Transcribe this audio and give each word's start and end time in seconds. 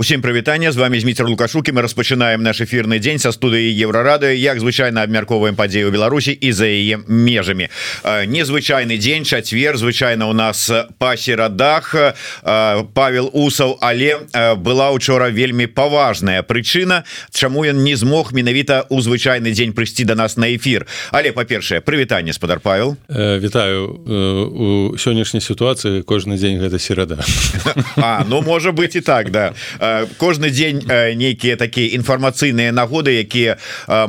Усім 0.00 0.20
прывітання 0.22 0.72
з 0.72 0.76
вами 0.76 1.00
Зміцер 1.00 1.26
лукашукі 1.26 1.72
мы 1.72 1.82
распачынаем 1.82 2.38
наш 2.38 2.60
эфирны 2.60 3.02
дзень 3.02 3.18
са 3.18 3.32
студыі 3.34 3.66
еўрарады. 3.82 4.30
Як 4.38 4.60
звычайна 4.62 5.02
абмярковаем 5.02 5.58
падзею 5.58 5.90
Беларусі 5.90 6.30
і 6.30 6.52
за 6.52 6.70
яе 6.70 7.02
межамі. 7.08 7.66
Незвычайны 8.06 8.94
дзень 8.94 9.26
чацвер 9.26 9.74
звычайна 9.74 10.30
у 10.30 10.32
нас 10.32 10.70
па 11.02 11.16
серадах. 11.16 12.14
Павел 12.94 13.30
усаў 13.34 13.74
але 13.82 14.22
была 14.62 14.94
учора 14.94 15.34
вельмі 15.34 15.66
паважная 15.66 16.46
прычына 16.46 17.02
чаму 17.34 17.66
ён 17.66 17.82
не 17.82 17.98
змог 17.98 18.30
менавіта 18.30 18.86
у 18.94 19.02
звычайны 19.02 19.50
дзень 19.50 19.74
прыйсці 19.74 20.06
до 20.06 20.14
нас 20.14 20.38
на 20.38 20.46
эфир 20.54 20.86
але 21.10 21.34
па-першае 21.34 21.82
прывітанне 21.82 22.30
спадар 22.32 22.60
Павел. 22.62 22.94
Вітаю 23.10 23.98
у 23.98 24.94
сённяшняй 24.94 25.42
сітуацыі 25.42 26.06
кожны 26.06 26.38
дзень 26.38 26.62
гэта 26.62 26.78
серада. 26.78 27.18
А 27.96 28.22
ну 28.28 28.42
можа 28.42 28.70
быть 28.70 28.94
і 28.94 29.00
так 29.00 29.30
да. 29.30 29.54
А 29.80 29.87
кожны 30.18 30.50
дзень 30.50 30.82
нейкія 31.16 31.56
такія 31.56 31.94
інфармацыйныя 31.98 32.72
нагоды 32.72 33.18
якія 33.18 33.56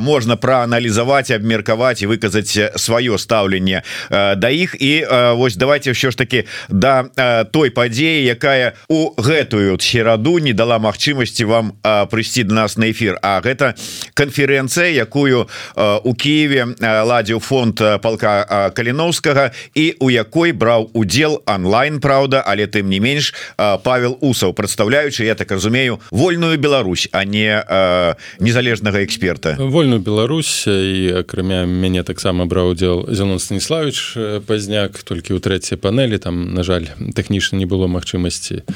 можна 0.00 0.36
прааналізаваць 0.36 1.30
абмеркаваць 1.30 2.02
і 2.02 2.10
выказаць 2.10 2.76
сваё 2.76 3.18
стаўленне 3.18 3.82
да 4.10 4.48
іх. 4.50 4.76
І 4.80 5.06
вось 5.36 5.56
давайте 5.56 5.92
ўсё 5.92 6.10
ж 6.10 6.16
таки 6.16 6.44
да 6.68 7.08
той 7.52 7.70
падзеі 7.70 8.24
якая 8.26 8.74
у 8.88 9.14
гэтую 9.16 9.78
сераду 9.80 10.38
не 10.38 10.52
дала 10.52 10.78
магчымасці 10.78 11.44
вам 11.44 11.72
прыйсці 11.82 12.44
до 12.44 12.54
нас 12.54 12.76
на 12.76 12.90
эфир 12.90 13.18
А 13.22 13.40
гэта 13.40 13.74
канферэнцыя 14.14 14.90
якую 14.94 15.48
у 15.76 16.12
Киеве 16.14 16.74
ладзіў 16.80 17.40
фонд 17.40 17.80
палка 18.02 18.72
каліновскага 18.74 19.52
і 19.74 19.94
у 20.00 20.10
якой 20.10 20.52
браў 20.52 20.90
удзел 20.94 21.42
онлайн 21.46 22.00
Праўда 22.00 22.42
але 22.46 22.66
тым 22.66 22.88
не 22.88 23.00
менш 23.00 23.34
Павел 23.56 24.18
усаў 24.20 24.52
прадстаўляючы 24.54 25.24
я 25.24 25.34
так 25.34 25.50
разумею 25.50 25.69
разумею 25.70 26.00
вольную 26.10 26.58
Беларусь 26.58 27.08
а 27.12 27.24
не 27.24 27.46
э, 27.46 28.14
незалежнага 28.40 29.04
эксперта. 29.04 29.56
Вольную 29.58 30.00
Беларусь 30.00 30.66
і 30.66 31.20
акрамя 31.20 31.64
мяне 31.64 32.02
таксама 32.02 32.46
браў 32.46 32.70
удзел 32.70 33.06
Зенон 33.08 33.38
станіславович 33.38 34.42
пазняк 34.46 34.98
толькі 35.02 35.34
ў 35.34 35.40
трэцяй 35.40 35.78
панелі 35.78 36.18
там 36.18 36.54
на 36.54 36.62
жаль 36.62 36.90
тэхнічна 36.98 37.56
не 37.56 37.66
было 37.66 37.86
магчымасці 37.86 38.66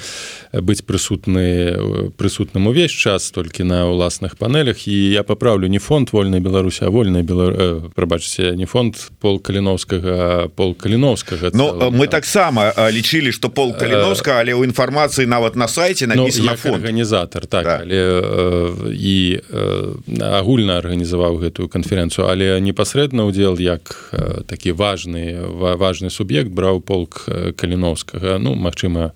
быць 0.52 0.82
прысутны 0.86 2.12
прысутным 2.16 2.70
увесь 2.70 2.94
час 2.94 3.30
толькі 3.30 3.64
на 3.64 3.90
ўласных 3.90 4.38
панелях 4.38 4.86
і 4.86 4.94
я 5.10 5.22
паправлю 5.22 5.66
не 5.66 5.78
фонд 5.78 6.12
вольнай 6.12 6.40
Беларусі 6.40 6.86
а 6.86 6.90
вольная 6.90 7.22
Бела... 7.22 7.90
прабачце 7.94 8.54
не 8.54 8.66
фонд 8.66 8.96
пол 9.20 9.40
каліновскага 9.40 10.48
пол 10.54 10.74
каліновскага 10.74 11.50
но 11.54 11.90
мы 11.90 12.06
таксама 12.06 12.70
лічылі 12.78 13.32
что 13.32 13.50
пол 13.50 13.74
каліновска 13.74 14.38
але 14.38 14.54
ў 14.54 14.64
інфармацыі 14.70 15.26
нават 15.26 15.56
на 15.56 15.66
сайте 15.68 16.06
написано 16.06 16.56
фонд 16.56 16.83
арганізатор 16.84 17.46
так 17.46 17.64
да. 17.64 17.80
але 17.82 17.96
э, 17.96 18.92
і 18.92 19.40
э, 19.40 20.20
агульна 20.20 20.78
арганізаваў 20.78 21.40
гэтую 21.40 21.68
канферэнцыю 21.72 22.28
але 22.28 22.60
непасрэдна 22.60 23.24
удзел 23.24 23.56
як 23.58 24.12
э, 24.12 24.44
такі 24.44 24.72
важны 24.72 25.40
важны 25.80 26.10
суб'ект 26.10 26.52
браў 26.52 26.80
полк 26.80 27.24
каліновскага 27.56 28.38
ну 28.38 28.54
Мачыма 28.54 29.12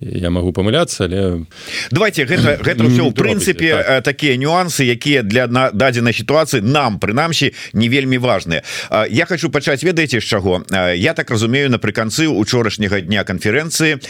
я 0.00 0.30
могу 0.30 0.52
памыляцца 0.52 1.08
але 1.08 1.48
давайте 1.90 2.28
гэта 2.28 2.60
гэта 2.68 2.84
ўсё 2.84 3.08
в 3.08 3.14
прынцыпе 3.16 3.72
так. 3.72 4.04
такія 4.04 4.36
нюансы 4.36 4.84
якія 4.84 5.22
для 5.22 5.48
дадзенай 5.48 6.12
сітуацыі 6.12 6.60
нам 6.60 7.00
прынамсі 7.00 7.52
не 7.72 7.88
вельмі 7.88 8.18
важныя 8.18 8.60
я 9.08 9.24
хочу 9.24 9.48
пачаць 9.48 9.80
ведаеце 9.80 10.20
з 10.20 10.24
чаго 10.28 10.60
я 10.92 11.14
так 11.14 11.30
разумею 11.30 11.72
напрыканцы 11.72 12.28
учорашняга 12.28 13.00
дня 13.00 13.24
канферэнцыі 13.24 14.04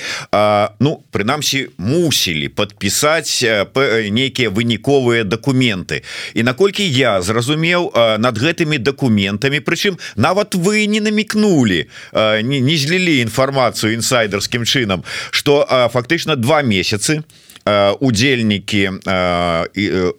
ну 0.80 0.98
прынамсі 1.14 1.70
мусілі 1.78 2.48
подпісаць 2.48 2.95
пісаць 2.96 3.44
нейкія 4.08 4.48
выніковыя 4.48 5.24
документы. 5.24 6.00
І 6.32 6.42
наколькі 6.42 6.80
я 6.80 7.20
зразумеў 7.20 7.92
над 7.92 8.38
гэтымі 8.40 8.78
документамі 8.80 9.60
прычым 9.60 10.00
нават 10.16 10.54
вы 10.56 10.88
не 10.88 11.00
намікнули 11.00 11.92
не, 12.42 12.60
не 12.60 12.76
злілі 12.76 13.20
інфармацыю 13.20 13.92
інсайдерскім 13.92 14.64
чынам 14.64 15.04
что 15.30 15.68
фактычна 15.92 16.36
два 16.36 16.62
месяцы 16.62 17.20
у 17.20 17.45
удзельнікі 17.66 19.02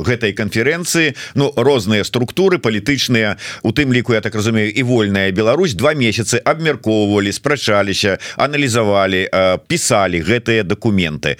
гэтай 0.03 0.31
канферэнцыі. 0.35 1.15
Ну 1.35 1.51
розныя 1.55 2.03
структуры 2.03 2.59
палітычныя 2.59 3.37
у 3.63 3.71
тым 3.71 3.93
ліку 3.93 4.13
я 4.13 4.21
так 4.21 4.35
разумею 4.35 4.71
і 4.71 4.83
вольная 4.83 5.31
Беларусь 5.31 5.73
два 5.73 5.93
месяцы 5.93 6.41
абмяркоўвалі 6.43 7.31
спрачаліся 7.31 8.19
аналізавалі 8.37 9.27
пісалі 9.67 10.21
гэтыя 10.21 10.63
документы 10.63 11.37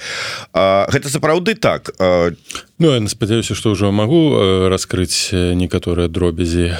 гэта 0.53 1.07
сапраўды 1.09 1.56
так 1.56 1.91
Ну 2.79 2.93
я 2.93 3.07
спадзяюся 3.07 3.55
что 3.55 3.73
ўжо 3.73 3.89
магу 3.91 4.38
раскрыць 4.69 5.33
некаторыя 5.33 6.05
дробязі 6.05 6.77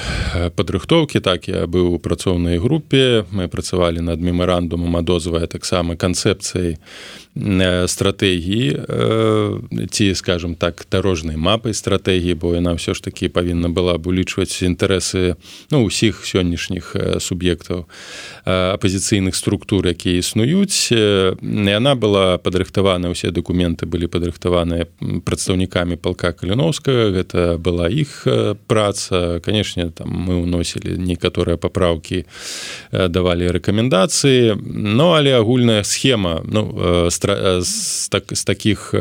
падрыхтоўкі 0.54 1.18
так 1.18 1.50
я 1.50 1.66
быў 1.66 1.98
у 1.98 1.98
працоўнай 1.98 2.62
групе 2.62 3.26
мы 3.34 3.50
працавалі 3.50 3.98
над 4.06 4.22
мемарандумам 4.22 4.94
адозвае 4.94 5.50
таксама 5.50 5.98
канцэпцыяй 5.98 6.78
стратэгіі 7.34 8.78
ці 9.90 10.14
скажем 10.14 10.54
так 10.54 10.86
дарожнай 10.86 11.34
мапай 11.34 11.74
стратэгіі 11.74 12.38
бо 12.38 12.54
яна 12.54 12.78
ўсё 12.78 12.94
ж 12.94 13.02
таки 13.02 13.26
павінна 13.26 13.66
была 13.66 13.98
б 13.98 14.06
улічваць 14.06 14.62
інтарэсы 14.62 15.34
ну 15.74 15.82
усіх 15.82 16.22
сённяшніх 16.22 17.18
суб'ектаў 17.18 17.90
апозіцыйных 18.46 19.34
структур 19.34 19.82
якія 19.90 20.22
існуюць 20.22 20.94
яна 20.94 21.98
была 21.98 22.38
падрыхтавана 22.38 23.10
ўсе 23.10 23.34
дакументы 23.34 23.82
былі 23.82 24.06
падрыхтаваныя 24.06 24.86
прадстаўнікамі 25.26 25.87
палка 25.96 26.32
каліновскага 26.32 27.16
гэта 27.16 27.56
была 27.56 27.88
іх 27.88 28.26
праца. 28.66 29.40
Канешне 29.40 29.88
там 29.90 30.12
мы 30.12 30.42
ўносілі 30.44 30.98
некаторыя 31.00 31.56
папраўкі 31.56 32.24
давалі 32.92 33.48
рэкамендацыі 33.56 34.58
но 34.60 35.14
але 35.14 35.32
агульная 35.32 35.82
схема. 35.82 36.42
Ну 36.44 37.08
стратегія 37.10 37.60
з, 37.60 38.08
так, 38.08 38.24
з 38.32 38.44
таких 38.44 38.94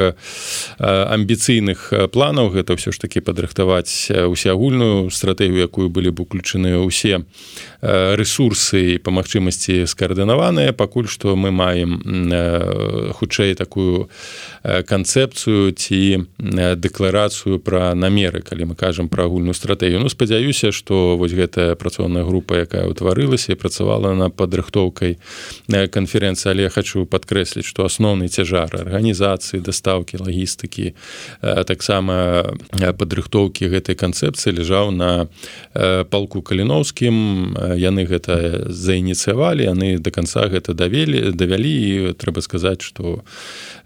амбіцыйных 0.80 1.94
планаў 2.12 2.52
гэта 2.53 2.78
ўсё 2.78 2.92
ж 2.92 2.98
таки 3.00 3.19
падрыхтаваць 3.19 4.12
усеагульную 4.12 5.09
стратэгію 5.09 5.68
якую 5.68 5.90
былі 5.90 6.12
б 6.12 6.24
уключаны 6.24 6.78
ўсе 6.86 7.24
ресурсы 7.81 9.00
по 9.00 9.12
магчымасці 9.12 9.86
скаардынаваныя. 9.88 10.74
Пакуль 10.74 11.08
што 11.08 11.36
мы 11.36 11.52
маем 11.52 12.02
хутчэй 13.14 13.56
такую 13.56 14.09
канцэпцыю 14.64 15.72
ці 15.72 16.28
дэкларацыю 16.78 17.60
пра 17.60 17.94
намеры 17.96 18.42
калі 18.42 18.72
мы 18.72 18.76
кажам 18.76 19.10
пра 19.10 19.26
агульную 19.26 19.54
стратэгію. 19.54 20.00
Ну 20.00 20.10
спадзяюся 20.10 20.72
што 20.72 21.18
вось 21.18 21.34
гэтая 21.34 21.76
працоўная 21.76 22.24
група 22.24 22.64
якая 22.64 22.88
ўтварылася 22.88 23.54
і 23.54 23.60
працавала 23.60 24.14
на 24.14 24.30
падрыхтоўкай 24.30 25.18
канферэнцыі. 25.68 26.52
Але 26.52 26.64
я 26.68 26.72
хочу 26.72 27.06
падкрэсліць 27.06 27.66
што 27.66 27.86
асноўны 27.90 28.30
цяжар 28.30 28.70
арганізацыі 28.72 29.62
дастаўкі 29.62 30.22
лагістыкі 30.24 30.94
таксама 31.42 32.56
падрыхтоўкі 32.72 33.68
гэтай 33.74 33.96
канцэпцыі 33.98 34.58
ляжаў 34.62 34.92
на 34.92 35.28
палку 36.10 36.42
каліноўскім 36.42 37.58
яны 37.76 38.06
гэта 38.06 38.70
заініцыявалі 38.70 39.68
яны 39.68 39.98
до 39.98 40.12
конца 40.12 40.48
гэта 40.48 40.74
давялі. 40.74 41.34
І 41.68 42.14
трэба 42.14 42.42
сказаць 42.42 42.82
что 42.82 43.24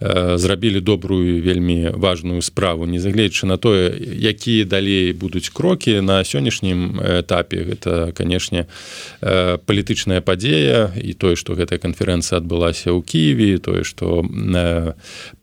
зрабілі 0.02 0.82
добрую 0.82 1.42
вельмі 1.42 1.94
важную 1.94 2.42
справу. 2.42 2.86
Незагледзячы 2.86 3.46
на 3.46 3.58
тое 3.58 3.94
якія 4.18 4.66
далей 4.66 5.14
будуць 5.14 5.50
крокі 5.54 6.02
на 6.02 6.24
сённяшнім 6.26 7.02
этапе 7.22 7.64
гэта 7.64 8.12
канешне 8.18 8.66
палітычная 9.22 10.22
падзея 10.22 10.92
і 10.98 11.14
тое 11.14 11.38
што 11.38 11.54
гэтая 11.54 11.78
канферэнцыя 11.78 12.42
адбылася 12.42 12.90
ў 12.90 13.06
Киеве 13.06 13.58
тое 13.62 13.84
што 13.86 14.26
Э, 14.62 14.94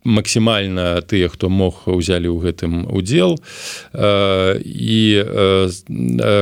максімальна 0.08 1.02
тыя 1.04 1.28
хто 1.28 1.50
мог 1.52 1.84
узялі 1.84 2.32
ў 2.32 2.40
гэтым 2.40 2.88
удзел. 2.88 3.36
І 3.92 5.00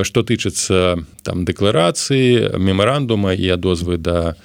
што 0.06 0.18
тычыцца 0.22 1.02
там 1.26 1.42
дэкларацыі 1.42 2.62
мемарандума 2.62 3.34
і 3.34 3.50
адозвы 3.50 3.98
да 3.98 4.38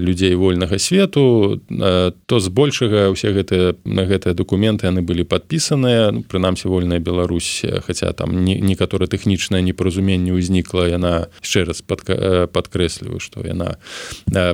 людзей 0.00 0.32
вольнага 0.32 0.80
свету 0.80 1.60
то 1.68 2.34
збольшага 2.40 2.87
ўсе 2.88 3.32
гэтыя 3.36 3.76
на 3.84 4.04
гэтыя 4.08 4.34
дакументы 4.34 4.88
яны 4.88 5.02
былі 5.02 5.24
падпісаныя. 5.24 6.10
Ну, 6.12 6.22
прынамсі 6.22 6.68
вольная 6.68 6.98
Беларусь 6.98 7.62
хаця 7.86 8.12
там 8.12 8.44
некаторы 8.44 9.06
тэхнічнае 9.06 9.62
непаразуменне 9.62 10.32
ўзнікла 10.32 10.88
яна 10.88 11.28
яшчэ 11.42 11.68
раз 11.68 11.82
падкрэсліваю 11.84 13.20
што 13.20 13.44
яна 13.44 13.76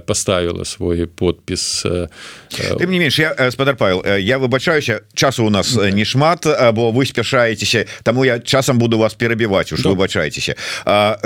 паставіла 0.06 0.64
свой 0.64 1.06
подпіс 1.06 1.86
Тым 2.78 2.90
не 2.90 2.98
менш 2.98 3.18
я 3.18 3.34
спадар 3.50 3.76
Павел 3.76 4.04
я 4.04 4.38
выбачаюся 4.38 5.02
часу 5.14 5.44
у 5.46 5.50
нас 5.50 5.76
не 5.76 6.04
шмат 6.04 6.46
бо 6.74 6.90
вы 6.90 7.06
спяшаецеся 7.06 7.86
таму 8.02 8.24
я 8.24 8.40
часам 8.40 8.78
буду 8.78 8.98
вас 8.98 9.14
перабіваць 9.14 9.72
у 9.72 9.76
што 9.76 9.94
выбачаецеся 9.94 10.56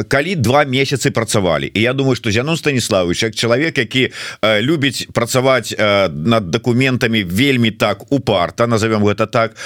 калі 0.08 0.34
два 0.36 0.64
месяцы 0.64 1.10
працавалі 1.10 1.70
і 1.72 1.80
я 1.80 1.92
думаю 1.92 2.16
что 2.16 2.30
Зянон 2.30 2.56
станіславович 2.56 3.22
як 3.22 3.34
чалавек 3.34 3.78
які 3.78 4.12
любіць 4.42 5.08
працаваць 5.12 5.74
над 5.78 6.50
дакументам 6.50 6.97
документами 6.98 7.24
вельмі 7.24 7.70
так 7.70 8.12
упарта 8.12 8.66
назовем 8.66 9.04
гэта 9.04 9.26
так. 9.26 9.56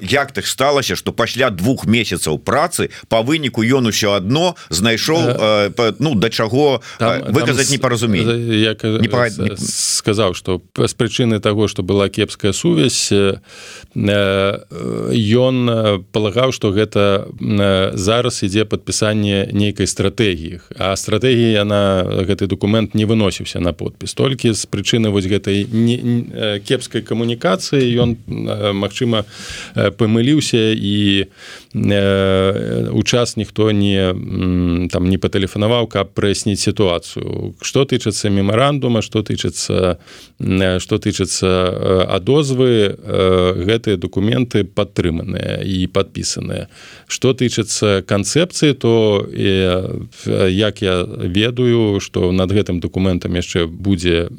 Як 0.00 0.32
так 0.32 0.46
сталася 0.46 0.96
что 0.96 1.12
пасля 1.12 1.50
двух 1.50 1.86
месяцаў 1.86 2.38
працы 2.38 2.90
по 3.08 3.22
выніку 3.22 3.62
ён 3.62 3.86
усё 3.86 4.12
одно 4.16 4.56
знайшоў 4.70 5.72
ну 5.98 6.14
да 6.14 6.28
чаго 6.30 6.80
выказаць 7.00 7.70
непаразуменне? 7.70 8.56
я 8.56 8.76
не 8.82 9.56
сказаў 9.56 10.34
что 10.34 10.60
з 10.76 10.94
прычыны 10.94 11.40
того 11.40 11.68
что 11.68 11.82
была 11.82 12.08
кепская 12.08 12.52
сувязь 12.52 13.12
ён 15.32 16.04
палагаў 16.12 16.52
что 16.52 16.72
гэта 16.72 17.26
зараз 17.94 18.42
ідзе 18.42 18.64
подпісанне 18.64 19.48
нейкай 19.52 19.86
стратэгіі. 19.86 20.60
А 20.78 20.96
стратэгія 20.96 21.62
яна 21.64 22.04
гэты 22.26 22.46
документ 22.46 22.94
не 22.94 23.06
выносіўся 23.06 23.60
на 23.60 23.72
подпіс. 23.72 24.14
Толькі 24.14 24.52
з 24.52 24.66
прычыны 24.66 25.08
вось 25.10 25.26
гэтай 25.26 25.66
не 25.70 25.96
кепскай 26.66 27.02
камунікацыі 27.06 27.86
ён 28.02 28.16
Мачыма 28.82 29.24
памыліўся 29.74 30.74
і 30.74 31.26
у 31.76 33.02
час 33.02 33.36
ніхто 33.36 33.70
не 33.70 34.88
там 34.88 35.08
не 35.08 35.18
патэлефанаваў 35.20 35.86
каб 35.92 36.16
праясніць 36.16 36.60
сітуацыю. 36.60 37.54
Что 37.60 37.84
тычыцца 37.84 38.30
мемарандума 38.30 39.02
что 39.02 39.22
тычыцца 39.22 39.98
что 40.80 40.98
тычыцца 40.98 42.08
адозвы 42.08 42.96
гэтыя 43.60 43.96
документы 44.00 44.64
падтрыманыя 44.64 45.60
і 45.64 45.86
подпісаныя 45.92 46.68
что 47.08 47.34
тычыцца 47.36 48.00
канцэпцыі 48.02 48.72
то 48.72 49.28
як 49.28 50.82
я 50.82 51.04
ведаю 51.04 52.00
что 52.00 52.32
над 52.32 52.52
гэтым 52.52 52.80
документам 52.80 53.36
яшчэ 53.36 53.66
будзе 53.66 54.32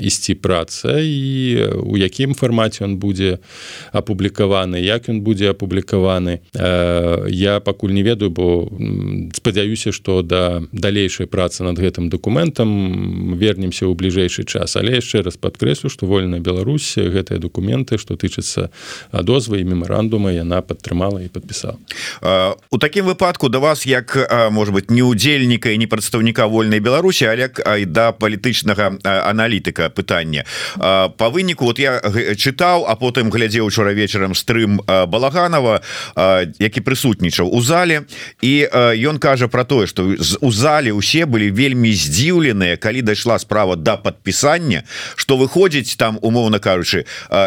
ісці 0.00 0.34
праца 0.40 0.96
і 0.96 1.76
у 1.84 2.00
якім 2.00 2.32
фармаце 2.32 2.84
он 2.84 2.96
будзе 2.96 3.38
апублікаваны 3.92 4.80
як 4.80 5.12
ён 5.12 5.20
будзе 5.20 5.52
апублікаваны 5.52 6.40
я 7.28 7.60
пакуль 7.60 7.92
не 7.92 8.02
ведаю 8.02 8.30
бо 8.30 8.68
спадзяюся 9.34 9.92
что 9.92 10.22
да 10.22 10.62
далейшай 10.72 11.26
працы 11.26 11.62
над 11.62 11.78
гэтым 11.78 12.08
документам 12.10 13.36
вернемся 13.36 13.86
ў 13.86 13.94
бліжэйшы 13.94 14.44
час. 14.44 14.76
Але 14.76 15.00
яшчэ 15.00 15.22
раз 15.22 15.36
подкрэслю 15.36 15.90
что 15.90 16.06
вольная 16.06 16.40
Беларусь 16.40 16.96
гэтыя 16.96 17.38
документы 17.38 17.98
что 17.98 18.16
тычыцца 18.16 18.70
дозвы 19.12 19.60
і 19.60 19.64
мемарандума 19.64 20.32
яна 20.32 20.62
падтрымала 20.62 21.20
і 21.20 21.28
подпісала 21.28 21.78
у 22.70 22.78
такім 22.78 23.06
выпадку 23.06 23.48
да 23.48 23.58
вас 23.58 23.86
як 23.86 24.16
может 24.50 24.74
быть 24.74 24.90
не 24.90 25.02
удзельніка 25.02 25.70
і 25.70 25.78
не 25.78 25.86
прадстаўніка 25.86 26.46
вольнай 26.46 26.80
Беларусі 26.80 27.26
але 27.26 27.50
да 27.86 28.12
палітычнага 28.12 28.98
аналітыка 29.04 29.90
пытання. 29.90 30.44
По 31.16 31.30
выніку 31.30 31.64
вот 31.64 31.78
я 31.78 32.00
чытаў 32.36 32.84
а 32.88 32.96
потым 32.96 33.30
глядзеў 33.30 33.66
учора 33.66 33.92
вечарам 33.92 34.34
стрым 34.34 34.80
балаганова 34.86 35.82
які 36.60 36.80
прысутнічаў 36.80 37.48
у 37.48 37.60
зале. 37.62 38.04
І 38.40 38.68
ён 39.08 39.18
кажа 39.18 39.48
про 39.48 39.64
тое 39.64 39.86
что 39.86 40.14
у 40.40 40.52
зале 40.52 40.92
усе 40.92 41.26
былі 41.26 41.50
вельмі 41.50 41.92
здзіўленыя 41.92 42.76
калі 42.76 43.02
дайшла 43.02 43.38
справа 43.38 43.76
до 43.76 43.82
да 43.82 43.96
подпісання 43.96 44.82
что 45.16 45.36
выходзіць 45.36 45.96
там 45.96 46.18
умоўно 46.22 46.58
кажучы 46.58 47.04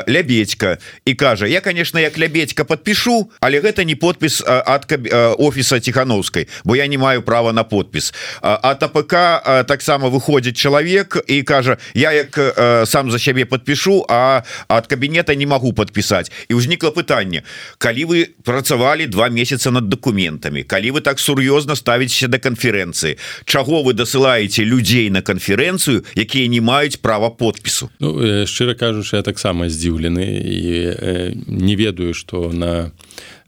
лябедька 0.08 0.78
і 1.06 1.14
кажа 1.14 1.48
я 1.48 1.62
конечно 1.62 2.00
як 2.00 2.18
лябедька 2.18 2.64
подпішу 2.64 3.30
але 3.40 3.60
гэта 3.60 3.84
не 3.86 3.96
подпіс 3.96 4.44
от 4.46 4.92
офіса 5.38 5.80
тихохановской 5.80 6.48
бо 6.64 6.76
я 6.76 6.88
не 6.88 6.98
маю 6.98 7.22
права 7.22 7.54
на 7.54 7.64
подпіс 7.64 8.14
а 8.42 8.76
ТПК 8.76 9.66
таксама 9.68 10.10
выходзіць 10.10 10.58
чалавек 10.58 11.24
і 11.28 11.44
кажа 11.44 11.78
я 11.94 12.12
як 12.12 12.40
сам 12.86 13.12
за 13.12 13.20
сябе 13.20 13.46
подпішу 13.46 14.06
а 14.10 14.42
от 14.68 14.88
кабінета 14.88 15.36
не 15.36 15.46
могу 15.46 15.74
подпісаць 15.74 16.32
і 16.50 16.54
ўзнікла 16.54 16.92
пытанне 16.92 17.44
калі 17.78 18.06
вы 18.06 18.28
працавалі 18.44 18.93
два 19.08 19.30
месяца 19.30 19.72
над 19.72 19.90
документами 19.90 20.62
калі 20.64 20.92
вы 20.92 21.02
так 21.02 21.20
сур'ёзна 21.20 21.76
ставіцеся 21.76 22.28
до 22.28 22.40
канферэнцыі 22.40 23.18
чаго 23.46 23.84
вы 23.84 23.94
дасылаеце 23.94 24.64
людзей 24.64 25.10
на 25.10 25.22
канферэнцыю 25.22 26.06
якія 26.16 26.48
не 26.48 26.62
маюць 26.62 26.98
права 26.98 27.30
подпісу? 27.30 27.90
Ну, 28.00 28.46
шчыра 28.46 28.74
кажучы 28.74 29.18
я 29.18 29.24
таксама 29.24 29.70
здзіўлены 29.70 30.24
і 30.24 30.64
не 31.48 31.76
ведаю 31.76 32.14
что 32.14 32.52
на 32.54 32.92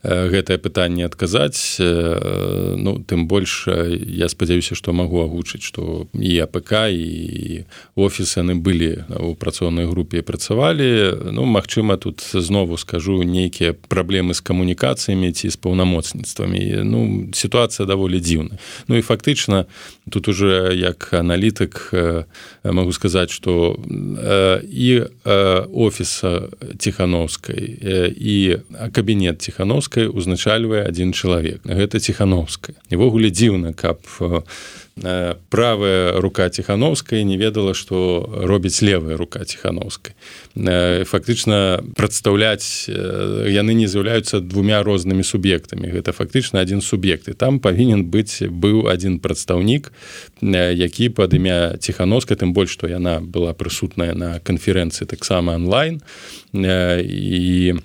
гэтае 0.05 0.57
пытанне 0.57 1.05
адказаць. 1.05 1.77
Ну 1.79 3.01
тым 3.07 3.27
больш 3.27 3.65
я 3.67 4.29
спадзяюся 4.29 4.75
што 4.75 4.93
магу 4.93 5.23
агучыць 5.25 5.63
што 5.65 6.07
і 6.13 6.37
АПК 6.45 6.93
і 6.93 7.65
офісы 7.95 8.45
яны 8.45 8.55
былі 8.55 9.05
у 9.09 9.33
працоўнай 9.33 9.89
групе 9.89 10.21
працавалі. 10.21 11.31
Ну 11.31 11.45
Мачыма 11.45 11.97
тут 11.97 12.21
знову 12.33 12.77
скажу 12.77 13.23
нейкія 13.23 13.73
праблемы 13.73 14.33
з 14.33 14.41
камунікацыямі 14.41 15.31
ці 15.31 15.49
з 15.49 15.57
паўнамоцніцтвамі. 15.57 16.83
Ну 16.83 17.29
сітуацыя 17.33 17.87
даволі 17.87 18.19
дзіўна. 18.19 18.59
Ну 18.87 18.97
і 18.97 19.01
фактычна 19.01 19.65
тут 20.09 20.27
уже 20.27 20.75
як 20.75 21.13
аналітык 21.13 21.93
могу 22.63 22.93
сказаць 22.93 23.31
что 23.31 23.79
і 24.69 25.01
офіса 25.73 26.41
ціхановскай 26.77 27.63
і 28.19 28.57
кабінет 28.91 29.41
ціхановскай 29.41 29.94
ціхановскай 29.95 30.07
узначальвае 30.11 30.83
адзін 30.87 31.13
чалавек. 31.13 31.63
Гэта 31.63 31.99
ціхановская. 31.99 32.75
Івогуле 32.91 33.31
дзіўна 33.31 33.73
каб 33.73 34.03
Э, 35.03 35.35
правая 35.49 36.21
рука 36.21 36.49
ціхановская 36.49 37.23
не 37.23 37.35
ведала 37.37 37.73
что 37.73 38.29
робіць 38.31 38.81
левая 38.81 39.17
рука 39.17 39.43
ціхановскай. 39.43 40.15
Э, 40.55 41.03
фактычна 41.03 41.83
прадстаўляць 41.95 42.87
э, 42.87 43.51
яны 43.51 43.75
не 43.75 43.87
з'яўляюцца 43.87 44.39
двумя 44.39 44.83
рознымі 44.83 45.23
суб'ектамі. 45.23 45.91
Гэта 45.91 46.13
фактычна 46.13 46.61
один 46.61 46.79
суб'ект. 46.79 47.27
І 47.27 47.33
там 47.33 47.59
павінен 47.59 48.07
быць 48.07 48.39
быў 48.47 48.87
один 48.87 49.19
прадстаўнік 49.19 49.91
які 50.41 51.09
пад 51.09 51.33
імя 51.33 51.75
ціхановска 51.75 52.35
тым 52.35 52.53
больш 52.53 52.71
што 52.71 52.87
яна 52.87 53.19
была 53.19 53.51
прысутная 53.51 54.15
на 54.15 54.39
канферэнцыі 54.39 55.07
таксама 55.07 55.55
онлайн 55.55 55.99
і 56.53 57.75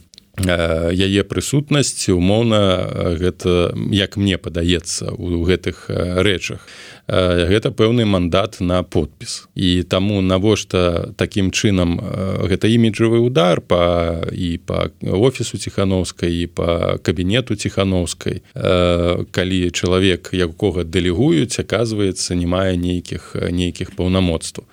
яе 0.48 1.22
прысутнасць 1.24 2.08
умоўна 2.08 3.16
гэта 3.20 3.74
як 3.92 4.16
мне 4.16 4.38
падаецца 4.38 5.12
у 5.12 5.44
гэтых 5.44 5.86
рэчах 5.90 6.66
гэта 7.10 7.74
пэўны 7.74 8.06
мандат 8.06 8.60
на 8.60 8.82
подпіс. 8.82 9.48
І 9.54 9.82
таму 9.82 10.22
навошта 10.22 11.10
такім 11.16 11.50
чынам 11.50 11.98
гэта 12.46 12.70
іміджавы 12.70 13.18
удар 13.18 13.60
па 13.60 14.22
і 14.30 14.58
па 14.62 14.94
офісу 15.02 15.58
ціхановскай 15.58 16.30
і 16.30 16.46
па 16.46 16.98
кабінету 17.02 17.56
ціхановскай. 17.56 18.42
Калі 18.54 19.60
чалавек 19.70 20.30
якога 20.32 20.84
дэлегуюць 20.84 21.58
аказваецца 21.58 22.38
не 22.38 22.46
мае 22.46 22.78
нейкіх 22.78 23.34
нейкіх 23.50 23.96
паўнамоцтваў 23.98 24.66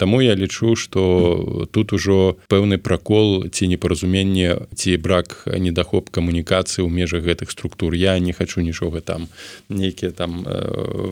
Таму 0.00 0.20
я 0.24 0.34
лічу 0.34 0.76
што 0.76 1.68
тут 1.72 1.92
ужо 1.92 2.40
пэўны 2.48 2.80
пракол 2.80 3.52
ці 3.52 3.68
непаразуменне 3.68 4.64
ці 4.74 4.96
брак 4.96 5.44
недахоп 5.44 6.08
камунікацыі 6.08 6.84
ў 6.84 6.88
межах 6.88 7.28
гэтых 7.28 7.52
структур. 7.52 7.92
Я 7.94 8.16
не 8.18 8.32
хочу 8.32 8.64
нічога 8.64 9.04
там 9.04 9.28
нейкія 9.68 10.10
там 10.16 10.40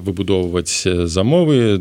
выбудовы 0.01 0.38
выбудоўваць 0.39 1.09
замовы 1.09 1.79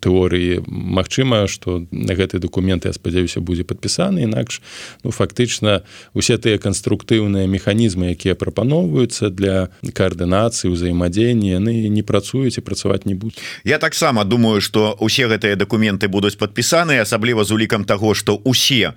тэорыі. 0.00 0.62
Мачыма 0.66 1.46
што 1.48 1.84
гэты 1.90 2.38
документ 2.38 2.84
я 2.84 2.92
спадзяюся 2.92 3.40
будзе 3.40 3.64
падпісаны. 3.64 4.24
Інакш 4.24 4.60
ну 5.04 5.10
фактычна 5.10 5.82
усе 6.14 6.38
тыя 6.38 6.58
канструктыўныя 6.58 7.46
механізмы 7.46 8.12
якія 8.12 8.34
прапаноўваюцца 8.34 9.30
для 9.30 9.68
каардынацыі 9.82 10.70
ўзаемадзеяння 10.72 11.58
яны 11.58 11.88
не 11.88 12.02
працуюць 12.02 12.58
і 12.58 12.64
працаваць 12.64 13.04
не 13.04 13.14
будуць. 13.14 13.40
Я 13.64 13.78
таксама 13.78 14.24
думаю 14.24 14.60
что 14.60 14.96
усе 15.00 15.26
гэтыя 15.28 15.56
документы 15.56 16.08
будуць 16.08 16.36
падпісаны 16.36 17.00
асабліва 17.00 17.44
з 17.44 17.50
улікам 17.52 17.84
того 17.84 18.14
что 18.14 18.36
усе 18.44 18.94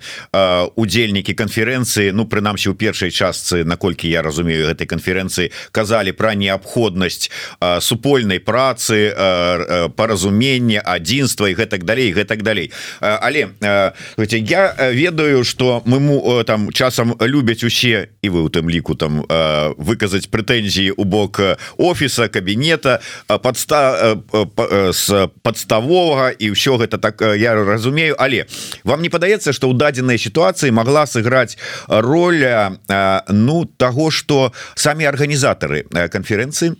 удзельнікі 0.76 1.34
канферэнцыі 1.34 2.12
ну 2.12 2.26
прынамсі 2.26 2.70
у 2.70 2.74
першай 2.74 3.10
частцы 3.10 3.64
наколькі 3.64 4.08
я 4.08 4.22
разумею 4.22 4.68
гэтай 4.68 4.86
канферэнцыі 4.86 5.50
казалі 5.72 6.12
пра 6.12 6.34
неабходнасць 6.34 7.30
супольнай 7.80 8.38
працы 8.48 8.88
працы 8.88 9.12
паразумення 9.96 10.80
адзінства 10.84 11.48
і 11.48 11.54
гэтак 11.54 11.84
далей 11.84 12.12
гэтак 12.16 12.42
далей. 12.42 12.72
Але 13.00 13.48
я 13.60 14.74
ведаю 14.92 15.44
что 15.44 15.82
мы 15.84 16.44
там 16.44 16.72
часам 16.72 17.14
любяць 17.20 17.64
усе 17.64 18.08
і 18.22 18.28
вы 18.28 18.42
у 18.42 18.48
тым 18.48 18.70
ліку 18.70 18.94
там 18.94 19.24
выказаць 19.76 20.28
прэтэнзіі 20.32 20.96
у 20.96 21.04
бок 21.04 21.40
офіса 21.76 22.28
кабінета 22.28 23.00
подста 23.42 24.16
с 24.92 25.28
подставога 25.42 26.30
і 26.30 26.50
ўсё 26.56 26.80
гэта 26.80 26.98
так 26.98 27.20
я 27.36 27.54
разумею. 27.54 28.16
Але 28.18 28.46
вам 28.84 29.02
не 29.02 29.10
падаецца 29.10 29.52
что 29.52 29.68
ў 29.68 29.76
дадзенай 29.76 30.18
сітуацыі 30.18 30.72
могла 30.72 31.04
сыграць 31.06 31.58
роля 31.88 32.72
ну 33.28 33.64
того 33.76 34.10
что 34.10 34.52
самі 34.74 35.04
арганізатары 35.04 35.84
конференцэнцыі 36.08 36.76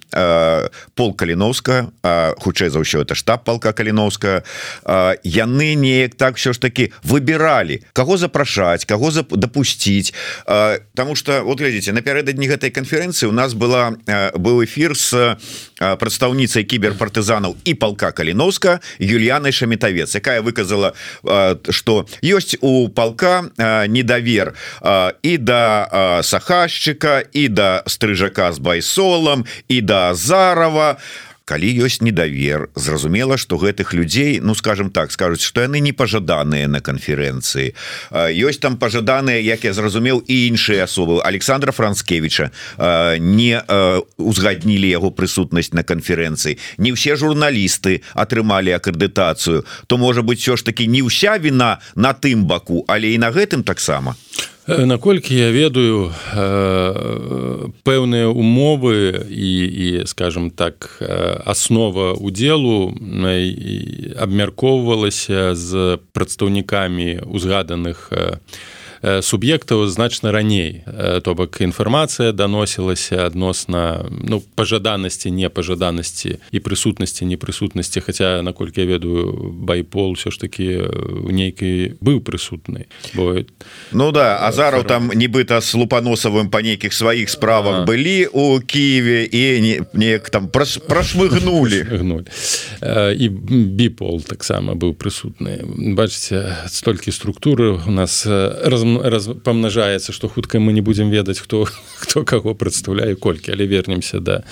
пол 0.94 1.14
каліновска 1.60 2.34
хутчэй 2.38 2.70
за 2.70 2.80
ўсё 2.80 3.02
это 3.02 3.14
штаб 3.14 3.44
палка 3.44 3.72
каліновска 3.72 4.42
яны 5.24 5.74
неяк 5.74 6.14
так 6.14 6.36
все 6.36 6.52
ж 6.52 6.60
таки 6.60 6.92
выбирали 7.02 7.82
кого 7.92 8.16
запрашаць 8.16 8.84
кого 8.84 9.10
за 9.10 9.22
допусціць 9.22 10.14
потому 10.44 11.14
что 11.14 11.42
вот 11.42 11.60
глядзіце 11.60 11.92
напярэдадні 11.92 12.48
гэтай 12.48 12.70
конференцэнцыі 12.70 13.28
у 13.28 13.32
нас 13.32 13.54
была 13.54 13.96
быў 14.34 14.64
эфир 14.64 14.96
с 14.96 15.36
прадстаўніцай 15.78 16.64
кіберпартызанаў 16.64 17.56
і 17.64 17.74
палка 17.74 18.12
каліновска 18.12 18.80
Юльянай 18.98 19.52
шамітавец 19.52 20.14
якая 20.14 20.42
выказала 20.42 20.94
что 21.70 22.06
ёсць 22.22 22.56
у 22.60 22.88
палка 22.88 23.50
недавер 23.88 24.54
і 25.22 25.36
да 25.38 26.20
сахашчыка 26.22 27.24
і 27.32 27.48
да 27.48 27.82
стрыжака 27.86 28.52
з 28.52 28.58
байсолам 28.58 29.46
і 29.68 29.80
да 29.80 30.10
азарова 30.10 30.98
калі 31.48 31.68
ёсць 31.80 32.04
недавер 32.04 32.68
зразумела 32.76 33.38
что 33.40 33.56
гэтых 33.56 33.96
людзей 33.96 34.40
ну 34.44 34.54
скажем 34.54 34.90
так 34.90 35.12
скажуць 35.12 35.40
что 35.40 35.64
яны 35.64 35.80
не 35.80 35.92
пожаданыя 35.96 36.68
на 36.68 36.84
канферэнцыі. 36.84 37.72
Ёсць 38.12 38.60
там 38.60 38.76
пожаданыя 38.76 39.40
як 39.40 39.64
я 39.64 39.72
зразумеў 39.72 40.20
і 40.28 40.36
іншыя 40.52 40.84
асобы. 40.84 41.24
Александра 41.24 41.72
францкевича 41.72 42.50
не 43.18 43.56
узгаднілі 44.18 44.88
яго 44.92 45.10
прысутнасць 45.10 45.72
на 45.72 45.82
канферэнцыі. 45.82 46.60
Не 46.76 46.92
ўсе 46.92 47.16
журналісты 47.16 48.04
атрымалі 48.12 48.76
акрэдытацыю. 48.76 49.64
То 49.86 49.96
можа 49.96 50.22
быть 50.22 50.40
все 50.44 50.56
ж 50.56 50.64
таки 50.68 50.86
не 50.86 51.00
ўся 51.00 51.40
віна 51.40 51.80
на 51.96 52.12
тым 52.12 52.44
баку 52.44 52.84
але 52.88 53.16
і 53.16 53.18
на 53.18 53.32
гэтым 53.32 53.64
таксама. 53.64 54.14
а 54.14 54.47
наколькі 54.68 55.34
я 55.34 55.50
ведаю 55.50 56.12
э, 56.12 57.68
пэўныя 57.82 58.28
умовы 58.28 59.26
і 59.28 59.52
і 59.64 60.06
скажем 60.06 60.50
так 60.50 61.02
аснова 61.44 62.12
удзелу 62.12 62.92
абмяркоўвалася 64.16 65.54
з 65.54 65.98
прадстаўнікамі 66.12 67.24
узгаданых 67.26 68.12
у 68.12 68.16
Э, 68.18 68.36
суб'ектаў 69.02 69.86
значна 69.86 70.32
раней 70.32 70.82
э, 70.86 71.20
то 71.22 71.34
бок 71.34 71.60
інфармацыя 71.60 72.32
даносілася 72.32 73.26
адносна 73.26 74.06
ну 74.10 74.42
пажаданасці 74.54 75.30
непажаданасці 75.30 76.38
і 76.50 76.58
прысутнасці 76.58 77.24
непрысутнасці 77.24 78.00
Хаця 78.00 78.42
наколькі 78.42 78.80
я 78.80 78.86
ведаю 78.86 79.54
байпол 79.54 80.14
все 80.14 80.30
ж 80.30 80.40
таки 80.40 80.82
у 80.82 81.30
нейкі 81.30 81.94
быў 82.02 82.20
прысутны 82.20 82.90
бо 83.14 83.46
Ну 83.92 84.10
да 84.12 84.42
азараў 84.42 84.82
там 84.82 85.10
нібыта 85.14 85.60
с 85.62 85.74
лупаносавым 85.74 86.50
па 86.50 86.62
нейкіх 86.62 86.92
сваіх 86.92 87.30
справах 87.30 87.86
былі 87.86 88.26
у 88.32 88.58
Киеве 88.60 89.24
і 89.30 89.78
неяк 89.94 90.30
там 90.30 90.50
прашмыгнули 90.50 91.86
гнуль 91.86 92.26
і 92.82 93.26
біпол 93.78 94.26
таксама 94.26 94.74
быў 94.74 94.98
прысутны 94.98 95.62
бачыце 95.94 96.66
столькі 96.66 97.14
структуры 97.14 97.78
у 97.78 97.94
нас 97.94 98.26
раз 98.26 98.87
раз 98.96 99.28
памнажаецца 99.44 100.12
что 100.12 100.28
хутка 100.28 100.58
мы 100.58 100.72
не 100.72 100.80
будем 100.80 101.10
ведаць 101.10 101.38
хто 101.38 101.66
хто 101.98 102.24
каго 102.30 102.54
прадстаўляе 102.54 103.14
колькі 103.14 103.52
але 103.52 103.66
вернемся 103.66 104.20
да 104.20 104.42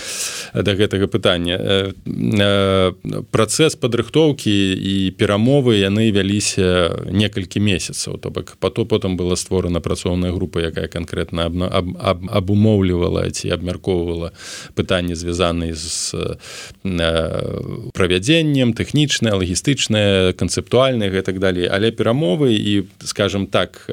да 0.54 0.74
гэтага 0.74 1.06
пытання 1.06 1.56
э, 1.58 1.92
э, 2.06 2.92
працэс 3.30 3.76
падрыхтоўкі 3.76 4.52
і 4.76 5.10
перамовы 5.16 5.80
яны 5.80 6.10
вяліся 6.10 6.92
некалькі 7.10 7.60
месяцаў 7.60 8.18
то 8.18 8.30
бок 8.30 8.56
пато 8.60 8.84
потым 8.84 9.16
была 9.16 9.36
створана 9.36 9.80
працоўная 9.80 10.32
група 10.32 10.60
якая 10.60 10.88
канкрэтна 10.88 11.46
абумоўлівала 12.30 13.30
ці 13.30 13.50
абмяркоўвала 13.50 14.32
пытанні 14.74 15.14
звязаныя 15.14 15.74
з 15.74 16.36
э, 16.84 17.90
правядзеннем 17.94 18.72
тэхнічнае 18.72 19.34
лагістычнае 19.34 20.32
канцэптуальнае 20.32 21.10
гэтак 21.10 21.38
далей 21.38 21.68
але 21.68 21.90
перамовы 21.90 22.52
і 22.54 22.84
скажем 23.04 23.46
так 23.46 23.86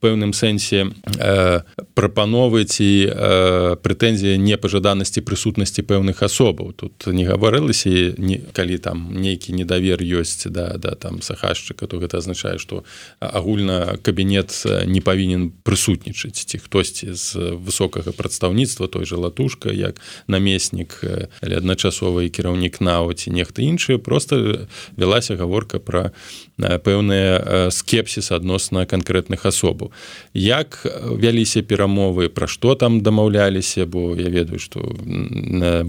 пэўным 0.00 0.32
сэнсе 0.32 0.90
э, 1.18 1.60
прапановы 1.94 2.64
ці 2.64 2.90
э, 3.10 3.76
прэтэнзія 3.82 4.38
непажаданасці 4.38 5.20
прысутнасці 5.26 5.82
пэўных 5.82 6.22
асобаў. 6.22 6.72
Тут 6.72 7.06
не 7.06 7.26
гаварылася 7.26 8.14
не 8.18 8.38
калі 8.52 8.78
там 8.78 9.10
нейкі 9.14 9.52
недавер 9.52 10.02
ёсць 10.02 10.46
да 10.46 10.78
да 10.78 10.94
там 10.94 11.22
сахашчыка 11.22 11.86
то 11.86 11.98
гэта 11.98 12.18
азначае 12.18 12.58
што 12.58 12.84
агульна 13.18 13.98
кабінет 14.02 14.54
не 14.86 15.00
павінен 15.00 15.50
прысутнічаць. 15.62 16.46
Ці 16.46 16.58
хтосьці 16.58 17.12
з 17.14 17.58
высокага 17.58 18.12
прадстаўніцтва 18.12 18.86
той 18.86 19.04
же 19.04 19.16
латушка 19.16 19.74
як 19.74 19.98
намеснік 20.26 21.02
але 21.42 21.58
адначасовы 21.58 22.28
кіраўнік 22.30 22.80
нау 22.80 23.12
ці 23.12 23.34
нехта 23.34 23.62
іншы 23.62 23.98
просто 23.98 24.68
вялася 24.96 25.34
гаворка 25.34 25.78
пра 25.78 26.14
пэўныя 26.58 27.70
скепсіс 27.70 28.30
адносна 28.32 28.86
канкрэтных 28.86 29.46
асобаў 29.58 29.90
як 30.38 30.86
вяліся 30.86 31.66
перамовы 31.66 32.30
пра 32.30 32.46
што 32.46 32.78
там 32.78 33.02
дамаўляліся 33.02 33.90
бо 33.90 34.14
я 34.14 34.30
ведаю 34.30 34.62
што 34.62 34.86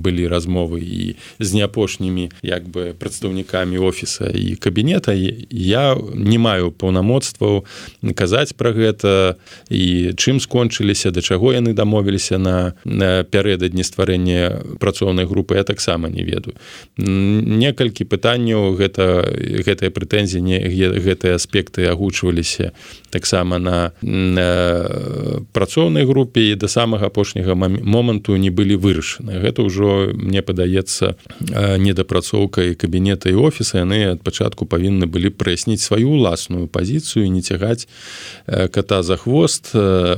былі 0.02 0.26
размовы 0.26 0.82
і 0.82 1.16
з 1.38 1.54
неапошнімі 1.54 2.32
як 2.42 2.66
бы 2.66 2.98
прадстаўнікамі 2.98 3.78
офіса 3.78 4.32
і 4.34 4.56
кабінета. 4.56 5.14
Я 5.14 5.98
не 6.16 6.38
маю 6.42 6.72
паўнамоцтваў 6.72 7.66
казаць 8.16 8.58
пра 8.58 8.74
гэта 8.74 9.38
і 9.70 10.16
чым 10.18 10.42
скончыліся 10.42 11.12
да 11.12 11.22
чаго 11.22 11.54
яны 11.54 11.74
дамовіліся 11.78 12.42
на 12.42 12.74
пярэдадні 13.30 13.84
стварэння 13.86 14.80
працоўнай 14.80 15.30
групы 15.30 15.62
я 15.62 15.64
таксама 15.64 16.10
не 16.10 16.24
ведаю. 16.24 16.58
Некалькі 16.98 18.10
пытанняў 18.10 18.74
гэта 18.74 19.30
гэтыя 19.38 19.94
прэтэнзіі 19.94 20.42
не 20.42 20.58
гэтыя 20.98 21.36
аспекты 21.36 21.86
агучваліся 21.86 22.72
таксама 23.10 23.59
на 23.60 23.92
працоўнай 25.52 26.06
групе 26.06 26.52
і 26.52 26.56
да 26.56 26.68
самага 26.68 27.08
апошняга 27.08 27.56
моманту 27.56 28.36
не 28.38 28.50
былі 28.50 28.76
вырашаны. 28.76 29.40
Гэта 29.40 29.64
ўжо 29.68 30.12
мне 30.16 30.42
падаецца 30.42 31.16
недапрацоўкай 31.78 32.76
кабінета 32.76 33.30
і 33.30 33.36
офіса. 33.36 33.84
Яны 33.84 34.16
ад 34.16 34.24
пачатку 34.24 34.66
павінны 34.66 35.06
былі 35.06 35.30
праясніць 35.30 35.84
сваю 35.84 36.16
ўласную 36.16 36.68
пазіцыю 36.68 37.28
не 37.30 37.42
цягаць 37.42 37.88
кота 38.48 39.04
за 39.04 39.18
хвост 39.18 39.76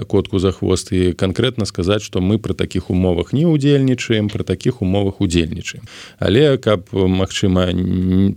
котку 0.07 0.39
за 0.39 0.51
хвост 0.51 0.91
і 0.93 1.13
канкрэтна 1.13 1.65
сказаць 1.65 2.03
што 2.05 2.21
мы 2.21 2.37
пры 2.37 2.53
такіх 2.53 2.89
умовах 2.89 3.33
не 3.33 3.45
удзельнічаем 3.45 4.29
пры 4.29 4.43
такіх 4.43 4.81
умовах 4.81 5.21
удзельнічаем. 5.21 5.83
Але 6.19 6.57
каб 6.57 6.93
магчыма 6.93 7.73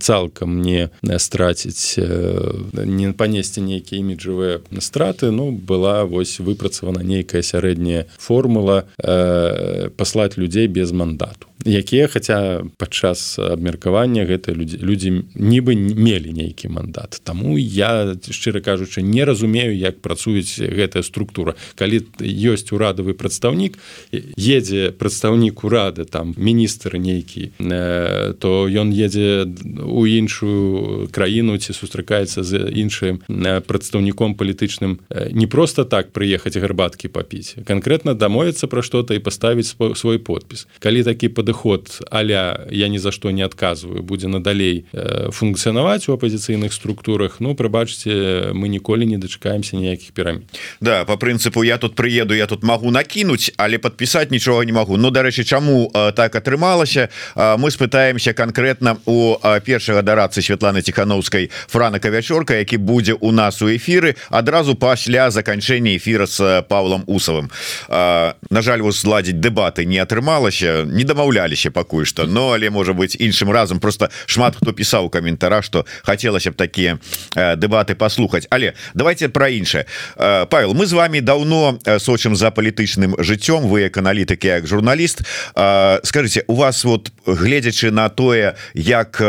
цалкам 0.00 0.62
не 0.62 0.90
страціць 1.18 1.98
не 2.72 3.12
панесці 3.12 3.60
нейкія 3.60 4.00
іміджавыя 4.00 4.60
страты 4.80 4.93
ну 5.30 5.50
была 5.50 6.04
вось 6.04 6.38
выпрацавана 6.40 7.00
нейкая 7.00 7.42
сярэдняя 7.42 8.06
формула 8.18 8.86
э, 8.98 9.90
паслаць 9.96 10.36
людзей 10.36 10.66
без 10.66 10.92
мандату 10.92 11.53
якія 11.64 12.08
хаця 12.08 12.62
падчас 12.76 13.38
абмеркавання 13.38 14.24
гэта 14.28 14.52
людзі 14.52 14.78
людзі 14.84 15.10
нібы 15.34 15.74
мелі 15.74 16.32
нейкі 16.36 16.68
мандат. 16.68 17.20
Таму 17.24 17.56
я 17.58 18.16
шчыра 18.28 18.60
кажучы 18.60 19.02
не 19.02 19.24
разумею 19.24 19.72
як 19.72 20.04
працуюць 20.04 20.60
гэтая 20.60 21.02
структура. 21.02 21.56
Калі 21.74 22.04
ёсць 22.20 22.68
урадавы 22.68 23.16
прадстаўнік 23.16 23.80
едзе 24.12 24.92
прадстаўнік 24.92 25.64
урады 25.64 26.04
там 26.04 26.34
міністр 26.36 27.00
нейкі 27.00 27.56
э, 27.58 28.34
то 28.38 28.68
ён 28.68 28.92
едзе 28.92 29.48
у 29.80 30.06
іншую 30.06 31.08
краіну 31.08 31.58
ці 31.58 31.72
сустракаецца 31.72 32.44
з 32.44 32.68
іншым 32.68 33.24
э, 33.28 33.60
прадстаўніком 33.64 34.36
палітычным. 34.36 35.00
Э, 35.08 35.32
не 35.32 35.46
просто 35.46 35.84
так 35.84 36.12
прыехаць 36.12 36.60
гарбаткі 36.60 37.08
папіць. 37.08 37.56
Канкрэтна 37.64 38.14
дамовіцца 38.14 38.68
пра 38.68 38.82
што-то 38.82 39.14
і 39.14 39.24
паставіць 39.24 39.72
свой 39.96 40.18
подпіс. 40.18 40.68
Калі 40.78 41.02
такі 41.02 41.32
падыход 41.32 41.53
падыход 41.54 42.00
аля 42.10 42.66
я 42.70 42.88
ні 42.88 42.98
за 42.98 43.12
што 43.12 43.30
не 43.30 43.42
адказваю 43.42 44.02
будзе 44.02 44.28
надалей 44.28 44.86
э, 44.92 45.30
функцыянаваць 45.30 46.08
у 46.08 46.14
апозіцыйных 46.14 46.72
структурах 46.72 47.40
ну 47.40 47.54
прыбачце 47.54 48.52
мы 48.52 48.68
ніколі 48.68 49.06
не 49.06 49.18
дачакаемся 49.18 49.76
ніякіх 49.76 50.12
перамі 50.12 50.42
Да 50.80 51.04
по 51.04 51.16
прынцыпу 51.16 51.62
я 51.64 51.78
тут 51.78 51.94
прыеду 51.94 52.34
я 52.34 52.46
тут 52.46 52.62
могу 52.62 52.90
накінуць 52.90 53.52
але 53.56 53.78
подпісаць 53.78 54.30
нічога 54.30 54.64
не 54.64 54.72
могу 54.72 54.96
Ну 54.96 55.10
дарэчы 55.10 55.44
чаму 55.44 55.90
э, 55.94 56.12
так 56.12 56.34
атрымалася? 56.34 57.08
Э, 57.36 57.56
мы 57.56 57.70
спытаемся 57.70 58.32
конкретно 58.32 58.98
у 59.06 59.36
першага 59.64 60.02
дарацы 60.02 60.42
Святланы 60.42 60.82
тихохановскай 60.82 61.50
франака 61.68 62.10
вячорка 62.10 62.54
які 62.54 62.76
будзе 62.78 63.14
у 63.14 63.30
нас 63.30 63.62
у 63.62 63.66
эфиры 63.68 64.16
адразу 64.30 64.74
пасля 64.74 65.30
заканчэння 65.30 65.96
эфира 65.96 66.26
с 66.26 66.64
Павлом 66.68 67.04
усавым. 67.06 67.50
На 67.88 68.62
жаль 68.62 68.82
вас 68.82 69.02
зладзіць 69.02 69.40
дэбаты 69.40 69.84
не 69.84 69.98
атрымалася 69.98 70.84
не 70.84 71.04
дамаўля 71.04 71.43
аб'ядналіся 71.44 71.70
пакуль 71.70 72.04
што 72.04 72.26
но 72.26 72.52
але 72.52 72.70
можа 72.70 72.92
быть 72.92 73.16
іншым 73.16 73.50
разам 73.50 73.80
просто 73.80 74.10
шмат 74.26 74.56
хто 74.56 74.72
пісаў 74.72 75.10
каментара 75.10 75.62
что 75.62 75.84
хацелася 76.02 76.50
б 76.50 76.54
такія 76.54 76.98
дэбаты 77.34 77.94
паслухаць 77.94 78.46
але 78.50 78.74
давайте 78.94 79.28
про 79.28 79.48
іншае 79.48 79.86
Павел 80.16 80.74
мы 80.74 80.86
з 80.86 80.92
вами 80.92 81.20
давно 81.20 81.78
сочым 81.98 82.36
за 82.36 82.50
палітычным 82.50 83.16
жыццём 83.18 83.68
вы 83.68 83.80
як 83.88 83.96
аналітыкі 83.96 84.46
як 84.46 84.66
журналіст 84.66 85.22
скажите 86.02 86.44
у 86.46 86.54
вас 86.54 86.84
вот 86.84 87.12
гледзячы 87.26 87.90
на 87.90 88.08
тое 88.08 88.54
як 88.74 89.20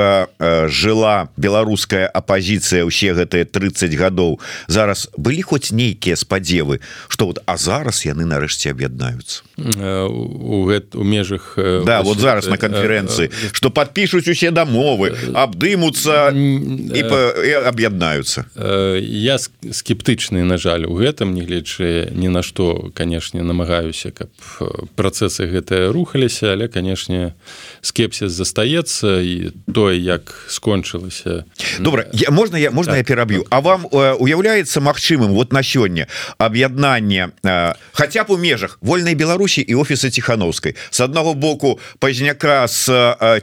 жыла 0.69 1.29
беларуская 1.38 2.07
апозіцыя 2.07 2.86
ўсе 2.86 3.13
гэтыя 3.13 3.45
30 3.45 3.91
гадоў 3.95 4.39
зараз 4.67 5.10
былі 5.17 5.41
хоць 5.41 5.72
нейкія 5.72 6.15
спадзевы 6.15 6.79
что 7.07 7.27
вот 7.27 7.39
а 7.45 7.57
зараз 7.57 8.05
яны 8.05 8.25
нарэшце 8.25 8.72
аб'яднаюцца? 8.72 9.43
У 9.57 10.65
гэт 10.67 10.95
у 10.95 11.03
межах 11.03 11.57
да 11.57 12.04
вот 12.05 12.19
зараз 12.19 12.47
на 12.47 12.57
конференцэнцыі 12.57 13.31
что 13.51 13.69
подпішуць 13.69 14.27
усе 14.27 14.51
дамовы 14.51 15.13
абдымуцца 15.33 16.31
і 16.31 17.01
аб'яднаюцца 17.65 18.45
я 19.01 19.38
скептычны 19.39 20.43
на 20.43 20.57
жаль 20.57 20.85
у 20.85 20.95
гэтым 20.95 21.33
нягледчы 21.33 22.12
ні 22.13 22.29
на 22.29 22.43
што 22.45 22.91
канешне 22.93 23.43
намагаюся 23.43 24.12
каб 24.12 24.29
працэсы 24.95 25.50
гэтыя 25.50 25.91
рухаліся 25.91 26.53
але 26.53 26.67
канешне 26.67 27.33
скепсіс 27.81 28.31
застаецца 28.31 29.21
і 29.21 29.51
тое 29.71 29.97
як 29.97 30.33
скончылася 30.47 31.45
добра 31.79 32.05
я 32.13 32.31
можна 32.31 32.57
я 32.57 32.71
можна 32.71 32.93
так, 32.93 32.97
я 32.97 33.03
пераб'ю? 33.03 33.43
так. 33.43 33.53
А 33.53 33.59
вам 33.62 33.88
уяўляецца 33.91 34.81
магчымым 34.81 35.33
вот 35.33 35.53
на 35.53 35.63
сёння 35.63 36.07
аб'яднанне 36.38 37.31
хотя 37.93 38.24
б 38.24 38.33
у 38.33 38.38
межах 38.38 38.77
вольнай 38.81 39.15
Беларусі 39.15 39.62
і 39.62 39.75
офіса 39.75 40.09
ціхановскай 40.12 40.75
с 40.89 41.00
аднаго 41.00 41.33
боку 41.33 41.79
пазняка 42.00 42.68
с 42.68 42.86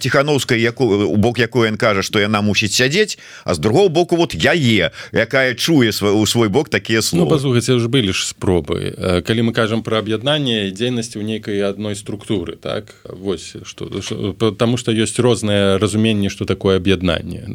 ціхановскай 0.01 0.61
яку 0.61 0.85
у 0.85 1.17
бок 1.17 1.39
якой 1.39 1.69
ён 1.71 1.77
кажа 1.77 2.03
что 2.03 2.21
яна 2.21 2.43
мусіць 2.43 2.75
сядзець 2.75 3.19
а 3.45 3.55
з 3.55 3.59
другого 3.59 3.89
боку 3.89 4.17
вот 4.17 4.35
яе 4.35 4.91
якая 5.13 5.55
чуе 5.55 5.93
свой 5.93 6.13
у 6.13 6.27
свой 6.27 6.49
бок 6.49 6.69
такія 6.69 7.03
слова 7.03 7.41
ну, 7.43 7.61
ж 7.61 7.89
былі 7.89 8.13
ж 8.13 8.27
спробы. 8.27 9.23
Калі 9.27 9.43
мы 9.43 9.53
кажам 9.53 9.83
про 9.83 9.99
аб'яднанне 9.99 10.71
дзейнасці 10.71 11.19
ў 11.19 11.25
нейкай 11.25 11.61
адной 11.63 11.97
структуры 11.97 12.57
так? 12.57 12.95
Вось 13.05 13.57
что 13.65 13.91
потому 14.39 14.77
что 14.77 14.93
ёсць 14.93 15.19
розныя 15.19 15.79
разуменні 15.79 16.29
что 16.31 16.45
такое 16.45 16.77
аб'яднанне 16.77 17.47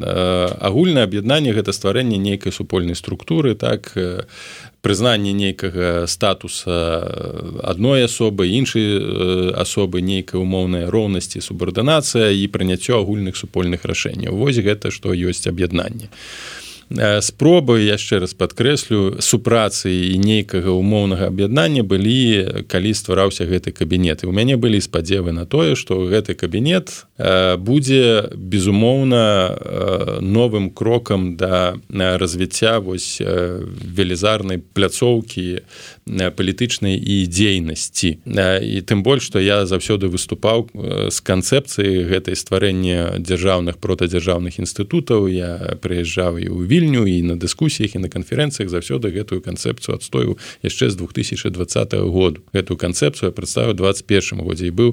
агульнае 0.60 1.04
аб'яднанне 1.04 1.52
гэта 1.52 1.72
стварэнне 1.72 2.18
нейкай 2.18 2.52
супольнай 2.52 2.94
структуры 2.94 3.54
так 3.54 3.94
прызнанне 4.80 5.32
нейкага 5.32 6.06
статуса 6.06 6.76
адной 7.62 8.04
асобы 8.04 8.48
іншай 8.48 9.54
асобы 9.54 10.00
нейкай 10.00 10.40
умоўнай 10.40 10.86
роўнасці 10.86 11.42
субардынацыя 11.42 12.30
і 12.30 12.46
прыняццё 12.48 13.00
агульных 13.02 13.36
супольных 13.36 13.84
рашэнняў. 13.84 14.36
Вось 14.38 14.62
гэта 14.62 14.90
што 14.94 15.14
ёсць 15.14 15.46
аб'яднанне 15.50 16.10
спробы 17.20 17.84
яшчэ 17.84 18.24
раз 18.24 18.34
падкрэслю 18.34 19.20
супрацы 19.20 19.92
і 19.92 20.16
нейкага 20.18 20.72
умоўнага 20.72 21.28
аб'яднання 21.28 21.84
былі 21.84 22.64
калі 22.68 22.94
ствараўся 22.94 23.44
гэты 23.44 23.72
кабінет. 23.76 24.24
І 24.24 24.26
у 24.26 24.32
мяне 24.32 24.56
былі 24.56 24.80
спадзевы 24.80 25.32
на 25.32 25.44
тое 25.44 25.76
што 25.76 26.00
гэты 26.08 26.34
кабінет 26.34 27.06
будзе 27.58 28.32
безумоўна 28.34 30.20
новым 30.20 30.70
крокам 30.70 31.36
да 31.36 31.76
развіцця 31.88 32.78
вось 32.78 33.20
велізарнай 33.20 34.58
пляцоўкі 34.58 35.60
палітычнай 36.08 36.96
і 36.96 37.26
дзейнасці 37.28 38.10
і 38.24 38.76
тым 38.88 39.02
больш 39.02 39.28
што 39.28 39.40
я 39.40 39.66
заўсёды 39.68 40.08
выступаў 40.08 40.72
з 41.12 41.18
канцэпцыі 41.20 42.08
гэтай 42.08 42.32
стварэння 42.32 43.20
дзяржаўных 43.20 43.76
протадзяржаўных 43.76 44.56
інстытутаў. 44.56 45.28
Я 45.28 45.76
прыязджаў 45.82 46.40
і 46.40 46.48
ў 46.48 46.64
вільню 46.78 47.06
і 47.06 47.22
на 47.22 47.34
дыскусіях 47.34 47.96
і 47.96 47.98
на 47.98 48.08
канферэнцыях 48.08 48.70
заўсёды 48.70 49.10
гэтую 49.10 49.42
канцэпцыю 49.42 49.98
адстою 49.98 50.38
яшчэ 50.62 50.90
з 50.90 50.94
2020 50.94 51.94
году. 52.06 52.42
Гэтую 52.54 52.78
канцэпцыю 52.78 53.34
прадставіў 53.34 53.74
21 53.74 54.46
годзе 54.46 54.70
і 54.70 54.74
быў 54.78 54.90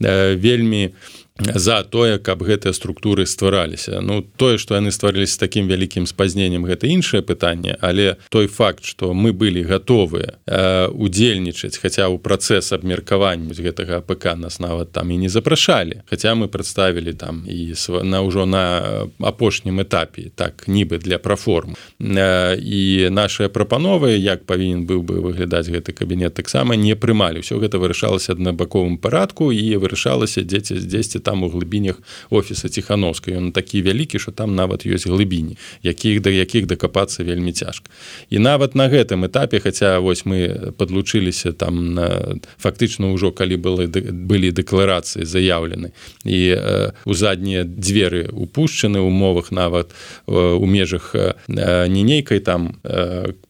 вельмі 0.00 0.96
за 1.38 1.82
тое 1.82 2.18
каб 2.18 2.42
гэтыя 2.42 2.72
структуры 2.72 3.26
ствараліся. 3.26 4.00
Ну 4.00 4.24
тое 4.36 4.58
што 4.58 4.76
яны 4.76 4.90
стварыліся 4.90 5.38
таким 5.38 5.68
вялікім 5.68 6.06
спазненнем 6.06 6.64
гэта 6.64 6.88
іншае 6.88 7.20
пытанне 7.20 7.76
але 7.80 8.16
той 8.30 8.46
факт 8.46 8.84
что 8.84 9.12
мы 9.12 9.32
былі 9.32 9.62
готовыя 9.62 10.40
э, 10.46 10.88
удзельнічаць 10.88 11.76
хаця 11.76 12.08
ў 12.08 12.16
працэс 12.18 12.72
абмеркавання 12.72 13.52
гэтага 13.52 14.00
АПК 14.00 14.36
нас 14.36 14.60
нават 14.60 14.92
там 14.92 15.10
і 15.10 15.16
не 15.16 15.28
запрашалі. 15.28 16.02
Хаця 16.08 16.34
мы 16.34 16.48
прадставілі 16.48 17.12
там 17.12 17.44
і 17.46 17.74
на 18.02 18.22
ўжо 18.22 18.46
на 18.46 19.08
апошнім 19.20 19.80
этапе 19.80 20.32
так 20.34 20.64
нібы 20.68 20.98
для 20.98 21.18
праформ 21.18 21.76
э, 22.00 22.56
і 22.56 23.10
наши 23.10 23.48
прапановы 23.48 24.16
як 24.16 24.46
павінен 24.46 24.86
быў 24.86 25.04
бы 25.04 25.20
выглядаць 25.20 25.68
гэты 25.68 25.92
кабінет 25.92 26.34
таксама 26.34 26.76
не 26.76 26.96
прымалі. 26.96 27.44
Ўсё 27.44 27.60
гэта 27.60 27.76
вырашалася 27.76 28.32
аднабаковым 28.32 28.96
парадку 28.96 29.52
і 29.52 29.76
вырашалася 29.76 30.40
дзеці 30.40 30.80
10 30.80 31.25
там 31.26 31.42
у 31.42 31.50
глыбінях 31.50 31.98
офіса 32.30 32.70
ціхановскай 32.70 33.34
ён 33.34 33.50
такі 33.50 33.82
вялікі 33.82 34.22
що 34.22 34.30
там 34.30 34.54
нават 34.54 34.86
ёсць 34.86 35.10
глыбіні 35.10 35.58
якіх 35.82 36.22
да 36.22 36.30
якіх 36.30 36.70
дакапацца 36.70 37.26
вельмі 37.26 37.52
цяжка. 37.52 37.90
І 38.30 38.38
нават 38.38 38.78
на 38.78 38.86
гэтым 38.86 39.26
этапе 39.26 39.58
хаця 39.58 39.98
вось 39.98 40.22
мы 40.22 40.70
подлучыліся 40.78 41.52
там 41.52 41.94
на 41.98 42.38
фактычна 42.62 43.10
ўжо 43.10 43.34
калі 43.34 43.58
было 43.58 43.90
былі 43.90 44.54
дэкларацыі 44.54 45.26
заяўлены 45.26 45.90
і 46.22 46.38
э, 46.54 46.92
у 47.04 47.14
заднія 47.14 47.66
дзверы 47.66 48.30
упушчаны 48.30 49.02
умовах 49.02 49.50
нават 49.50 49.90
у 50.26 50.66
межах 50.66 51.14
не 51.48 52.02
нейкай 52.02 52.38
там 52.38 52.78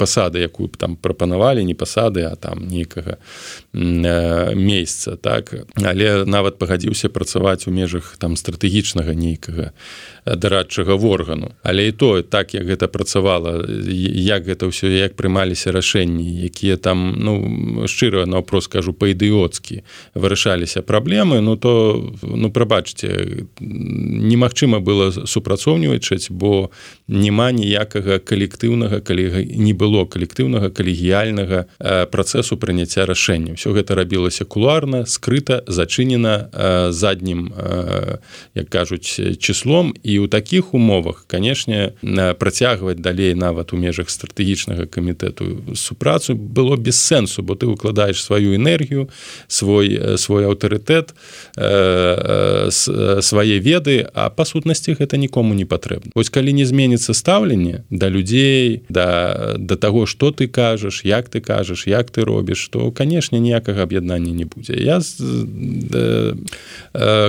пасады 0.00 0.40
якую 0.40 0.72
там 0.72 0.96
прапанавалі 0.96 1.64
не 1.64 1.74
пасады 1.74 2.24
а 2.24 2.36
там 2.36 2.64
нейкага 2.68 3.18
месяца 3.76 5.16
так. 5.16 5.54
Але 5.84 6.24
нават 6.24 6.58
пагадзіўся 6.58 7.08
працаваць 7.08 7.68
у 7.68 7.70
межах 7.70 8.16
там 8.18 8.36
стратэгічнага 8.36 9.12
нейкага 9.12 9.72
дарадчага 10.24 10.94
органу. 10.94 11.52
Але 11.62 11.88
і 11.88 11.92
то 11.92 12.22
так 12.22 12.54
як 12.54 12.64
гэта 12.64 12.88
працавала 12.88 13.64
як 13.68 14.48
гэта 14.48 14.66
ўсё 14.66 14.88
як 14.88 15.14
прымаліся 15.14 15.72
рашэнні 15.72 16.44
якія 16.48 16.76
там 16.76 17.14
ну 17.20 17.86
шчыра 17.86 18.26
на 18.26 18.40
вопрос 18.40 18.66
кажу 18.66 18.92
па-ідыоцкі 18.92 19.84
вырашаліся 20.14 20.82
праблемы 20.82 21.40
ну 21.40 21.56
то 21.56 22.12
ну 22.22 22.50
прабачце 22.50 23.46
немагчыма 23.60 24.80
было 24.80 25.12
супрацоўніваць 25.12 26.30
бо 26.30 26.70
няма 27.08 27.52
ніякага 27.52 28.18
калектыўнага 28.18 29.00
калі 29.00 29.46
не 29.52 29.72
было 29.72 30.06
калектыўнага 30.08 30.70
калегіяльнага 30.70 31.66
працэсу 32.10 32.56
прыняцця 32.56 33.06
рашэння 33.06 33.54
все 33.66 33.74
гэта 33.74 33.94
рабілася 33.94 34.44
кулуарна 34.44 35.06
скрыта 35.06 35.62
зачынена 35.66 36.48
заднім 36.90 37.50
як 38.54 38.68
кажуць 38.70 39.38
числом. 39.38 39.94
І 40.02 40.22
ў 40.22 40.28
такіх 40.28 40.74
умовах 40.74 41.26
канешне 41.26 41.98
працягваць 42.38 43.02
далей 43.02 43.34
нават 43.34 43.72
у 43.72 43.76
межах 43.76 44.10
стратэгічнага 44.10 44.86
камітэту 44.86 45.74
супрацу 45.74 46.34
было 46.34 46.76
без 46.76 46.96
сэнсу 47.00 47.42
бо 47.42 47.54
ты 47.54 47.66
укладаеш 47.66 48.22
сваю 48.22 48.54
энергію 48.54 49.10
свой 49.48 50.18
свой 50.18 50.46
аўтарытэт 50.46 51.14
свае 53.20 53.58
веды 53.58 54.06
а 54.14 54.30
па 54.30 54.44
сутнасці 54.44 54.94
гэта 54.94 55.16
нікому 55.18 55.54
не 55.54 55.66
патрэбна. 55.66 56.14
Ось 56.14 56.30
калі 56.30 56.52
не 56.52 56.64
зменіцца 56.64 57.14
стаўленне 57.14 57.82
да 57.90 58.08
людзей 58.08 58.86
да 58.88 59.58
да 59.58 59.74
таго 59.76 60.06
что 60.06 60.30
ты 60.30 60.46
кажаш 60.46 61.02
як 61.04 61.28
ты 61.28 61.40
кажаш 61.40 61.86
як 61.86 62.10
ты 62.10 62.22
робіш 62.22 62.68
то 62.70 62.92
канешне 62.92 63.40
ніякага 63.56 63.82
аб'яднання 63.82 64.32
не 64.32 64.44
будзе. 64.44 64.74
Я 64.76 65.00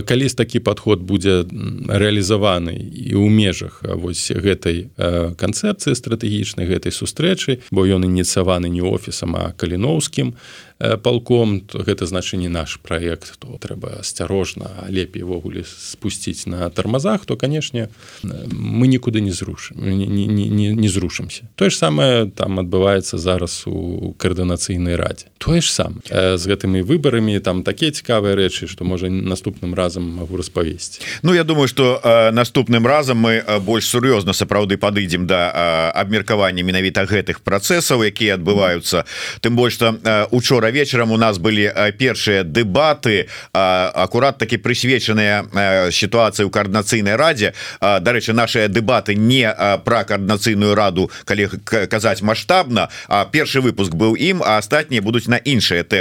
калі 0.05 0.29
такі 0.29 0.59
падход 0.59 1.01
будзе 1.01 1.47
рэалізаваны 1.87 2.75
і 2.75 3.15
ў 3.15 3.27
межах 3.31 3.83
вось 3.83 4.31
гэтай 4.31 4.91
канцэпцыі 5.39 5.95
стратэгічнай 5.95 6.67
гэтай 6.67 6.91
сустрэчы 6.91 7.63
бо 7.71 7.87
ён 7.87 8.03
ініцыяваны 8.05 8.67
не 8.67 8.83
офісам 8.83 9.35
а 9.35 9.51
каліноўскім 9.55 10.35
палком 10.77 11.65
гэта 11.73 12.05
значы 12.05 12.37
не 12.37 12.49
наш 12.49 12.77
проект 12.77 13.39
то 13.39 13.57
трэба 13.57 14.03
асцярожна 14.05 14.87
лепей 14.89 15.23
ввогуле 15.23 15.63
спусціць 15.65 16.45
на 16.45 16.69
тармазах 16.69 17.25
то 17.25 17.35
канешне 17.35 17.89
мы 18.23 18.87
нікуды 18.87 19.21
не 19.21 19.31
зрушым 19.31 19.81
не, 19.81 20.05
не, 20.05 20.47
не, 20.47 20.73
не 20.73 20.89
зрушымся. 20.89 21.49
Тое 21.55 21.69
ж 21.69 21.77
самае 21.77 22.29
там 22.29 22.59
адбываецца 22.59 23.17
зараз 23.17 23.63
у 23.65 24.13
каардынацыйнай 24.17 24.95
радзе. 24.95 25.27
Тое 25.37 25.61
ж 25.61 25.71
сам 25.71 26.01
з 26.09 26.43
гэтымі 26.47 26.81
выбарамі 26.81 27.39
там 27.39 27.63
такія 27.63 27.91
цікавыя 27.91 28.35
рэчы 28.35 28.67
што 28.67 28.83
можа 28.83 29.09
наступным 29.09 29.73
разам 29.75 30.03
могу 30.03 30.37
распавесці. 30.37 31.01
Ну 31.23 31.33
я 31.33 31.43
думаю 31.43 31.67
что 31.67 31.99
наступным 32.33 32.87
разам 32.87 33.17
мы 33.17 33.43
больш 33.61 33.85
сур'ёзна 33.87 34.33
сапраўды 34.33 34.77
падыдзем 34.77 35.27
да 35.27 35.91
абмеркавання 35.95 36.63
менавіта 36.63 37.03
гэтых 37.05 37.41
працэсаў 37.41 38.07
якія 38.07 38.35
адбываюцца. 38.35 39.05
Тым 39.41 39.55
больш 39.55 39.73
что 39.73 39.99
учора 40.31 40.71
вечарам 40.71 41.11
у 41.11 41.17
нас 41.17 41.37
былі 41.37 41.71
першыя 41.97 42.43
дэбаты 42.43 43.27
акурат 43.53 44.37
таки 44.37 44.57
прысвечаныя 44.57 45.91
сітуацыі 45.91 46.47
ў 46.47 46.51
каардынацыйнай 46.51 47.15
радзе. 47.15 47.53
Дарэчы 47.81 48.33
наши 48.33 48.67
дэбаты 48.67 49.15
не 49.15 49.49
про 49.83 50.03
каардынацыйную 50.03 50.75
раду 50.75 51.11
калі 51.25 51.49
казаць 51.65 52.21
масштабна 52.21 52.89
А 53.07 53.25
першы 53.25 53.61
выпуск 53.61 53.93
быў 53.93 54.15
ім 54.15 54.43
а 54.43 54.57
астатнія 54.57 55.01
будуць 55.01 55.27
на 55.27 55.37
іншыя 55.37 55.83
тэмы 55.83 55.96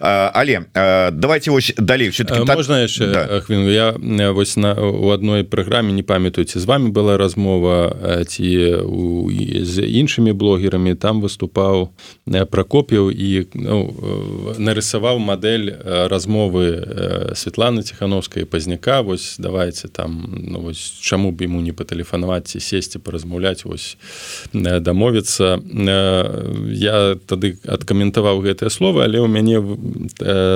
але 0.00 0.64
давайте 1.12 1.50
вось 1.50 1.74
далей. 1.78 2.08
Все-таки 2.08 2.44
так... 2.44 2.56
можна 2.56 2.82
яшчэ 2.82 3.12
да. 3.12 3.40
хвілину 3.40 3.70
я 3.70 3.94
вось 4.32 4.56
на 4.56 4.74
у 4.74 5.10
адной 5.10 5.44
праграме 5.44 5.92
не 5.92 6.02
памятаюце 6.02 6.60
з 6.60 6.64
вами 6.64 6.90
была 6.90 7.16
размова 7.16 8.24
ці 8.28 8.74
у 8.84 9.30
з 9.62 9.82
іншымі 9.82 10.32
блогерамі 10.32 10.94
там 10.94 11.20
выступаў 11.20 11.90
прокопіў 12.26 13.10
і 13.10 13.46
ну, 13.54 13.94
нарысаваў 14.58 15.18
модель 15.18 15.74
размовы 15.84 17.34
Светланы 17.34 17.82
ціхановскай 17.82 18.44
пазняка 18.44 19.02
вось 19.02 19.36
давайте 19.38 19.88
там 19.88 20.24
ну, 20.32 20.60
вось 20.60 20.98
чаму 21.00 21.32
б 21.32 21.44
ему 21.44 21.60
не 21.60 21.72
патэлефанаваць 21.72 22.52
ці 22.52 22.60
сесці 22.60 22.98
паразмаўляць 22.98 23.64
вось 23.64 23.96
дамовіцца 24.52 25.60
я 26.72 27.16
тады 27.26 27.58
адкаментаваў 27.66 28.40
гэтае 28.40 28.70
слово 28.70 29.04
але 29.04 29.20
ў 29.20 29.28
мяне 29.36 29.60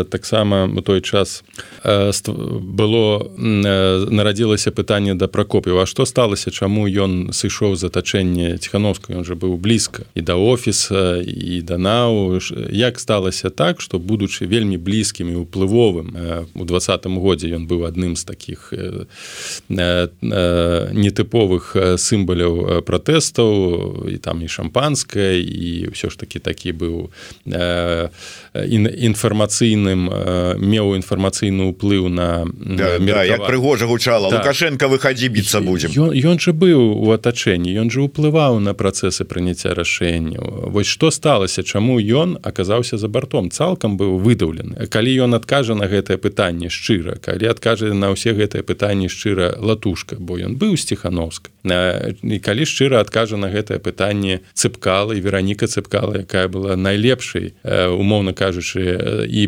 таксама 0.08 0.64
у 0.64 0.80
той 0.80 1.04
час 1.04 1.44
было 1.84 3.28
нарадзілася 3.36 4.72
пытанне 4.72 5.14
да 5.14 5.28
прокопіва 5.28 5.84
што 5.84 6.08
сталася 6.08 6.50
чаму 6.50 6.88
ён 6.88 7.36
сышоў 7.36 7.76
з 7.76 7.92
атачэння 7.92 8.56
ціхановска 8.56 9.12
ён 9.12 9.24
же 9.28 9.36
быў 9.36 9.60
блізка 9.60 10.08
і 10.16 10.24
да 10.24 10.34
офіса 10.40 11.20
і 11.20 11.60
да 11.62 11.76
нау. 11.78 12.40
Як 12.70 13.00
сталася 13.00 13.50
так 13.50 13.80
что 13.80 13.98
будучы 13.98 14.46
вельмі 14.46 14.76
блізкім 14.76 15.28
і 15.30 15.36
уплывовым 15.44 16.16
у 16.54 16.64
двадцатым 16.64 17.18
годзе 17.18 17.50
ён 17.54 17.66
быў 17.66 17.84
адным 17.86 18.16
з 18.16 18.24
таких 18.24 18.72
нетыповых 20.94 21.76
сімбаляў 21.98 22.82
пратэстаў 22.82 23.52
і 24.08 24.16
там 24.16 24.42
і 24.42 24.48
шампанская 24.48 25.36
і 25.38 25.90
ўсё 25.92 26.10
ж 26.10 26.18
таки 26.18 26.38
такі 26.38 26.72
быў 26.72 27.10
інфармацыйным 28.70 30.06
меў 30.62 30.94
інфармацыйны 30.98 31.70
ўплыў 31.74 32.08
на 32.08 32.46
да, 32.46 32.98
да, 32.98 33.24
як 33.24 33.46
прыгожа 33.46 33.86
гучала 33.86 34.30
так. 34.30 34.40
лукашенко 34.40 34.88
выхадзі 34.88 35.28
біцца 35.28 35.60
будзем. 35.60 35.90
ён, 35.90 36.14
ён 36.14 36.36
жа 36.38 36.52
быў 36.52 36.94
у 36.96 37.10
атачэнні 37.10 37.74
ён 37.80 37.90
жа 37.90 38.06
ўплываў 38.06 38.60
на 38.60 38.74
працэсы 38.74 39.24
прыняцця 39.24 39.74
рашэнняў. 39.74 40.70
Вось 40.70 40.86
што 40.86 41.10
сталася 41.10 41.62
чаму 41.62 42.00
ён 42.00 42.38
аказаўся 42.42 42.96
за 42.96 43.08
бартом 43.08 43.50
цалкам 43.50 43.96
быў 43.96 44.18
выдаўлены. 44.22 44.86
Калі 44.88 45.10
ён 45.26 45.34
адкажа 45.34 45.74
на 45.74 45.86
гэтае 45.90 46.18
пытанне 46.18 46.70
шчыра 46.70 47.18
калі 47.20 47.50
адкажа 47.50 47.92
на 47.94 48.10
ўсе 48.14 48.32
гэтыя 48.36 48.62
пытанні 48.62 49.10
шчыра 49.12 49.54
латушка 49.58 50.16
бо 50.18 50.38
ён 50.38 50.56
быў 50.56 50.76
сціхановска 50.80 51.50
і 51.64 52.38
калі 52.38 52.64
шчыра 52.64 53.00
адкажа 53.04 53.36
на 53.36 53.50
гэтае 53.52 53.78
пытанне 53.78 54.40
цыпкала 54.54 55.16
і 55.16 55.20
вераніка 55.20 55.66
цыпкала 55.66 56.24
якая 56.24 56.48
была 56.48 56.76
найлепшай 56.76 57.52
умоўна 57.64 58.32
кажучы 58.60 59.26
і 59.26 59.46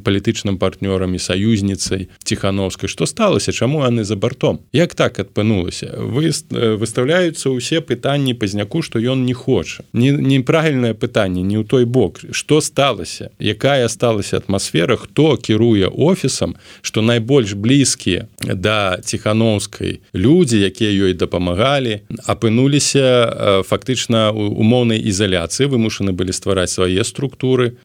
палітычным 0.00 0.58
партнёрам 0.58 1.14
і 1.14 1.18
саюзніцай 1.18 2.08
ціхановскай. 2.24 2.88
Што 2.88 3.06
сталася? 3.06 3.52
Чаму 3.52 3.84
яны 3.84 4.04
за 4.04 4.16
бартом? 4.16 4.60
Як 4.72 4.94
так 4.94 5.18
адпынулася? 5.18 5.92
Вы 5.98 6.32
выставляюцца 6.80 7.50
ўсе 7.52 7.80
пытанні 7.80 8.34
пазняку 8.34 8.82
што 8.82 8.98
ён 8.98 9.24
не 9.24 9.34
хоча. 9.34 9.84
Неправільнае 9.92 10.94
пытанне 10.94 11.42
не 11.42 11.56
ў 11.60 11.64
той 11.64 11.84
бок. 11.84 12.20
Што 12.32 12.60
сталася? 12.60 13.30
Якая 13.38 13.88
сталася 13.88 14.36
атмасфера? 14.38 14.96
Хто 14.96 15.36
кіруе 15.36 15.88
офісам 15.88 16.56
што 16.82 17.02
найбольш 17.02 17.52
блізкія 17.52 18.26
да 18.40 18.98
ціхановскай 19.04 20.00
людзі 20.14 20.60
якія 20.60 20.90
ёй 20.90 21.14
дапамагалі 21.14 22.00
апынуліся 22.26 23.62
фактычна 23.68 24.32
умоўнай 24.32 25.00
ізаляцыі 25.00 25.68
вымушаны 25.68 26.12
былі 26.12 26.32
ствараць 26.32 26.72
свае 26.72 27.04
структуры 27.04 27.76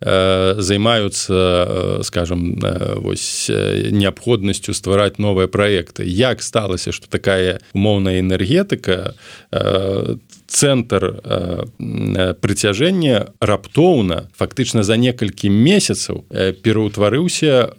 займаюцца 0.57 2.01
скажем 2.03 2.59
вось 2.97 3.49
неабходнасцю 3.49 4.73
ствараць 4.73 5.17
новыя 5.17 5.47
праекты. 5.47 6.03
Як 6.05 6.41
сталася 6.41 6.91
что 6.91 7.09
такая 7.09 7.59
умоўная 7.73 8.19
энергетыка 8.19 9.15
цэнтр 10.49 11.21
прыцяжэння 12.41 13.33
раптоўна 13.39 14.29
фактычна 14.33 14.83
за 14.83 14.97
некалькі 14.97 15.49
месяцаў 15.49 16.25
пераўтварыўся 16.65 17.69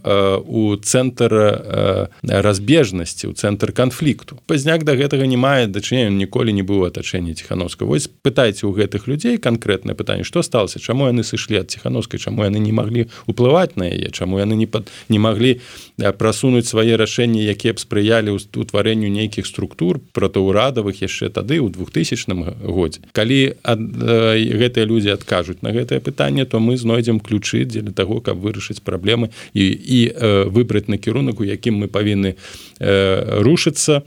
у 0.46 0.76
цэнтр 0.78 2.10
разбежнасці 2.22 3.26
у 3.26 3.32
цэнтр 3.34 3.72
канфлікту. 3.72 4.38
Пазняк 4.46 4.84
да 4.84 4.94
гэтага 4.94 5.26
не 5.26 5.36
мае 5.36 5.66
дачынення 5.66 6.14
ніколі 6.14 6.54
не 6.54 6.62
быў 6.62 6.86
атачэння 6.86 7.34
ціхановска 7.34 7.84
вось 7.84 8.06
пытайце 8.06 8.66
у 8.66 8.72
гэтых 8.72 9.10
людзей 9.10 9.36
канкрэтнае 9.42 9.98
пытанне 9.98 10.24
што 10.24 10.42
сталася 10.46 10.78
чаму 10.78 11.10
яны 11.10 11.26
сышлі 11.26 11.60
ад 11.60 11.74
ціхановскай 11.74 12.22
чаму 12.22 12.46
яны 12.46 12.62
не 12.62 12.72
маглі 12.72 13.10
уплываць 13.26 13.74
на 13.74 13.90
яе 13.90 14.14
чаму 14.14 14.38
яны 14.38 14.54
не 14.54 14.70
пад 14.70 14.88
не 15.08 15.18
маглі 15.18 15.58
прасунуць 15.98 16.70
свае 16.70 16.94
рашэнні 16.94 17.42
якія 17.42 17.74
б 17.74 17.82
спрыялі 17.82 18.38
ўтварэнню 18.38 19.10
нейкіх 19.10 19.46
структур 19.46 19.98
пратаўрадавых 20.14 21.02
яшчэ 21.02 21.34
тады 21.34 21.58
ў 21.58 21.74
2000 21.74 22.59
годзе. 22.62 23.00
Калі 23.12 23.56
ад, 23.62 23.80
э, 23.80 24.56
гэтыя 24.56 24.84
людзі 24.84 25.16
адкажуць 25.16 25.62
на 25.62 25.72
гэтае 25.72 26.00
пытанне 26.00 26.44
то 26.44 26.60
мы 26.60 26.76
знойдзем 26.76 27.20
ключы 27.20 27.64
дзеля 27.64 27.92
таго 27.92 28.20
каб 28.20 28.38
вырашыць 28.38 28.84
праблемы 28.84 29.30
і 29.54 29.64
і 29.64 30.00
э, 30.12 30.44
выбраць 30.48 30.88
накірунак 30.88 31.40
у 31.40 31.44
якім 31.44 31.84
мы 31.84 31.88
павінны 31.88 32.36
э, 32.78 33.42
рушыцца 33.42 34.02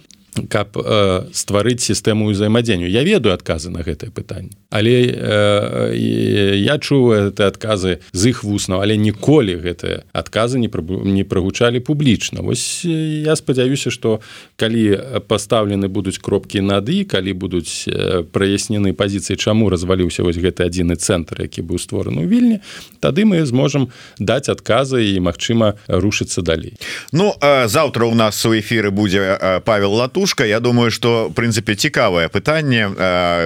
каб 0.50 0.78
э, 0.78 1.30
стварыць 1.34 1.82
сістэму 1.84 2.32
ўзаемадзенню 2.34 2.88
я 2.90 3.04
ведаю 3.04 3.34
адказы 3.34 3.70
на 3.70 3.86
гэтае 3.86 4.10
пытанне 4.10 4.58
але 4.74 5.14
э, 5.14 6.58
я 6.58 6.78
чуў 6.82 7.30
это 7.30 7.48
адказы 7.48 8.02
з 8.12 8.34
іх 8.34 8.44
вуснаў 8.44 8.82
але 8.82 8.98
ніколі 8.98 9.62
гэтыя 9.62 10.04
адказы 10.14 10.58
не 10.58 10.70
не 11.06 11.24
прагучалі 11.24 11.80
публічна. 11.80 12.42
Вось 12.42 12.86
я 12.86 13.36
спадзяюся 13.36 13.92
что 13.92 14.22
калі 14.58 15.22
пастаўлены 15.28 15.88
будуць 15.88 16.18
кропкі 16.18 16.62
нады 16.62 17.06
калі 17.06 17.34
будуць 17.34 17.86
праяснены 18.34 18.94
пазіцыі 18.94 19.38
чаму 19.38 19.70
разваліўся 19.70 20.24
вось 20.24 20.38
гэты 20.38 20.66
адзіны 20.66 20.98
цэнтр 20.98 21.46
які 21.46 21.62
быў 21.62 21.78
створаны 21.78 22.26
ў 22.26 22.28
вільні 22.28 22.58
тады 23.00 23.26
мы 23.26 23.46
зможам 23.46 23.94
даць 24.18 24.50
адказы 24.50 25.06
і 25.06 25.20
магчыма 25.20 25.78
рушыцца 25.88 26.42
далей. 26.42 26.74
Ну 27.12 27.34
заўтра 27.42 28.06
у 28.06 28.16
нас 28.16 28.46
у 28.46 28.58
эфіры 28.58 28.90
будзе 28.92 29.62
павел 29.66 29.94
лату 29.94 30.23
птушка 30.24 30.46
Я 30.46 30.60
думаю 30.60 30.90
что 30.92 31.32
прынцыпе 31.36 31.76
цікавае 31.76 32.30
пытанне 32.30 32.88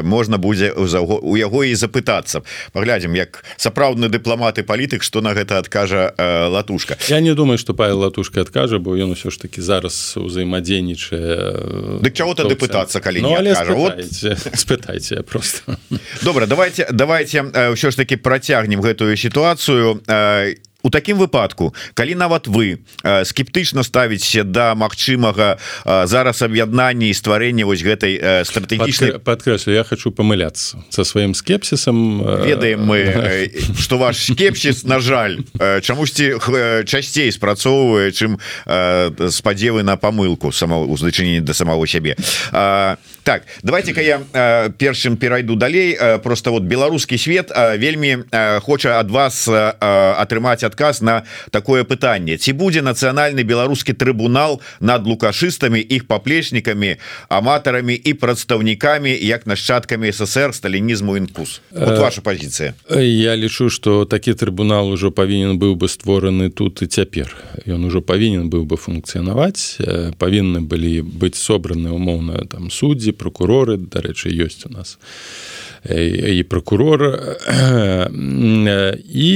можна 0.04 0.38
будзе 0.38 0.72
у 0.78 1.38
яго 1.38 1.64
і 1.66 1.74
запытацца. 1.74 2.46
Паглядзім 2.72 3.18
як 3.18 3.44
сапраўдны 3.58 4.10
дыпламаты 4.14 4.62
палітык 4.62 5.02
что 5.02 5.22
на 5.22 5.34
гэта 5.34 5.58
адкажа 5.58 6.14
латушка. 6.54 6.98
Я 7.10 7.20
не 7.20 7.34
думаю 7.34 7.58
что 7.58 7.74
павел 7.74 8.00
латушка 8.06 8.42
адкажа 8.42 8.78
бо 8.78 8.94
ён 8.94 9.18
усё 9.18 9.32
ж 9.32 9.42
таки 9.42 9.62
зараз 9.62 10.18
узаемадзейнічае 10.18 11.98
Дык 12.06 12.14
чаго 12.14 12.38
тады 12.38 12.54
пытацца 12.54 13.02
калі 13.02 13.22
ну, 13.26 13.34
спытайце, 13.34 13.74
вот... 13.74 13.98
спытайце 14.62 15.24
просто. 15.24 15.78
Добра 16.22 16.46
давайте 16.46 16.86
давайте 16.92 17.42
ўсё 17.74 17.90
ж 17.90 17.96
таки 17.98 18.18
працягнем 18.18 18.86
гэтую 18.86 19.18
сітуацыю. 19.18 19.98
І 20.06 20.67
у 20.88 20.90
такім 20.90 21.20
выпадку 21.20 21.76
калі 21.94 22.16
нават 22.16 22.48
вы 22.48 22.80
э, 23.04 23.28
скептычна 23.28 23.84
ставіце 23.84 24.48
да 24.48 24.72
магчымага 24.72 25.60
э, 25.60 26.08
зараз 26.08 26.40
аб'яднання 26.42 27.12
і 27.12 27.14
стварэння 27.14 27.68
вось 27.68 27.84
гэтай 27.84 28.16
э, 28.16 28.48
стратэгічнай 28.48 29.20
подкрэслю 29.20 29.76
я 29.76 29.84
хочу 29.84 30.16
памыляться 30.16 30.80
со 30.88 31.04
сваім 31.04 31.36
скепсісам 31.36 32.24
ведаем 32.24 32.88
мы 32.88 33.52
что 33.84 34.00
ваш 34.00 34.16
скепсіс 34.32 34.88
на 34.88 35.04
жаль 35.04 35.44
чамусьці 35.60 36.40
часцей 36.88 37.32
спрацоўвае 37.36 38.16
чым 38.16 38.40
спадзевы 38.64 39.84
на 39.84 40.00
памылку 40.00 40.56
самоузначэнні 40.56 41.44
да 41.44 41.52
самого 41.52 41.84
сябе 41.84 42.16
так 43.28 43.44
давайте-ка 43.62 44.02
я 44.02 44.22
э, 44.32 44.70
першым 44.78 45.18
перайду 45.18 45.56
далей. 45.56 45.98
Э, 46.00 46.18
просто 46.18 46.52
вот 46.52 46.64
беларускі 46.64 47.18
свет 47.18 47.52
э, 47.52 47.78
вельмі 47.78 48.24
э, 48.32 48.60
хоча 48.62 49.00
ад 49.00 49.12
вас 49.12 49.50
э, 49.50 49.74
атрымаць 49.82 50.64
адказ 50.64 51.02
на 51.02 51.24
такое 51.52 51.84
пытанне. 51.84 52.38
Ці 52.38 52.54
будзе 52.54 52.80
нацыянальны 52.80 53.44
беларускі 53.44 53.92
трыбунал 53.92 54.62
над 54.80 55.04
лукашыстамі 55.04 55.76
іх 55.76 56.08
паплечнікамі 56.08 56.96
аматарамі 57.28 57.96
і 57.96 58.14
прадстаўнікамі 58.14 59.12
як 59.12 59.44
нашчадкамі 59.44 60.08
ссср 60.08 60.56
сталінізму 60.56 61.18
інкус? 61.18 61.60
Вот 61.72 62.00
ваша 62.00 62.22
пазіцыя. 62.22 62.80
я 62.96 63.36
лічу 63.36 63.70
что 63.70 64.06
такі 64.06 64.40
трыбунал 64.40 64.88
ужо 64.88 65.12
павінен 65.12 65.60
быў 65.60 65.76
бы 65.76 65.92
створаны 65.92 66.50
тут 66.50 66.82
і 66.82 66.88
цяпер. 66.88 67.36
Ён 67.68 67.84
ужо 67.92 68.00
павінен 68.00 68.48
быў 68.48 68.64
бы 68.64 68.78
функцыянаваць 68.80 69.84
павінны 70.16 70.64
былі 70.64 71.02
быць 71.04 71.36
собраны 71.36 71.92
умоўна 71.92 72.48
там 72.48 72.72
суддзі 72.72 73.17
прокуроры 73.18 73.78
дарэчы 73.78 74.32
ёсць 74.46 74.64
у 74.70 74.74
нас 74.74 74.98
і 75.86 76.44
прокурор 76.44 77.04
і 79.28 79.30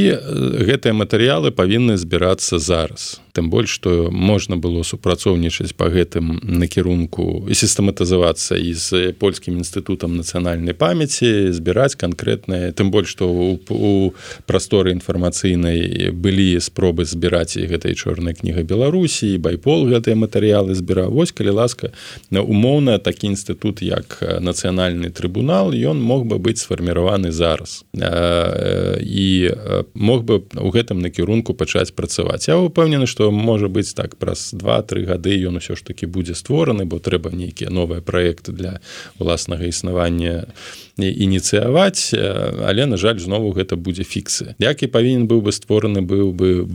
гэтыя 0.67 0.93
матэрыялы 0.93 1.51
павінны 1.51 1.97
збірацца 1.97 2.59
зараз. 2.59 3.21
Тым 3.31 3.49
больш 3.49 3.79
што 3.79 4.11
можна 4.11 4.57
было 4.59 4.83
супрацоўнічаць 4.83 5.71
па 5.79 5.87
гэтым 5.87 6.39
накірунку 6.43 7.47
і 7.47 7.55
сістэматызавацца 7.55 8.59
і 8.59 8.73
з 8.75 9.15
польскім 9.15 9.61
інстытутам 9.63 10.19
нацыянальнай 10.19 10.75
памяці 10.75 11.55
збіраць 11.55 11.95
канкрэтнае 11.95 12.75
тым 12.75 12.91
больш 12.91 13.15
што 13.15 13.31
у 13.31 14.11
прасторы 14.47 14.91
інфармацыйнай 14.91 16.11
былі 16.11 16.59
спробы 16.59 17.07
збіраць 17.07 17.55
і 17.55 17.67
гэтай 17.71 17.95
чорнай 17.95 18.35
кніга 18.35 18.67
беларусі 18.67 19.37
байпол 19.39 19.87
гэтыя 19.87 20.19
матэрыялы 20.19 20.75
збіра 20.75 21.07
вось 21.07 21.31
калі 21.31 21.55
ласка 21.63 21.95
на 22.31 22.43
умоўна 22.43 22.99
такі 22.99 23.31
інстытут 23.31 23.79
як 23.79 24.19
нацыянальны 24.19 25.07
трыбунал 25.09 25.71
ён 25.71 26.03
мог 26.03 26.27
бы 26.27 26.30
быць 26.37 26.61
сфарміраваны 26.61 27.31
зараз. 27.31 27.83
І 29.01 29.51
мог 29.93 30.23
бы 30.23 30.43
у 30.55 30.69
гэтым 30.71 31.01
накірунку 31.01 31.53
пачаць 31.53 31.91
працаваць. 31.91 32.47
Я 32.47 32.57
упэўнены 32.57 33.07
што 33.07 33.31
можа 33.31 33.67
быць 33.67 33.93
так 33.93 34.15
праз 34.15 34.51
два-тры 34.53 35.05
гады 35.05 35.35
ён 35.47 35.57
усё 35.57 35.75
ж 35.75 35.83
таки 35.83 36.05
будзе 36.05 36.35
створаны 36.35 36.85
бо 36.85 36.99
трэба 36.99 37.31
нейкія 37.31 37.69
новыя 37.69 38.01
праекты 38.01 38.51
для 38.51 38.79
уласнага 39.19 39.65
існавання 39.65 40.47
ініцыяваць 40.97 42.13
але 42.67 42.85
на 42.85 42.97
жаль 42.97 43.19
знову 43.19 43.53
гэта 43.55 43.75
будзе 43.75 44.03
фіксы 44.03 44.55
як 44.59 44.83
і 44.83 44.87
павінен 44.87 45.27
быў 45.27 45.41
бы 45.45 45.51
створаны 45.51 46.01
быў 46.01 46.31
бы 46.33 46.67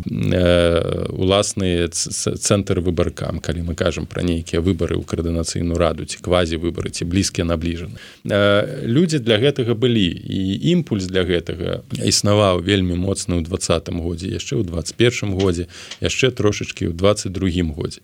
уласны 1.12 1.88
цэнтр 1.90 2.80
выбаркам 2.80 3.40
калі 3.40 3.68
мы 3.68 3.74
кажам 3.74 4.06
пра 4.06 4.22
нейкія 4.22 4.60
выбары 4.60 4.96
ў 4.96 5.04
каардынацыйную 5.04 5.76
раду 5.76 6.04
ці 6.04 6.22
квазі 6.22 6.56
выбары 6.56 6.90
ці 6.90 7.04
блізкія 7.04 7.44
набліжаны 7.44 7.98
людзі 8.86 9.18
для 9.18 9.36
гэтага 9.38 9.74
былі 9.74 10.06
і 10.06 10.40
імпульс 10.72 11.06
для 11.10 11.26
гэтага 11.26 11.82
існаваў 12.00 12.62
вельмі 12.62 12.96
моцны 12.96 13.38
ў 13.38 13.44
двадцатым 13.44 14.00
годзе 14.00 14.32
яшчэ 14.32 14.60
ў 14.60 14.64
21 14.64 15.36
годзе 15.36 15.68
яшчэ 16.00 16.30
трошачки 16.30 16.88
ў 16.88 16.94
22 16.96 17.74
годзе. 17.74 18.00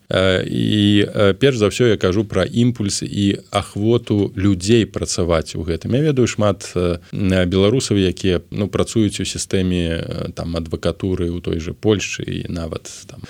І 0.46 1.06
перш 1.38 1.56
за 1.56 1.68
ўсё 1.68 1.92
я 1.92 1.96
кажу 1.96 2.24
пра 2.24 2.44
імпульсы 2.44 3.06
і 3.06 3.44
ахвоту 3.50 4.32
людзей 4.36 4.86
працаваць 4.86 5.54
у 5.56 5.62
гэтым. 5.62 5.94
Я 5.96 6.11
ведаю 6.12 6.28
шмат 6.28 6.68
беларусаў 7.12 7.96
якія 7.96 8.44
ну 8.52 8.68
працуюць 8.68 9.20
у 9.20 9.24
сістэме 9.24 10.32
там 10.36 10.56
адвакатуры 10.56 11.32
у 11.32 11.40
той 11.40 11.58
же 11.58 11.72
Польшчы 11.72 12.22
і 12.22 12.52
нават 12.52 12.90
там 13.08 13.24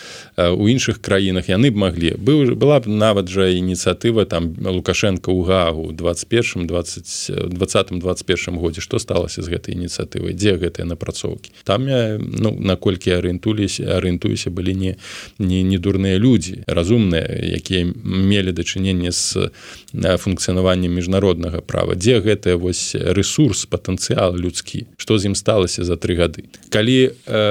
у 0.58 0.66
іншых 0.66 0.98
краінах. 0.98 1.48
Яны 1.48 1.70
б 1.70 1.78
маглі. 1.78 2.18
Быў 2.18 2.58
была 2.58 2.82
б 2.82 2.90
нават 2.90 3.30
жа 3.30 3.46
ініцыятыва 3.54 4.26
там 4.26 4.58
лукашенко 4.58 5.30
ў 5.30 5.46
гагу 5.46 5.92
21 5.94 6.66
20 6.66 7.54
20 7.54 7.98
21 8.02 8.58
годзе. 8.58 8.80
Што 8.82 8.98
сталася 8.98 9.42
з 9.42 9.48
гэтай 9.54 9.78
ініцыятывай? 9.78 10.34
Дзе 10.34 10.58
гэтыя 10.58 10.84
напрацоўкі? 10.84 11.54
Там 11.64 11.86
я 11.86 12.18
ну 12.18 12.50
наколькі 12.58 13.14
арыентуліся 13.14 13.96
арыентуюся 13.96 14.50
былі 14.50 14.74
не 14.74 14.92
не 15.38 15.62
не 15.62 15.78
дурныя 15.78 16.18
людзі 16.18 16.66
разумныя 16.66 17.30
якія 17.30 17.86
мелі 18.02 18.52
дачыненне 18.52 19.12
з 19.12 19.52
функцыянаваннем 19.94 20.90
міжнароднага 20.90 21.60
права. 21.62 21.94
Дзе 21.94 22.18
гэтая 22.20 22.56
вось 22.62 22.94
ресурс 22.94 23.66
патэнцыял 23.66 24.38
людскі. 24.38 24.86
Што 24.96 25.18
з 25.18 25.32
ім 25.32 25.34
сталася 25.34 25.82
за 25.82 25.98
тры 25.98 26.14
гады? 26.14 26.46
Калі 26.70 27.10
э, 27.10 27.42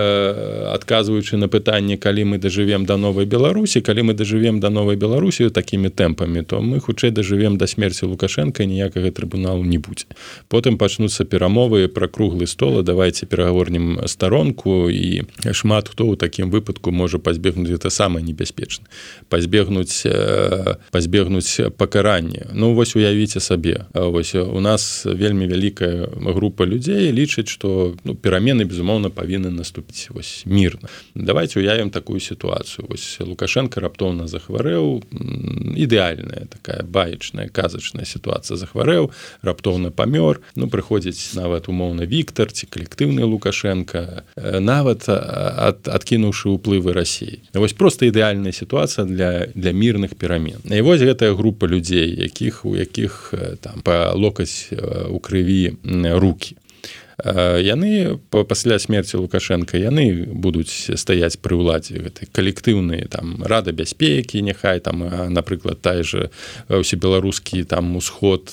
адказваючы 0.71 1.35
на 1.37 1.51
пытанне 1.51 1.99
калі 1.99 2.23
мы 2.31 2.37
дажывем 2.39 2.87
до 2.87 2.97
новой 2.97 3.27
беларусі 3.27 3.81
калі 3.83 4.11
мы 4.11 4.13
дажывем 4.15 4.59
до 4.59 4.69
новой 4.69 4.95
беларусі 4.95 5.49
такімі 5.49 5.89
тэмпамі 5.91 6.43
то 6.47 6.61
мы 6.61 6.79
хутчэй 6.79 7.11
дажывем 7.11 7.57
да 7.57 7.67
смерці 7.67 8.05
лукашенко 8.05 8.63
ніякага 8.63 9.11
трыбуналу 9.11 9.63
не 9.63 9.77
будзе. 9.77 10.07
Потым 10.47 10.77
пачнуцца 10.77 11.25
перамовы 11.25 11.87
пра 11.87 12.07
круглы 12.07 12.47
стола 12.47 12.81
давайте 12.83 13.25
перагаворнім 13.25 14.07
старонку 14.07 14.89
і 14.89 15.27
шмат 15.51 15.89
хто 15.89 16.07
ў 16.07 16.15
такім 16.15 16.49
выпадку 16.49 16.91
можа 16.91 17.19
пазбегнуць 17.19 17.75
это 17.75 17.89
самае 17.89 18.23
небяспечна 18.23 18.87
пазбегнуць 19.29 20.03
э, 20.05 20.75
пазбегнуць 20.91 21.61
пакаранне. 21.77 22.47
Ну 22.53 22.73
вось 22.73 22.95
уявіце 22.95 23.39
сабе 23.39 23.85
вось 23.93 24.35
у 24.35 24.59
нас 24.59 25.00
вельмі 25.05 25.47
вялікая 25.47 26.07
група 26.15 26.65
людзей 26.65 27.11
лічаць 27.11 27.49
что 27.51 27.95
ну, 28.03 28.15
перамены 28.15 28.65
безумоўна 28.65 29.09
павінны 29.09 29.51
наступіць. 29.51 30.07
Вось 30.09 30.43
мірна. 30.45 30.89
Давайте 31.15 31.59
уявім 31.59 31.89
такую 31.89 32.19
сітуацыю. 32.19 32.87
Вось 32.89 33.19
лукашенко 33.19 33.79
раптоўна 33.79 34.27
захварэў 34.27 35.03
ідэальная 35.75 36.47
такая 36.47 36.83
баечная 36.83 37.49
казачная 37.49 38.05
сітуацыя. 38.05 38.57
Захварэў 38.57 39.11
раптоўна 39.41 39.91
памёр. 39.91 40.41
Ну 40.55 40.67
прыходзіць 40.67 41.35
нават 41.35 41.67
умоўна 41.67 42.05
Віктор 42.05 42.51
ці 42.51 42.67
калектыўны 42.67 43.23
лукашенко 43.25 44.23
нават 44.59 45.09
ад, 45.09 45.87
адкінуўшы 45.87 46.55
ўплывы 46.55 46.93
Росіі. 46.93 47.43
Вось 47.53 47.73
просто 47.73 48.05
ідэальная 48.05 48.51
сітуацыя 48.51 49.05
для 49.05 49.47
для 49.55 49.71
мірных 49.71 50.15
перамен. 50.15 50.61
І 50.65 50.81
вось 50.81 51.01
гэтая 51.01 51.33
група 51.35 51.67
людзей 51.67 52.15
якіх 52.15 52.65
у 52.65 52.75
якіх 52.75 53.33
там 53.61 53.81
па 53.83 54.13
локаць 54.13 54.69
у 55.09 55.19
крыві 55.19 55.77
руки 56.03 56.55
яны 57.23 58.19
пасля 58.29 58.79
смерти 58.79 59.15
лукашенко 59.15 59.77
яны 59.77 60.25
будуць 60.25 60.89
стаяць 60.97 61.37
пры 61.37 61.57
ўладзе 61.61 62.01
гэтай 62.01 62.25
калектыўныя 62.31 63.07
там 63.11 63.43
рада 63.43 63.71
бяспекі 63.71 64.41
няхай 64.41 64.79
там 64.79 65.05
напрыклад 65.33 65.81
та 65.81 66.03
же 66.03 66.29
усе 66.69 66.97
беларускі 66.97 67.63
там 67.63 67.95
усход 67.95 68.49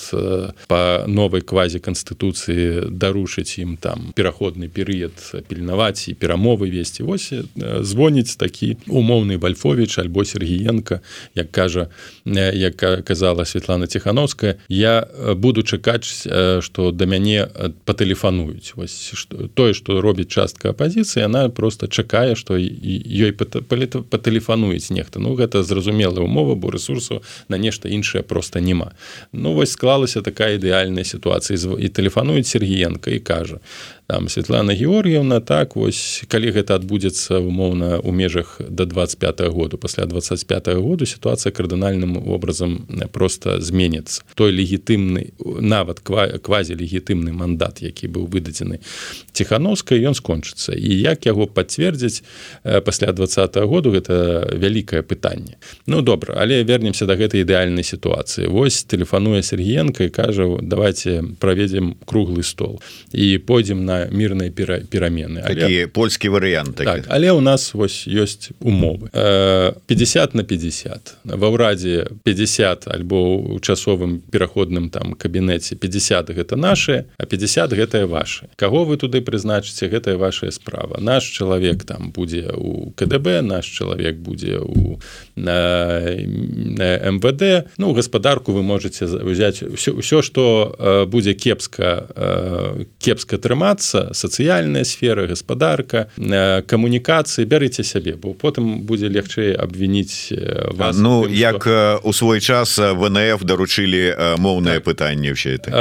по 0.67 1.03
новой 1.07 1.41
квазе 1.41 1.79
канстытуцыі 1.79 2.89
дарушыць 2.93 3.57
ім 3.57 3.77
там 3.77 4.13
пераходны 4.13 4.69
перыяд 4.69 5.17
пільнаваць 5.47 6.07
і 6.09 6.13
перамовы 6.13 6.69
весці. 6.69 7.03
Вось 7.03 7.33
звоніць 7.57 8.35
такі 8.35 8.77
умоўны 8.87 9.37
бальфович 9.37 9.97
альбо 9.99 10.25
сергіенко 10.25 10.99
як 11.35 11.51
кажа 11.51 11.87
як 12.25 12.75
казала 13.05 13.45
Светлана 13.45 13.87
тихохановская 13.87 14.57
я 14.69 15.07
буду 15.35 15.63
чакаць 15.63 16.27
что 16.61 16.91
да 16.91 17.05
мяне 17.05 17.47
патэлефануюць 17.85 18.58
робіць 18.59 18.73
вось 18.75 19.25
тое 19.53 19.73
што 19.73 20.01
робіць 20.01 20.29
частка 20.29 20.69
апазіцыі 20.69 21.25
она 21.25 21.49
просто 21.49 21.87
чакае 21.87 22.35
што 22.35 22.57
ёй 22.57 23.31
патэлефануюць 23.31 24.91
нехта 24.91 25.19
ну 25.19 25.35
гэта 25.35 25.63
зразумелая 25.63 26.23
умова 26.23 26.55
бо 26.55 26.71
ресурсу 26.71 27.21
на 27.49 27.57
нешта 27.57 27.89
іншае 27.89 28.23
просто 28.23 28.59
няма 28.59 28.91
ну 29.31 29.53
вось 29.53 29.71
склалася 29.71 30.21
такая 30.21 30.57
ідэальная 30.59 31.03
сітуацыя 31.03 31.57
і 31.57 31.87
тэлефануюць 31.87 32.47
Сергіенко 32.47 33.09
і 33.09 33.19
кажа 33.19 33.59
там 34.09 34.29
Светлана 34.29 34.73
Георгіевна 34.73 35.39
так 35.39 35.75
вось 35.75 36.25
калі 36.27 36.49
гэта 36.49 36.81
адбудзецца 36.81 37.45
умоўна 37.45 38.01
ў 38.01 38.09
межах 38.09 38.57
до 38.57 38.89
25 38.89 39.41
-го 39.41 39.49
году. 39.53 39.77
Пасля 39.77 40.09
25 40.09 40.67
-го 40.67 40.81
году 40.81 41.05
сітуацыя 41.05 41.53
кардынальным 41.53 42.17
образом 42.17 42.89
просто 43.11 43.61
зменится 43.61 44.23
той 44.33 44.51
легітымны 44.51 45.29
нават 45.61 45.99
квази 46.41 46.73
легітымны 46.73 47.31
мандат 47.31 47.81
які 47.81 48.07
быў 48.07 48.25
выдадзены 48.25 48.79
тихохановскай 49.31 50.01
ён 50.01 50.17
скончыцца. 50.17 50.73
І 50.73 51.01
як 51.01 51.25
яго 51.25 51.45
пацвердзяць 51.47 52.23
пасля 52.85 53.13
20 53.13 53.57
-го 53.57 53.67
году 53.67 53.91
гэта 53.91 54.57
вялікае 54.57 55.01
пытанне. 55.01 55.61
Ну 55.85 56.01
добра 56.01 56.33
але 56.37 56.63
вернемся 56.63 57.05
до 57.05 57.13
гэтай 57.13 57.45
ідэальнай 57.45 57.83
сітуацыі. 57.83 58.47
Вось 58.47 58.85
тэлефануе 58.89 59.43
Сергіенко 59.43 60.03
і 60.03 60.09
кажа 60.09 60.57
давайте 60.61 61.23
праведзем 61.39 61.95
круглый 62.05 62.43
стол 62.43 62.81
і 63.13 63.37
пойдзем 63.37 63.85
на 63.85 63.98
мірная 64.07 64.49
мірныя 64.49 64.85
перамены 64.87 65.43
але 65.43 65.87
польскі 65.87 66.29
варыянт 66.29 66.75
так, 66.75 67.05
але 67.09 67.31
у 67.31 67.41
нас 67.41 67.73
вось 67.73 68.07
ёсць 68.07 68.51
умовы. 68.59 69.09
50 69.11 70.35
на 70.35 70.43
50 70.43 71.15
ва 71.23 71.47
ўрадзе 71.49 72.07
50 72.23 72.87
альбо 72.87 73.37
у 73.37 73.59
часовым 73.59 74.21
пераходным 74.31 74.89
там 74.89 75.13
кабінеце 75.13 75.75
50 75.75 76.29
гэта 76.31 76.55
наши 76.55 77.05
а 77.17 77.25
50 77.25 77.73
гэтае 77.73 78.05
ваше 78.05 78.49
кого 78.55 78.85
вы 78.85 78.97
туды 78.97 79.21
прызначыце 79.21 79.87
гэтая 79.87 80.17
ваша 80.17 80.51
справа. 80.51 80.99
Наш 80.99 81.23
чалавек 81.23 81.83
там 81.83 82.11
будзе 82.11 82.51
у 82.55 82.91
КДБ 82.91 83.41
наш 83.41 83.65
чалавек 83.65 84.17
будзе 84.17 84.59
у 84.59 84.79
на, 84.79 84.99
на 84.99 84.99
МВД. 87.09 87.69
Ну 87.77 87.93
гаспадарку 87.93 88.51
вы 88.51 88.63
можете 88.63 89.05
взять 89.05 89.63
все 89.75 89.91
ўсё 89.91 90.21
что 90.21 90.75
будзе 91.09 91.33
кепска 91.33 92.07
кепска 92.99 93.37
трымацца 93.37 94.13
сацыяльная 94.13 94.83
сфера 94.83 95.27
гаспадарка 95.27 96.07
камунікацыі 96.17 97.45
бярыце 97.45 97.83
сябе 97.83 98.15
бо 98.15 98.33
потым 98.33 98.81
будзе 98.83 99.07
легчэй 99.09 99.55
абвініць 99.55 100.33
вас 100.73 100.97
ну 100.97 101.23
тым, 101.23 101.33
як 101.33 101.61
что... 101.63 101.99
у 102.03 102.13
свой 102.13 102.39
час 102.41 102.77
ВНФ 102.77 103.43
даручылі 103.43 104.37
моўнае 104.37 104.79
так. 104.79 104.83
пытанне 104.83 105.33
все 105.33 105.55
это. 105.55 105.71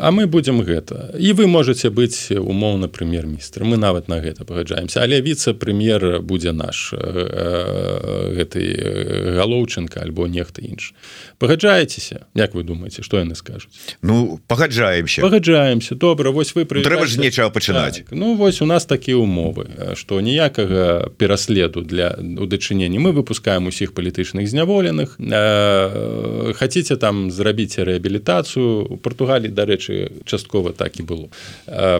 А 0.00 0.10
мы 0.10 0.26
будем 0.26 0.62
гэта. 0.62 1.14
І 1.18 1.32
вы 1.32 1.46
можете 1.46 1.90
быць 1.90 2.30
умоўна 2.30 2.88
прэм'ер-міністр 2.88 3.64
мы 3.64 3.76
нават 3.76 4.08
на 4.08 4.20
гэта 4.20 4.44
пагаджаемся. 4.44 5.00
Але 5.02 5.20
віцэ-прэм'ер 5.20 6.20
будзе 6.20 6.52
наш 6.52 6.94
гэты 6.94 8.62
галоўчынка 9.38 10.00
альбо 10.00 10.26
нехта 10.26 10.62
інш 10.62 10.94
пагаджаецеся 11.38 12.26
Як 12.34 12.54
вы 12.54 12.62
думаете 12.62 13.02
что 13.02 13.18
яны 13.18 13.34
скажуць? 13.34 13.70
Ну 14.02 14.40
пагаджаемся. 14.46 15.22
Пагаджаемся 15.22 15.94
добра 15.94 16.30
вось 16.30 16.54
вы 16.54 16.64
пры... 16.64 16.82
трэба 16.82 17.06
ж 17.06 17.18
нечага 17.18 17.50
пачынаць. 17.50 17.98
Так. 17.98 18.12
Ну 18.12 18.34
вось 18.34 18.62
у 18.62 18.66
нас 18.66 18.86
такія 18.86 19.16
умовы 19.16 19.94
что 19.94 20.20
ніякага 20.20 21.10
пераследу 21.18 21.82
для 21.82 22.16
удачынення 22.18 23.00
мы 23.00 23.12
выпускаем 23.12 23.66
усіх 23.66 23.92
палітычных 23.92 24.48
зняволеных 24.48 25.18
хотите 26.56 26.96
там 26.96 27.30
зрабіць 27.30 27.78
рэабілітацыю. 27.78 28.86
У 28.88 28.96
Португалі 28.96 29.48
дарэчы 29.48 30.24
часткова 30.24 30.72
так 30.72 31.00
і 31.00 31.02
было 31.02 31.26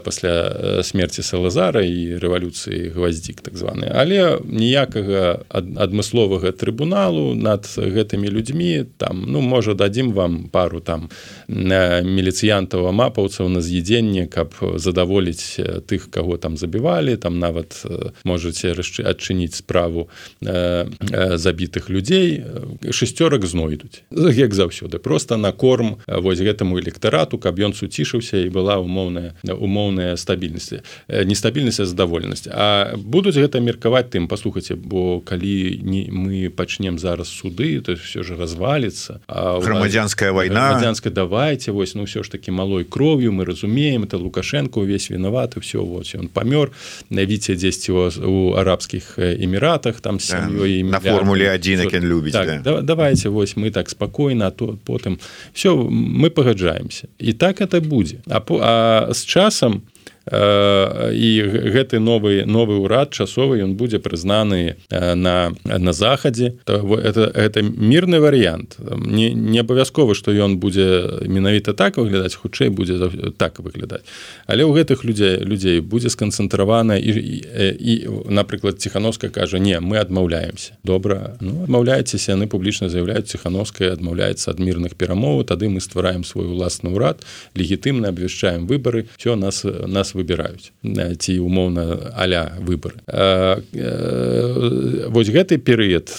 пасля 0.01 0.83
смерти 0.83 1.23
салазара 1.23 1.83
і 1.83 2.17
рэвалюцыі 2.19 2.93
гвоздзік 2.95 3.41
так 3.41 3.57
званы 3.57 3.91
але 3.93 4.39
ніякага 4.45 5.45
адмысловага 5.51 6.53
трыбуналу 6.93 7.35
над 7.35 7.65
гэтымі 7.77 8.29
людзьмі 8.29 8.85
там 8.97 9.25
ну 9.27 9.41
можа 9.41 9.75
дадзім 9.75 10.13
вам 10.13 10.49
пару 10.53 10.81
там 10.81 11.09
міліцыянтаў 11.49 12.89
амапаўцаў 12.89 13.49
на 13.49 13.61
з'ядзенне 13.61 14.27
каб 14.29 14.53
задаволіць 14.77 15.57
тых 15.89 16.11
кого 16.11 16.37
там 16.37 16.57
забівалі 16.57 17.17
там 17.17 17.39
нават 17.39 17.85
можете 18.25 18.75
адчыніць 18.77 19.55
справу 19.55 20.09
забітых 20.41 21.91
людзей. 21.91 22.45
Шестерак 22.91 23.45
знойдуць. 23.47 24.03
Як 24.11 24.55
заўсёды. 24.55 24.99
Просто 24.99 25.37
на 25.37 25.53
корм 25.53 25.97
вось 26.07 26.41
гэтаму 26.41 26.79
электарату 26.81 27.39
каб 27.39 27.59
ён 27.59 27.73
суцішыўся 27.73 28.45
і 28.45 28.49
была 28.49 28.79
умоўная 28.79 29.35
умоўная 29.45 30.17
стабільнасці 30.17 30.83
нестабільнасць 31.09 31.87
задаволенасць. 31.87 32.49
А 32.51 32.95
будуць 32.97 33.37
гэта 33.37 33.61
меркаваць 33.61 34.11
тым 34.11 34.29
паслухаце 34.29 34.77
бо 34.77 35.21
калі 35.21 35.81
не 35.83 36.09
мы 36.11 36.51
пачнем 36.51 36.82
зараз 36.99 37.29
суды 37.29 37.81
то 37.81 37.95
все 37.95 38.23
же 38.23 38.37
развалится. 38.37 39.21
Грамадзянская 39.29 40.33
война. 40.33 40.69
грамадзянская 40.69 41.13
давайте 41.13 41.73
вось 41.73 41.95
ну 41.95 42.05
все 42.05 42.23
ж 42.23 42.31
таки 42.31 42.51
малой 42.51 42.85
кров'ю 42.85 43.33
мы 43.33 43.45
разумеем 43.45 44.05
это 44.05 44.19
лукашенко 44.19 44.79
увесь 44.79 45.11
виноваты 45.11 45.61
все 45.61 45.79
вот 45.79 46.15
он 46.15 46.29
памёр 46.29 46.71
навіце 47.11 47.55
дзесьці 47.55 47.93
у 47.93 48.53
арабскіх 48.53 49.19
эміратах 49.19 50.01
там 50.01 50.19
да, 50.31 50.47
на 50.85 51.01
формуле 51.01 51.51
один 51.55 52.05
любіць 52.05 52.33
так, 52.33 52.63
да. 52.63 52.81
давайте 52.81 53.29
вось 53.29 53.57
мы 53.57 53.71
так 53.71 53.91
спокойно 53.91 54.51
то 54.51 54.79
потым 54.87 55.19
все 55.53 55.75
мы 55.91 56.31
пагаджаемся 56.31 57.09
і 57.19 57.33
так 57.33 57.61
это 57.61 57.81
будзе 57.81 58.17
а, 58.29 58.41
а 58.61 59.09
с 59.11 59.25
часам 59.25 59.83
і 60.31 61.31
гэты 61.43 61.99
новы 61.99 62.47
новы 62.47 62.79
ўрад 62.79 63.11
часовы 63.11 63.59
ён 63.59 63.75
будзе 63.75 63.99
прызнаны 63.99 64.79
на 64.91 65.51
на 65.65 65.93
захадзе 65.93 66.55
это 66.67 67.27
это 67.35 67.63
мірны 67.63 68.23
варыянт 68.23 68.79
не 68.79 69.35
не 69.35 69.59
абавязкова 69.59 70.15
што 70.15 70.31
ён 70.31 70.63
будзе 70.63 71.27
менавіта 71.27 71.75
так 71.75 71.99
выглядаць 71.99 72.39
хутчэй 72.39 72.71
будзе 72.71 73.03
так 73.37 73.59
выглядаць 73.59 74.07
але 74.47 74.63
ў 74.63 74.79
гэтых 74.79 75.03
людзей 75.03 75.43
людзей 75.43 75.81
будзе 75.81 76.07
сканцэнтравана 76.11 76.97
і, 77.03 77.11
і, 77.11 77.37
і 77.83 77.95
напрыклад 78.31 78.79
ціхановска 78.79 79.29
кажа 79.29 79.59
не 79.59 79.81
мы 79.81 79.99
адмаўляемся 79.99 80.79
добра 80.85 81.35
ну, 81.41 81.67
адмаўляецеся 81.67 82.39
яны 82.39 82.47
публічна 82.47 82.89
заявляюць 82.89 83.27
ціхановская 83.27 83.91
адмаўляецца 83.93 84.55
ад 84.55 84.63
мірных 84.63 84.95
перамоў 84.95 85.43
тады 85.43 85.67
мы 85.67 85.83
ствараем 85.83 86.23
свой 86.23 86.47
уласны 86.47 86.95
ўрад 86.95 87.27
легітымна 87.59 88.15
абвяшчаем 88.15 88.71
выбары 88.71 89.11
все 89.19 89.35
нас 89.35 89.67
нас 89.67 90.12
выбіраюць 90.15 90.73
ці 91.19 91.39
умоўна 91.39 92.13
аля 92.17 92.57
выборы 92.61 93.01
вось 95.13 95.31
гэты 95.33 95.59
перыяд 95.59 96.13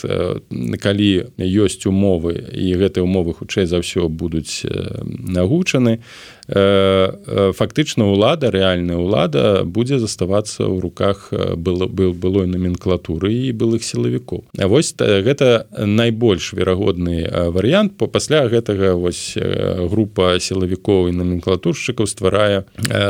калі 0.82 1.10
ёсць 1.40 1.86
умовы 1.86 2.38
і 2.54 2.74
гэтыя 2.78 3.04
умовы 3.04 3.34
хутчэй 3.34 3.66
за 3.66 3.80
ўсё 3.84 4.10
будуць 4.10 4.66
нагучаны 5.08 6.00
фактычна 6.48 8.08
ўлада 8.12 8.52
рэальная 8.52 9.00
ўлада 9.00 9.64
будзе 9.64 10.00
заставацца 10.00 10.68
ў 10.68 10.80
руках 10.84 11.32
было 11.32 11.88
был 11.88 12.14
былой 12.14 12.48
номенклатуры 12.48 13.32
і 13.32 13.52
былых 13.56 13.84
сілавікоў. 13.84 14.44
А 14.60 14.68
вось 14.68 14.94
гэта 14.98 15.68
найбольш 15.72 16.54
верагодны 16.54 17.28
варыянт. 17.52 17.96
По 17.98 18.08
пасля 18.08 18.48
гэтага 18.48 18.96
вось 19.00 19.38
група 19.38 20.40
сілавікоў 20.40 21.10
і 21.10 21.18
номенклатуршчыкаў 21.20 22.08
стварае 22.08 22.66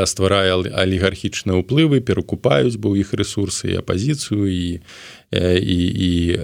стварае 0.06 0.70
алігархічныя 0.70 1.58
ўплывы 1.58 2.00
перакупаюць 2.00 2.78
бо 2.78 2.94
іх 2.94 3.14
рэсурсы 3.18 3.74
і 3.74 3.80
апазіцыю 3.82 4.46
і 4.46 4.80
і, 5.32 5.78
і 6.08 6.38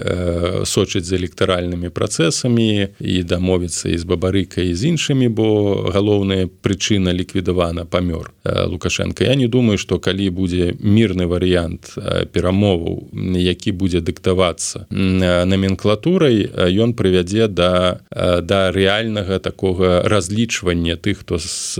сочыць 0.65 1.05
з 1.05 1.13
электаральнымі 1.15 1.89
працэсамі 1.89 2.87
і 2.99 3.23
дамовіцца 3.23 3.89
і 3.89 3.97
з 3.97 4.03
бабарыкай 4.03 4.73
з 4.73 4.83
іншымі 4.91 5.29
бо 5.29 5.75
галоўная 5.93 6.47
прычына 6.61 7.13
ліквідавана 7.13 7.85
памёр 7.85 8.31
лукашенко. 8.43 9.23
Я 9.23 9.35
не 9.35 9.47
думаю 9.47 9.77
что 9.77 9.99
калі 9.99 10.29
будзе 10.29 10.75
мірны 10.79 11.27
варыянт 11.27 11.95
перамоваў 12.33 13.07
які 13.37 13.71
будзе 13.71 14.01
дыктавацца 14.01 14.85
номенклатурай 14.91 16.49
ён 16.57 16.93
прывядзе 16.93 17.47
да 17.47 17.99
да 18.11 18.71
рэальнага 18.71 19.39
такога 19.39 20.01
разлічвання 20.03 20.97
тых 20.97 21.19
хто 21.23 21.39
з 21.39 21.79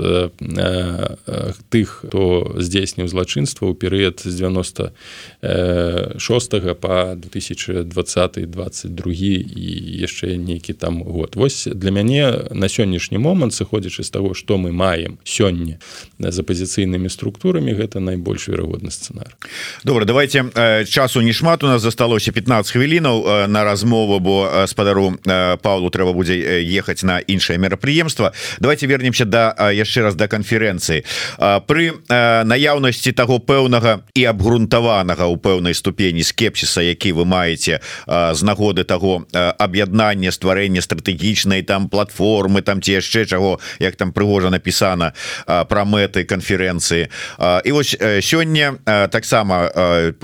тых 1.69 2.05
хто 2.05 2.53
здзейсніў 2.55 3.07
злачынства 3.07 3.67
ў 3.67 3.75
перыяд 3.75 4.21
з 4.23 4.35
96 4.39 6.79
по 6.79 7.00
2020 7.15 8.51
22 8.51 9.11
і 9.13 9.67
яшчэ 10.01 10.37
нейкі 10.37 10.73
там 10.73 11.03
год 11.03 11.35
Вось 11.35 11.67
для 11.67 11.91
мяне 11.91 12.47
на 12.51 12.67
сённяшні 12.67 13.17
момант 13.17 13.53
сыходзячы 13.53 14.03
з 14.03 14.09
таго 14.09 14.33
што 14.33 14.57
мы 14.57 14.71
маем 14.71 15.17
сёння 15.23 15.79
з 16.19 16.37
апозіцыйнымі 16.39 17.09
структурамі 17.09 17.73
гэта 17.73 17.99
найбольш 17.99 18.47
верагодны 18.47 18.91
сцэнар 18.91 19.35
добра 19.83 20.05
давайте 20.05 20.45
часу 20.85 21.21
не 21.21 21.33
шмат 21.33 21.63
у 21.63 21.67
нас 21.67 21.81
засталося 21.81 22.31
15 22.31 22.71
хвілінаў 22.71 23.47
на 23.47 23.63
размову 23.63 24.19
бо 24.19 24.65
спадару 24.67 25.17
Павлу 25.61 25.89
трэба 25.89 26.13
будзе 26.13 26.37
ехаць 26.61 27.03
на 27.03 27.19
іншае 27.19 27.57
мерапрыемства 27.57 28.33
давайте 28.59 28.87
вернемся 28.87 29.25
да 29.25 29.55
яшчэ 29.71 30.01
раз 30.01 30.15
да 30.15 30.27
канферэнцыі 30.27 31.03
пры 31.67 31.91
наяўнасці 32.45 33.11
таго 33.11 33.39
пэўнага 33.39 34.01
і 34.13 34.25
абгрунтаванага 34.25 35.25
ў 35.27 35.37
пэўнай 35.37 35.73
ступені 35.73 36.23
скепсіса 36.23 36.80
які 36.81 37.13
вы 37.13 37.25
маеце 37.25 37.79
з 38.07 38.41
нагоды 38.43 38.83
того 38.83 39.25
аб'яднання 39.33 40.31
стварэння 40.31 40.81
стратэгічнай 40.81 41.61
там 41.63 41.89
платформы 41.89 42.61
там 42.61 42.81
ці 42.81 42.99
яшчэ 42.99 43.25
чаго 43.25 43.59
як 43.79 43.95
там 43.95 44.11
прыгожа 44.11 44.49
напісана 44.49 45.13
пра 45.45 45.85
мэты 45.85 46.23
канферэнцыі. 46.25 47.07
І 47.65 47.71
вось 47.71 47.95
сёння 48.21 48.77
таксама 49.09 49.69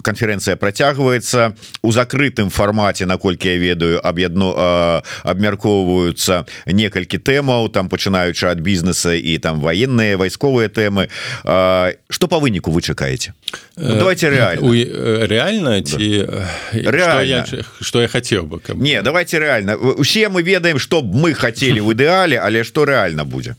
канферэнцыя 0.02 0.56
працягваецца. 0.56 1.54
У 1.82 1.92
закрытым 1.92 2.50
фармаце 2.50 3.06
наколькі 3.06 3.50
я 3.50 3.58
ведаю 3.58 4.02
аб'ядно 4.04 5.04
абмяркоўваюцца 5.24 6.46
некалькі 6.66 7.18
тэмаў. 7.18 7.70
Там 7.70 7.90
пачынаючы 7.90 8.48
ад 8.48 8.60
бізнеса 8.60 9.14
і 9.14 9.38
там 9.38 9.62
военныя 9.62 10.18
вайсковыя 10.18 10.70
тэмы. 10.70 11.08
Что 12.10 12.28
по 12.28 12.40
выніку 12.40 12.72
вы 12.72 12.82
чакаеце? 12.82 13.34
Ну, 13.76 13.96
давайте 13.96 14.30
реально 14.30 15.28
реально 15.28 15.82
ці 15.82 16.28
реально 16.74 17.46
что 17.46 17.58
я, 17.58 17.64
что 17.82 18.02
я 18.02 18.08
хотел 18.08 18.44
бы 18.44 18.60
каб... 18.60 18.78
не 18.78 19.02
давайте 19.02 19.40
реально. 19.40 19.76
Усе 19.76 20.30
мы 20.30 20.42
ведаем 20.42 20.80
что 20.80 21.02
б 21.02 21.16
мы 21.16 21.34
хотели 21.34 21.80
в 21.88 21.92
ідэале 21.92 22.40
але 22.40 22.64
что 22.64 22.86
реально 22.86 23.26
будзе 23.26 23.56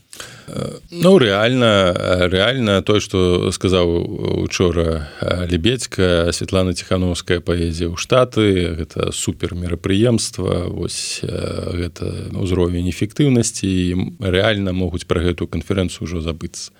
Ну 0.91 1.17
реально 1.17 1.93
реально 2.31 2.81
то 2.81 2.99
что 2.99 3.51
сказаў 3.51 4.41
учора 4.41 5.09
лебедька 5.47 6.31
Светлана 6.33 6.73
тихохановская 6.73 7.39
паэзія 7.39 7.93
ў 7.93 7.97
штаты 7.97 8.73
гэта 8.73 9.11
супер 9.13 9.53
мерапрыемства 9.53 10.65
вось 10.65 11.21
гэта 11.21 12.33
ўзровень 12.33 12.89
эфектыўнасці 12.89 14.17
реально 14.19 14.73
могуць 14.73 15.05
пра 15.05 15.21
гэтую 15.21 15.47
канферэнцыю 15.47 16.09
ўжо 16.09 16.21
забыцца. 16.25 16.73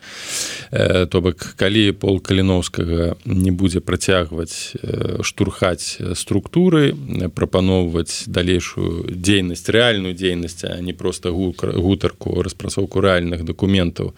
То 0.71 1.21
бок 1.21 1.37
калі 1.53 1.93
пол 1.93 2.19
каліновскага 2.19 3.21
не 3.25 3.51
будзе 3.51 3.79
працягваць 3.85 4.73
штурхаць 5.21 6.01
структуры 6.17 6.97
прапаноўваць 7.37 8.25
далейшую 8.25 9.13
дзейнасць 9.13 9.69
рэальную 9.69 10.17
дзейнасць 10.17 10.65
а 10.65 10.81
не 10.81 10.93
просто 10.93 11.29
гутарку 11.31 12.41
распрацоўку 12.41 13.01
рэальных 13.29 13.45
дакументаў 13.45 14.13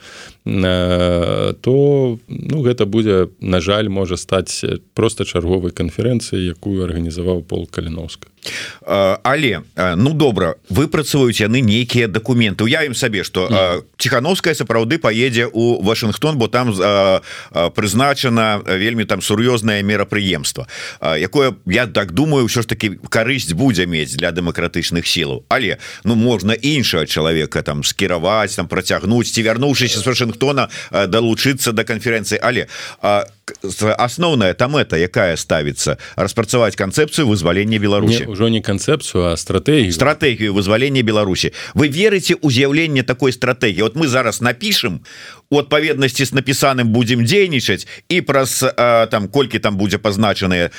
то 1.61 2.17
ну 2.27 2.61
гэта 2.63 2.85
будзе 2.85 3.29
на 3.39 3.59
жаль 3.59 3.89
можа 3.89 4.17
стаць 4.17 4.65
просто 4.93 5.25
чарговай 5.25 5.71
канферэнцыі 5.71 6.55
якую 6.55 6.83
арганізаваў 6.83 7.43
пол 7.43 7.67
каліновска 7.67 8.30
але 8.85 9.61
ну 9.95 10.13
добра 10.13 10.55
выпрацаваюць 10.69 11.41
яны 11.41 11.61
нейкія 11.61 12.07
дакументы. 12.07 12.63
Уявім 12.63 12.95
сабе 12.95 13.23
что 13.23 13.83
ціхановская 13.97 14.53
сапраўды 14.53 14.97
поедзе 14.97 15.47
у 15.51 15.81
Вашингтон 15.83 16.37
бо 16.37 16.47
там 16.47 16.73
прызначана 17.75 18.61
вельмі 18.65 19.05
там 19.05 19.21
сур'ёзнае 19.21 19.83
мерапрыемства 19.83 20.67
якое 21.01 21.53
я 21.65 21.87
так 21.87 22.11
думаю 22.11 22.45
ўсё 22.45 22.61
ж 22.61 22.67
таки 22.67 22.97
карысць 23.09 23.53
будзе 23.53 23.85
мець 23.85 24.15
для 24.15 24.31
дэмакратычных 24.31 25.05
сілаў. 25.05 25.43
Але 25.49 25.77
ну 26.03 26.15
можна 26.15 26.53
іншага 26.53 27.05
чалавека 27.05 27.61
там 27.61 27.83
скіраваць 27.83 28.55
там 28.55 28.67
працягнуць 28.67 29.31
ці 29.31 29.41
вярнуўшыся 29.43 29.99
з 29.99 30.05
Вашингтона 30.07 30.69
далучыцца 30.91 31.71
до 31.71 31.83
канферэнцыі. 31.83 32.39
Але 32.41 32.67
асноўная 33.97 34.53
там 34.53 34.77
это 34.77 34.95
якая 34.97 35.35
ставіцца 35.35 35.97
распрацаваць 36.15 36.75
канцэпцыю 36.75 37.27
вызвалення 37.27 37.79
Беларусі 37.79 38.30
ўжо 38.31 38.47
не 38.47 38.63
канцэпцыю 38.63 39.31
а 39.31 39.37
стратегію 39.37 39.91
стратегію 39.91 40.55
вызвалення 40.55 41.03
Беларусі 41.03 41.51
вы 41.75 41.91
верыце 41.91 42.39
у 42.39 42.47
з'яўленне 42.47 43.03
такой 43.03 43.35
стратегії 43.35 43.83
вот 43.83 43.95
мы 43.99 44.07
зараз 44.07 44.41
напишем 44.41 45.03
у 45.51 45.59
адпаведнасці 45.59 46.23
с 46.23 46.31
напісаным 46.31 46.95
будем 46.95 47.27
дзейнічаць 47.27 47.85
і 48.09 48.21
праз 48.23 48.63
там 49.11 49.27
колькі 49.27 49.59
там 49.59 49.75
будзе 49.77 49.99
пазначаныя 49.99 50.71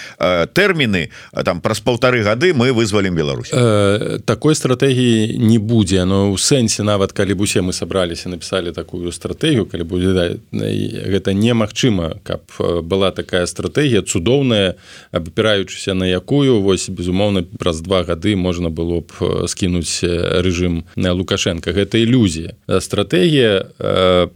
тэрміны 0.57 1.13
там 1.45 1.61
праз 1.61 1.85
полторы 1.85 2.25
гады 2.25 2.55
мы 2.57 2.73
вызвалім 2.73 3.15
Беларусь. 3.15 3.53
Э, 3.53 4.19
такой 4.25 4.55
стратегії 4.55 5.39
не 5.39 5.59
будзе. 5.59 6.05
Но 6.05 6.33
ў 6.33 6.41
сэнсе 6.41 6.83
нават 6.83 7.13
калі 7.13 7.37
б 7.37 7.45
усе 7.45 7.61
мы 7.61 7.73
сабраліся 7.73 8.29
написали 8.33 8.73
такую 8.73 9.13
стратегію 9.13 9.69
калі 9.69 9.85
будзе 9.85 10.11
да, 10.17 10.25
гэта 10.53 11.37
немагчыма 11.37 12.17
каб 12.25 12.41
была 12.83 13.13
такая 13.13 13.47
стратегія 13.47 14.03
цудоўная 14.03 14.75
абапіраючыся 15.13 15.95
на 15.95 16.09
якую 16.09 16.63
вось 16.63 16.89
безумоўна 16.89 17.45
праз 17.59 17.85
два 17.85 18.03
гады 18.09 18.37
можна 18.37 18.73
было 18.73 19.05
б 19.05 19.45
скінуць 19.49 20.01
рэжым 20.41 20.89
на 20.97 21.13
лукашенко 21.13 21.77
гэта 21.77 22.01
ілюзія. 22.01 22.57
Стратегія 22.81 23.69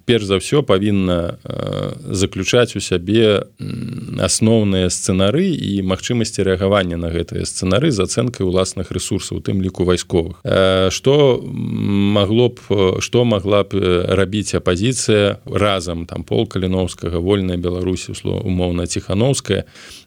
перш 0.04 0.25
за 0.26 0.42
ўсё 0.42 0.66
павінна 0.66 1.38
заключаць 2.10 2.74
у 2.74 2.82
сябе 2.82 3.46
асноўныя 4.18 4.90
сцэнары 4.90 5.46
і 5.46 5.86
магчымасці 5.86 6.42
рэагавання 6.42 6.98
на 6.98 7.14
гэтыя 7.14 7.46
сцэнары 7.46 7.94
з 7.94 8.02
ацэнкай 8.02 8.42
уласных 8.42 8.90
ресурсаў 8.90 9.38
у 9.38 9.44
тым 9.46 9.62
ліку 9.62 9.86
вайсковых. 9.86 10.42
Что 10.90 11.40
магло 11.46 12.50
б 12.50 13.00
что 13.00 13.24
могла 13.24 13.62
б 13.62 13.78
рабіць 14.10 14.58
апозіцыя 14.58 15.38
разам 15.46 16.06
там 16.06 16.24
пол 16.26 16.46
каліновскага 16.50 17.22
вольная 17.22 17.56
беларусі 17.56 18.12
умоўна 18.26 18.86
ціхановская 18.86 19.64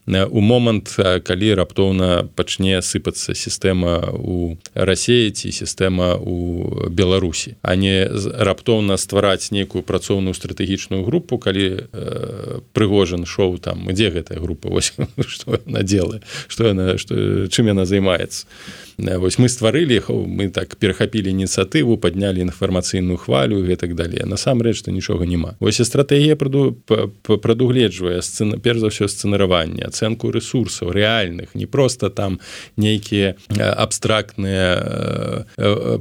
у 0.10 0.42
момант 0.42 0.90
калі 1.24 1.54
раптоўна 1.54 2.26
пачне 2.36 2.82
сыпацца 2.82 3.38
сістэма 3.38 4.10
у 4.18 4.58
рассеі 4.74 5.30
ці 5.30 5.54
сістэма 5.54 6.18
у 6.18 6.90
беларусі 6.90 7.56
а 7.62 7.76
не 7.76 8.10
раптоўна 8.10 8.98
ствараць 8.98 9.52
нейкую 9.52 9.84
працоўную 9.84 10.34
стратэгічную 10.34 11.06
групу 11.06 11.38
калі 11.38 11.86
э, 11.94 12.60
прыгожан 12.74 13.26
шоу 13.26 13.58
там 13.58 13.86
дзе 13.94 14.10
гэтая 14.10 14.40
група? 14.40 14.70
Вось 14.74 14.94
что 15.28 15.60
надзелы 15.66 16.22
что 16.48 16.68
яна 16.68 16.98
что 16.98 17.48
чым 17.48 17.68
яна 17.68 17.86
займаецца? 17.86 18.48
Вось 18.98 19.38
мы 19.38 19.48
стварылі 19.50 20.02
мы 20.10 20.50
так 20.50 20.76
перахапілі 20.76 21.30
ініцыятыву 21.30 21.98
паднялі 21.98 22.42
інфармацыйную 22.42 23.18
хвалю 23.18 23.62
і 23.62 23.76
так 23.76 23.96
далее 23.96 24.26
насамрэч 24.26 24.82
што 24.82 24.92
нічога 24.92 25.26
няма. 25.26 25.56
Вось 25.60 25.80
і 25.80 25.86
стратэгія 25.86 26.36
праду 26.36 26.76
прадугледжвае 27.24 28.22
сцэна 28.22 28.58
перш 28.58 28.80
за 28.80 28.90
ўсё 28.90 29.08
сцэнараванне 29.08 29.86
ацэнку 30.00 30.32
ресурсаў 30.32 30.96
рэальных 30.96 31.52
не 31.54 31.66
просто 31.68 32.10
там 32.10 32.40
нейкія 32.78 33.36
абстрактныя 33.60 35.44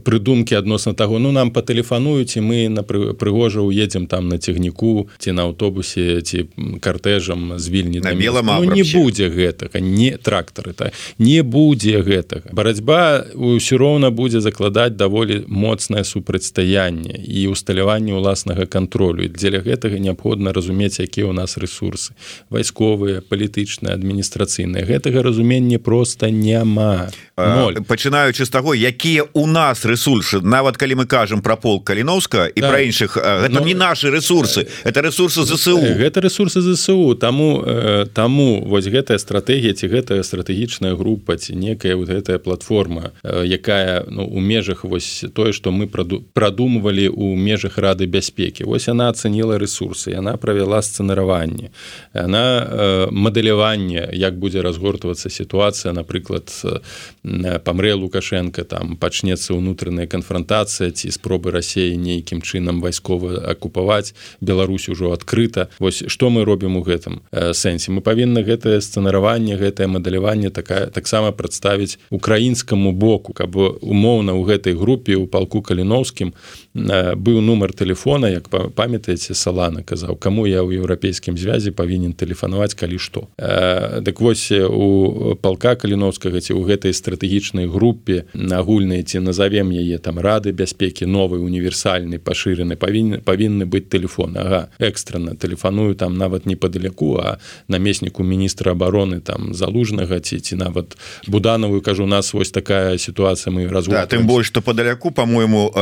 прыдумкі 0.07 0.55
адносна 0.55 0.95
таго 0.95 1.19
ну 1.19 1.33
нам 1.35 1.51
патэлефануюць 1.51 2.39
і 2.39 2.47
мы 2.47 2.69
на 2.71 2.87
прыгожа 2.87 3.61
уедзем 3.67 4.07
там 4.07 4.29
на 4.29 4.39
цягніку 4.39 5.09
ці 5.19 5.35
на 5.35 5.51
аўтобусе 5.51 6.23
ці 6.23 6.47
картэжам 6.81 7.59
з 7.59 7.69
вільні 7.69 8.01
на 8.01 8.15
мелама 8.15 8.61
ну, 8.63 8.71
не 8.79 8.87
будзе 8.87 9.27
гэтага 9.29 9.83
не 9.83 10.15
трактары 10.17 10.73
так 10.73 10.95
не 11.19 11.43
будзе 11.43 11.99
гэтага. 12.03 12.55
Барацьба 12.55 13.25
ўсё 13.35 13.79
роўна 13.81 14.11
будзе 14.15 14.41
закладаць 14.41 14.95
даволі 14.95 15.43
моцнае 15.49 16.05
супрацьстаянне 16.05 17.19
і 17.27 17.49
усталяванне 17.51 18.15
ўласнага 18.15 18.67
кантролю 18.71 19.27
дзеля 19.27 19.65
гэтага 19.65 19.99
неабходна 19.99 20.53
разумець 20.53 21.01
якія 21.01 21.27
ў 21.27 21.35
нас 21.35 21.59
ресурсы. 21.59 22.15
Вайсковыя 22.51 23.25
палітычныя 23.25 23.78
адміністрацыйныя 23.83 24.85
гэтага 24.85 25.23
разумення 25.23 25.79
просто 25.79 26.31
няма. 26.31 27.11
Пачынаючы 27.37 28.45
з 28.45 28.51
таго 28.51 28.75
якія 28.75 29.25
у 29.33 29.47
нас 29.47 29.85
ресурсы 29.87 30.41
нават 30.43 30.77
калі 30.77 30.95
мы 30.95 31.07
кажам 31.07 31.43
про 31.43 31.57
пол 31.57 31.85
каліновска 31.85 32.51
і 32.55 32.61
да. 32.61 32.69
пра 32.71 32.83
іншых 32.83 33.15
гэта 33.15 33.61
Но... 33.61 33.67
не 33.67 33.75
наши 33.75 34.11
ресурсы 34.11 34.67
это 34.85 35.01
ресурсы 35.01 35.45
ЗСУ. 35.45 35.79
гэта 35.79 36.21
ресурсы 36.21 36.61
ЗСУ 36.61 37.15
таму 37.15 37.63
таму 38.15 38.65
вось 38.67 38.87
гэтая 38.87 39.19
стратегія 39.19 39.73
ці 39.75 39.87
гэтая 39.87 40.23
стратэгічная 40.23 40.97
група 40.97 41.37
ці 41.37 41.55
некая 41.55 41.95
вот 41.95 42.09
гэтая 42.09 42.39
платформа 42.39 42.79
форма 42.79 43.13
якая 43.45 44.05
ну, 44.07 44.27
у 44.27 44.41
межах 44.41 44.85
вось 44.85 45.25
тое 45.35 45.53
что 45.53 45.71
мы 45.71 45.87
прадумывалі 46.33 47.09
у 47.09 47.37
межах 47.37 47.79
рады 47.79 48.07
бяспекі. 48.07 48.65
Восьось 48.65 48.89
она 48.89 49.09
ацаніла 49.09 49.59
ресурсы 49.59 50.15
она 50.15 50.37
правяла 50.37 50.83
сцэнараванне 50.83 51.71
она 52.13 53.09
мадэляванне 53.75 54.09
як 54.13 54.39
будзе 54.39 54.63
разгортвацца 54.63 55.31
сітуацыя 55.31 55.93
напрыклад 55.93 56.53
памрэ 57.65 57.95
лукашенко 57.95 58.65
там 58.65 58.97
пачнецца 58.97 59.59
ўнутраная 59.59 60.07
канфронтацыя 60.07 60.91
ці 60.95 61.11
спробы 61.11 61.51
рассеі 61.51 61.97
нейкім 61.97 62.43
чынам 62.43 62.81
вайскова 62.81 63.51
акупаваць 63.51 64.15
Беларусь 64.41 64.89
ужо 64.89 65.13
адкрыта. 65.13 65.69
Вось 65.79 66.05
что 66.07 66.31
мы 66.31 66.45
робім 66.45 66.77
у 66.77 66.83
гэтым 66.83 67.23
сэнсе? 67.33 67.91
Мы 67.91 68.01
павінны 68.01 68.45
гэтае 68.45 68.81
сцэнараванне 68.81 69.57
гэтае 69.57 69.89
мадэляванне 69.89 70.51
такая 70.51 70.87
таксама 70.87 71.33
прадставіць 71.33 71.99
украінская 72.11 72.69
расійскаму 72.69 72.93
боку 72.93 73.33
каб 73.33 73.57
умоўна 73.57 74.33
ў 74.33 74.45
гэтай 74.45 74.75
групе 74.75 75.17
у 75.17 75.27
палку 75.27 75.63
каліновскім 75.63 76.33
быў 77.17 77.41
нумар 77.41 77.73
телефона 77.73 78.31
як 78.31 78.49
памятаеце 78.49 79.35
салана 79.35 79.83
казаў 79.83 80.17
кому 80.17 80.47
я 80.47 80.63
ў 80.63 80.79
еўрапейскім 80.79 81.39
звязі 81.39 81.71
павінен 81.71 82.13
тэлефанаваць 82.13 82.75
калі 82.79 82.99
што 82.99 83.29
дык 83.39 84.21
вось 84.21 84.51
у 84.53 85.35
палка 85.41 85.75
каліновскага 85.75 86.41
ці 86.41 86.55
ў 86.55 86.63
гэтай 86.69 86.93
стратэгічнай 86.95 87.67
групе 87.67 88.25
агульнай 88.35 89.03
ці 89.03 89.25
назовем 89.25 89.71
яе 89.73 89.99
там 89.99 90.19
рады 90.19 90.53
бяспекі 90.53 91.07
новый 91.07 91.41
універсальны 91.41 92.19
пашыраны 92.19 92.77
павінен 92.77 93.21
павінны 93.25 93.65
быць 93.65 93.89
телефон. 93.89 94.37
Ага 94.37 94.69
экстрана 94.79 95.35
тэлефаную 95.35 95.95
там 95.95 96.17
нават 96.17 96.47
неподаляку 96.47 97.17
а 97.17 97.39
намесніку 97.69 98.23
міністра 98.23 98.73
обороны 98.73 99.21
там 99.21 99.55
залужнага 99.55 100.21
ці 100.21 100.41
ці 100.41 100.57
нават 100.57 100.97
буданавую 101.27 101.81
кажу 101.81 102.07
нас 102.07 102.35
вось 102.35 102.51
такая 102.51 102.99
ситуация 102.99 103.53
мы 103.53 103.69
раз 103.69 103.87
да, 103.87 104.07
тым 104.07 104.27
больш 104.27 104.47
что 104.47 104.63
подаляку 104.63 105.11
по-моему 105.11 105.73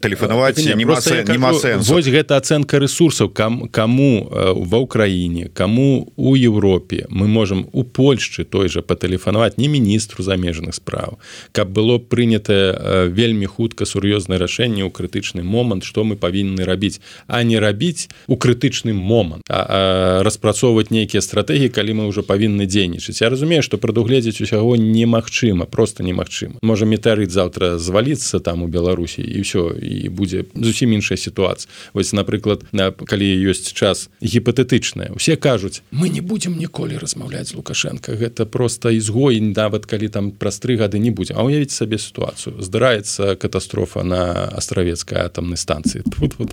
тэлефанаваць 0.00 0.45
не 0.76 0.84
вось 0.84 2.06
гэта 2.06 2.36
ацэнка 2.36 2.78
ресурсаў 2.78 3.30
кам 3.30 3.68
кому 3.68 4.28
ва 4.30 4.78
ўкраіне 4.82 5.50
кому 5.54 6.12
у 6.16 6.36
Европе 6.36 7.06
мы 7.08 7.28
можем 7.28 7.68
у 7.72 7.84
Польшчы 7.84 8.44
той 8.44 8.68
же 8.68 8.82
патэлефанаваць 8.82 9.58
не 9.58 9.68
міністру 9.68 10.22
замежных 10.22 10.74
справ 10.74 11.18
каб 11.52 11.70
было 11.70 11.98
прынятае 11.98 13.08
вельмі 13.08 13.46
хутка 13.46 13.84
сур'ёзнае 13.84 14.38
рашэнне 14.38 14.84
ў 14.84 14.90
крытычны 14.90 15.42
момант 15.42 15.84
что 15.84 16.04
мы 16.04 16.16
павінны 16.16 16.64
рабіць 16.64 17.00
а 17.26 17.42
не 17.42 17.58
рабіць 17.58 18.08
у 18.26 18.36
крытычны 18.36 18.92
момант 18.92 19.42
распрацоўваць 19.48 20.90
нейкія 20.90 21.20
стратегії 21.20 21.68
калі 21.68 21.92
мы 21.94 22.06
уже 22.06 22.22
павінны 22.22 22.66
дзейнічаць. 22.66 23.22
Я 23.22 23.30
разумею 23.30 23.62
что 23.62 23.78
прадугледзець 23.78 24.40
усяго 24.40 24.76
немагчыма 24.76 25.66
просто 25.66 26.02
немагчыма. 26.02 26.58
Можа 26.62 26.86
метарыт 26.86 27.30
завтра 27.30 27.78
зваліцца 27.78 28.40
там 28.40 28.62
у 28.62 28.68
Беларусі 28.68 29.22
і 29.22 29.40
все 29.40 29.72
і 29.80 30.08
будзе 30.08 30.35
будзе 30.42 30.66
зусім 30.66 30.92
іншая 30.92 31.16
сітуацыя. 31.16 31.70
Вось 31.94 32.12
напрыклад 32.12 32.64
калі 32.72 33.26
ёсць 33.50 33.72
час 33.72 34.08
гіпатэтычная 34.20 35.14
усе 35.14 35.36
кажуць 35.36 35.82
мы 35.90 36.08
не 36.08 36.20
будемм 36.20 36.58
ніколі 36.58 36.98
размаўляць 36.98 37.54
лукашенко 37.54 38.12
гэта 38.12 38.46
просто 38.46 38.90
ізгой 38.90 39.40
нават 39.40 39.86
калі 39.86 40.08
там 40.08 40.30
праз 40.30 40.58
тры 40.58 40.76
гады 40.76 40.98
не 40.98 41.10
будзе 41.10 41.34
а 41.36 41.44
уявіць 41.44 41.72
сабе 41.72 41.98
сітуацыю. 41.98 42.60
Здараецца 42.60 43.36
катастрофа 43.36 44.02
на 44.02 44.48
астравецкай 44.48 45.24
атомнай 45.24 45.56
станцыі. 45.56 46.02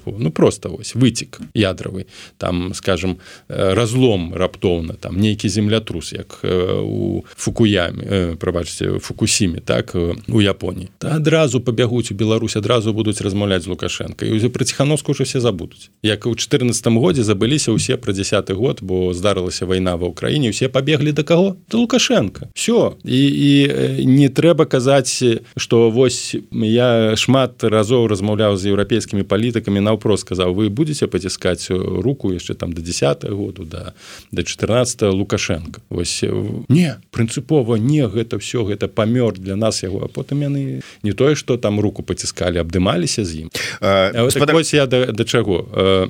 Ну 0.06 0.32
просто 0.32 0.70
вось 0.70 0.96
выцік 0.96 1.40
ядравы. 1.54 2.06
Там 2.38 2.74
скажем 2.74 3.18
разлом 3.48 4.34
раптоўна 4.34 4.94
там 4.94 5.20
нейкі 5.20 5.50
землятрус 5.50 6.14
як 6.14 6.40
у 6.44 7.24
фукуяме 7.36 8.36
прабачце 8.36 9.00
фукусіме 9.00 9.60
так 9.60 9.96
у 10.28 10.42
Японіі. 10.42 10.90
Та 10.98 11.16
адразу 11.16 11.62
пабягуць 11.62 12.12
у 12.12 12.16
Беларусь 12.16 12.56
адразу 12.56 12.94
будуць 12.94 13.22
размаўляць 13.22 13.63
з 13.64 13.68
лукашенко 13.68 14.26
і 14.26 14.50
пра 14.50 14.66
ціхановску 14.66 15.12
ўжо 15.12 15.24
все 15.24 15.40
забудуць. 15.40 15.90
Як 16.04 16.28
у 16.28 16.36
14 16.36 16.88
годзе 17.00 17.24
забыліся 17.24 17.72
ўсе 17.72 17.98
пра 17.98 18.14
десятый 18.14 18.56
год 18.56 18.84
бо 18.84 19.14
здарылася 19.16 19.66
вайна 19.66 19.96
ва 19.96 20.12
ўкраіне 20.12 20.52
усе 20.52 20.68
пабеглі 20.68 21.16
да 21.16 21.24
каго? 21.24 21.56
Да 21.72 21.78
лукашенко. 21.78 22.52
Все 22.54 22.94
і, 23.04 23.20
і 23.20 24.06
не 24.06 24.28
трэба 24.28 24.66
казаць 24.66 25.24
что 25.56 25.90
вось 25.90 26.36
я 26.52 27.16
шмат 27.16 27.64
разоў 27.64 28.08
размаўляў 28.12 28.58
з 28.58 28.76
еўрапейскімі 28.76 29.24
палітыкамі 29.24 29.80
наўпрост 29.80 30.28
сказаў 30.28 30.54
вы 30.54 30.70
будете 30.70 31.08
паціскаць 31.08 31.72
руку 31.72 32.34
яшчэ 32.34 32.54
там 32.54 32.74
до 32.74 32.82
10 32.82 33.24
году 33.32 33.64
да 33.64 33.94
до 34.32 34.44
14 34.44 35.02
лукашенко? 35.14 35.82
Вось 35.90 36.24
не 36.70 37.00
прынцыпова 37.12 37.76
не 37.76 38.04
гэта 38.08 38.40
все 38.40 38.64
гэта 38.64 38.88
памёр 38.88 39.40
для 39.40 39.56
нас 39.56 39.84
яго 39.84 40.04
а 40.06 40.08
потым 40.08 40.42
яны 40.42 40.82
не 41.04 41.14
тое 41.14 41.36
что 41.36 41.58
там 41.58 41.80
руку 41.80 42.04
паціскалі 42.04 42.60
абдымаліся 42.60 43.26
з 43.26 43.46
ім 43.46 43.53
так 43.54 44.74
я 44.74 44.86
да, 44.86 45.06
да 45.06 45.24
чаго 45.26 46.10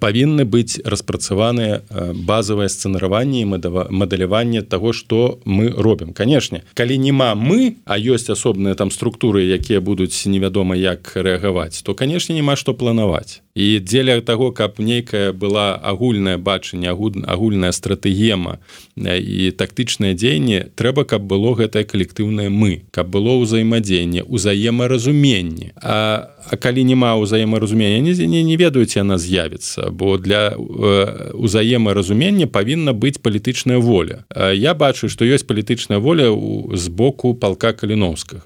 павінны 0.00 0.44
быць 0.44 0.80
распрацаваныя 0.84 1.82
базавыя 2.26 2.68
сцэнараванні 2.68 3.44
мадэляванне 3.46 4.62
того 4.62 4.92
что 4.92 5.40
мы 5.44 5.70
робім 5.70 6.12
канешне 6.12 6.62
калі 6.74 6.98
няма 6.98 7.34
мы 7.34 7.76
а 7.84 7.98
ёсць 7.98 8.30
асобныя 8.30 8.74
там 8.74 8.90
структуры 8.90 9.46
якія 9.48 9.80
будуць 9.80 10.14
невядома 10.26 10.76
як 10.76 11.12
рэагаваць 11.14 11.82
то 11.82 11.94
канешне 11.94 12.36
няма 12.36 12.56
што 12.56 12.74
планаваць. 12.74 13.42
І 13.54 13.80
дзеля 13.82 14.20
таго 14.20 14.52
каб 14.52 14.78
нейкая 14.78 15.32
была 15.32 15.74
агульнае 15.74 16.36
бачанне 16.38 16.90
агульная 16.90 17.72
стратэгема 17.72 18.58
і 18.96 19.50
тактычнае 19.50 20.14
дзеянне 20.14 20.70
трэба 20.78 21.04
каб 21.04 21.26
было 21.26 21.54
гэтае 21.58 21.84
калектыўнае 21.84 22.48
мы 22.48 22.82
каб 22.90 23.10
было 23.10 23.36
ўзаемадзеянне 23.42 24.22
узаемаразуменне. 24.24 25.72
А 25.82 26.30
А 26.50 26.56
калі 26.56 26.82
няма 26.84 27.14
ўзаемаразумення 27.20 28.00
не, 28.00 28.26
не, 28.26 28.42
не 28.42 28.56
ведаюць 28.56 28.96
яна 28.96 29.20
з'явіцца 29.22 29.69
бо 29.92 30.18
для 30.18 30.54
ўзаемаразумення 31.34 32.46
павінна 32.46 32.92
быць 32.92 33.18
палітычная 33.22 33.78
воля. 33.78 34.24
Я 34.54 34.74
бачу 34.74 35.08
што 35.08 35.24
ёсць 35.24 35.46
палітычная 35.46 35.98
воля 35.98 36.30
з 36.74 36.88
боку 36.88 37.34
палка 37.34 37.72
каліновскага 37.72 38.42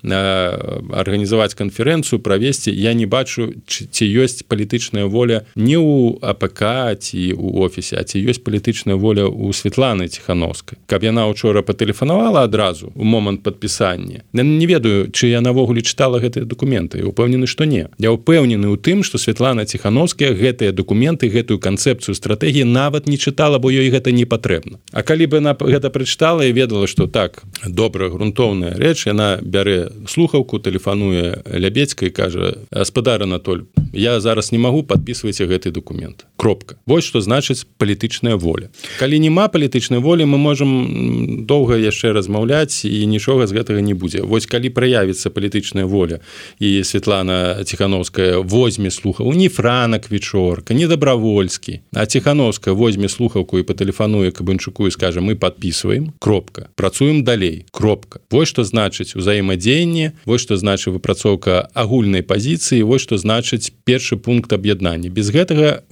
арганізаваць 0.92 1.54
канферэнцыю 1.54 2.18
правесці 2.20 2.70
я 2.70 2.94
не 2.94 3.06
бачу 3.06 3.52
ці 3.66 4.04
ёсць 4.04 4.44
палітычная 4.46 5.06
воля 5.06 5.44
не 5.54 5.76
ў 5.76 6.18
АПК 6.20 6.94
ці 7.00 7.34
у 7.36 7.64
офісе 7.64 7.96
а 8.00 8.04
ці 8.04 8.20
ёсць 8.20 8.42
палітычная 8.42 8.96
воля 8.96 9.26
у 9.26 9.52
Светланы 9.52 10.08
ціхановскай 10.08 10.78
каб 10.86 11.04
яна 11.04 11.26
учора 11.28 11.62
патэлефанавала 11.62 12.44
адразу 12.44 12.92
у 12.94 13.04
момант 13.04 13.42
падпісання. 13.42 14.22
Не 14.32 14.66
ведаю 14.66 15.10
чы 15.10 15.28
я 15.28 15.40
навогуле 15.40 15.82
чытала 15.82 16.20
гэтыя 16.20 16.44
документы 16.44 17.04
упэўнены 17.04 17.46
што 17.46 17.64
не. 17.64 17.88
Я 17.98 18.12
ўпэўнены 18.12 18.68
ў 18.68 18.76
тым 18.78 19.02
што 19.02 19.18
Святлана 19.18 19.64
ціхановская 19.64 20.34
гэтыя 20.34 20.72
документы 21.14 21.30
гэтую 21.30 21.58
канцэпцыю 21.58 22.14
стратэгіі 22.14 22.64
нават 22.64 23.06
не 23.06 23.16
чытала 23.16 23.58
бо 23.58 23.70
ёй 23.70 23.90
гэта 23.90 24.12
не 24.12 24.24
патрэбна. 24.24 24.78
А 24.92 25.02
калі 25.02 25.26
бы 25.26 25.38
она 25.38 25.54
гэта 25.54 25.90
прачытала 25.90 26.42
і 26.42 26.52
ведала 26.52 26.86
што 26.86 27.06
так 27.06 27.42
добра 27.66 28.08
грунтоўная 28.08 28.74
рэч 28.74 29.06
яна 29.06 29.38
бярэ 29.42 30.08
слухаўку 30.08 30.58
тэлефануе 30.58 31.42
лябецька 31.46 32.06
і 32.06 32.10
кажа 32.10 32.54
гаспадар 32.70 33.22
Анатоль 33.22 33.64
я 33.92 34.20
зараз 34.20 34.52
не 34.52 34.58
магу 34.58 34.82
подписывать 34.82 35.40
гэты 35.40 35.70
документ 35.70 36.26
кропка. 36.44 36.76
Вось 36.86 37.04
что 37.04 37.20
значыць 37.20 37.64
палітычная 37.78 38.36
воля. 38.36 38.68
Калі 38.98 39.16
няма 39.18 39.48
палітычнай 39.48 39.96
волі 39.96 40.28
мы 40.28 40.36
можем 40.36 41.46
доўга 41.48 41.80
яшчэ 41.80 42.12
размаўляць 42.12 42.84
і 42.84 43.06
нічога 43.08 43.46
з 43.48 43.56
гэтага 43.56 43.80
не 43.80 43.96
будзе. 43.96 44.20
Вось 44.20 44.44
калі 44.44 44.68
праявіцца 44.68 45.32
палітычная 45.32 45.88
воля 45.88 46.20
і 46.60 46.84
Светлана 46.84 47.64
ціхановская 47.64 48.44
возьме 48.44 48.90
слухаў 48.92 49.32
не 49.32 49.48
франак 49.48 50.12
вечорка 50.12 50.74
не 50.74 50.84
добровольскі 50.84 51.80
а 51.96 52.04
ціхановская 52.04 52.76
возьме 52.76 53.08
слухаўку 53.08 53.56
і 53.56 53.64
патэлефануе 53.64 54.28
кабынчуку 54.28 54.84
і 54.84 54.92
скажа 54.92 55.24
мы 55.24 55.40
подписываем 55.40 56.12
кропка 56.20 56.68
працуем 56.76 57.24
далей 57.24 57.64
кропка 57.72 58.20
вось 58.28 58.52
что 58.52 58.68
значыць 58.68 59.16
узаемадзеянне 59.16 60.12
вось 60.28 60.44
что 60.44 60.60
значыць 60.60 60.92
выпрацоўка 60.92 61.72
агульнай 61.72 62.20
пазіцыі 62.20 62.84
вось 62.84 63.00
что 63.00 63.16
значыць 63.16 63.72
першы 63.84 64.16
пункт 64.16 64.52
аб'яднання. 64.52 65.08
Без 65.08 65.30
гэтага 65.30 65.84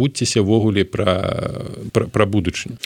забудьцеся 0.00 0.42
ввогуле 0.42 0.84
пра 0.84 1.44
пра, 1.92 2.06
пра 2.06 2.24
будучыню. 2.26 2.78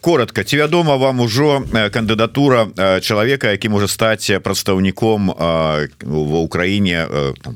Коротко 0.00 0.44
ці 0.44 0.56
вядома 0.56 0.96
вам 0.96 1.20
ужо 1.20 1.62
кандыдатура 1.92 2.72
чалавека 3.00 3.52
які 3.52 3.68
можа 3.68 3.88
стаць 3.88 4.32
прадстаўніком 4.42 5.28
ва 5.36 6.38
ўкраіне 6.48 7.06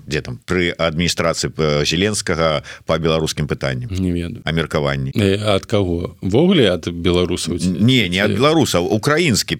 где 0.07 0.21
там 0.21 0.39
пры 0.45 0.77
адміністрацыі 0.77 1.85
зеленскага 1.89 2.63
по 2.85 2.99
беларускім 2.99 3.49
пытанням 3.49 3.89
не 3.91 4.13
ведаю. 4.13 4.43
А 4.45 4.53
меркаванні. 4.53 5.13
Ад 5.41 5.65
кого 5.67 6.17
ввогуле 6.21 6.69
ад 6.69 6.89
беларусаў 6.89 7.57
не 7.81 8.09
не 8.09 8.21
ад 8.21 8.37
беларусаў 8.37 8.85
украінскі 8.93 9.57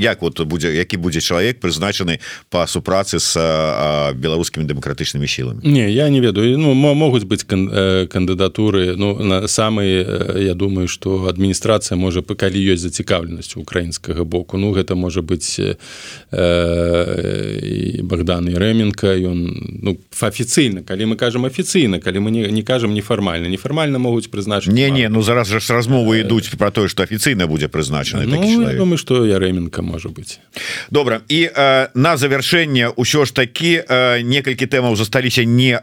як 0.00 0.22
вот 0.22 0.40
будзе 0.40 0.72
які 0.72 0.96
будзе 0.96 1.20
чалавек 1.20 1.60
прызначаны 1.60 2.20
по 2.48 2.66
супрацы 2.66 3.20
с 3.20 3.36
беларускімі 4.16 4.64
дэмакратычнымі 4.64 5.28
сіламі? 5.28 5.60
Не 5.64 5.92
я 5.92 6.08
не 6.08 6.20
ведаю. 6.20 6.56
Ну 6.58 6.72
могуць 6.74 7.24
быць 7.24 7.44
э, 7.44 8.06
кандыдатуры 8.54 8.96
ну 8.96 9.22
на 9.22 9.48
самый 9.48 10.04
э, 10.06 10.44
я 10.46 10.54
думаю 10.54 10.88
что 10.88 11.26
адміністрацыя 11.26 11.96
можа 11.96 12.22
па 12.22 12.34
калі 12.34 12.58
ёсць 12.58 12.82
зацікаўленасць 12.82 13.56
украінскага 13.56 14.24
боку 14.24 14.58
ну 14.58 14.72
гэта 14.72 14.94
можа 14.94 15.20
быць 15.22 15.60
э, 15.60 15.76
Богдан 18.02 18.48
рэменка 18.48 19.14
ён 19.16 19.80
ну 19.82 19.98
афіцыйна 20.20 20.82
калі 20.82 21.04
мы 21.06 21.16
кажам 21.16 21.44
афіцыйна 21.44 22.00
калі 22.00 22.18
мы 22.18 22.30
не, 22.30 22.50
не 22.50 22.62
кажам 22.62 22.94
нефармальна 22.94 23.48
нефармальна 23.48 23.98
могуць 23.98 24.28
прызначыць 24.28 24.72
не 24.72 24.90
не 24.90 25.08
ну 25.08 25.22
зараз 25.22 25.48
жа 25.48 25.60
размовы 25.74 26.20
ідуць 26.20 26.50
про 26.56 26.70
тое 26.70 26.88
что 26.88 27.02
афіцыйна 27.02 27.46
будзе 27.46 27.68
прызначаны 27.68 28.26
ну, 28.26 28.72
думаю 28.72 28.98
что 28.98 29.26
я 29.26 29.38
рэменка 29.38 29.82
можа 29.82 30.08
быть 30.08 30.40
добра 30.90 31.20
і 31.28 31.50
э, 31.54 31.88
на 31.94 32.16
завяршэнне 32.16 32.94
ўсё 32.96 33.24
ж 33.24 33.34
такі 33.34 33.82
э, 33.82 34.22
некалькі 34.22 34.66
тэмаў 34.66 34.96
засталіся 34.96 35.44
не 35.44 35.80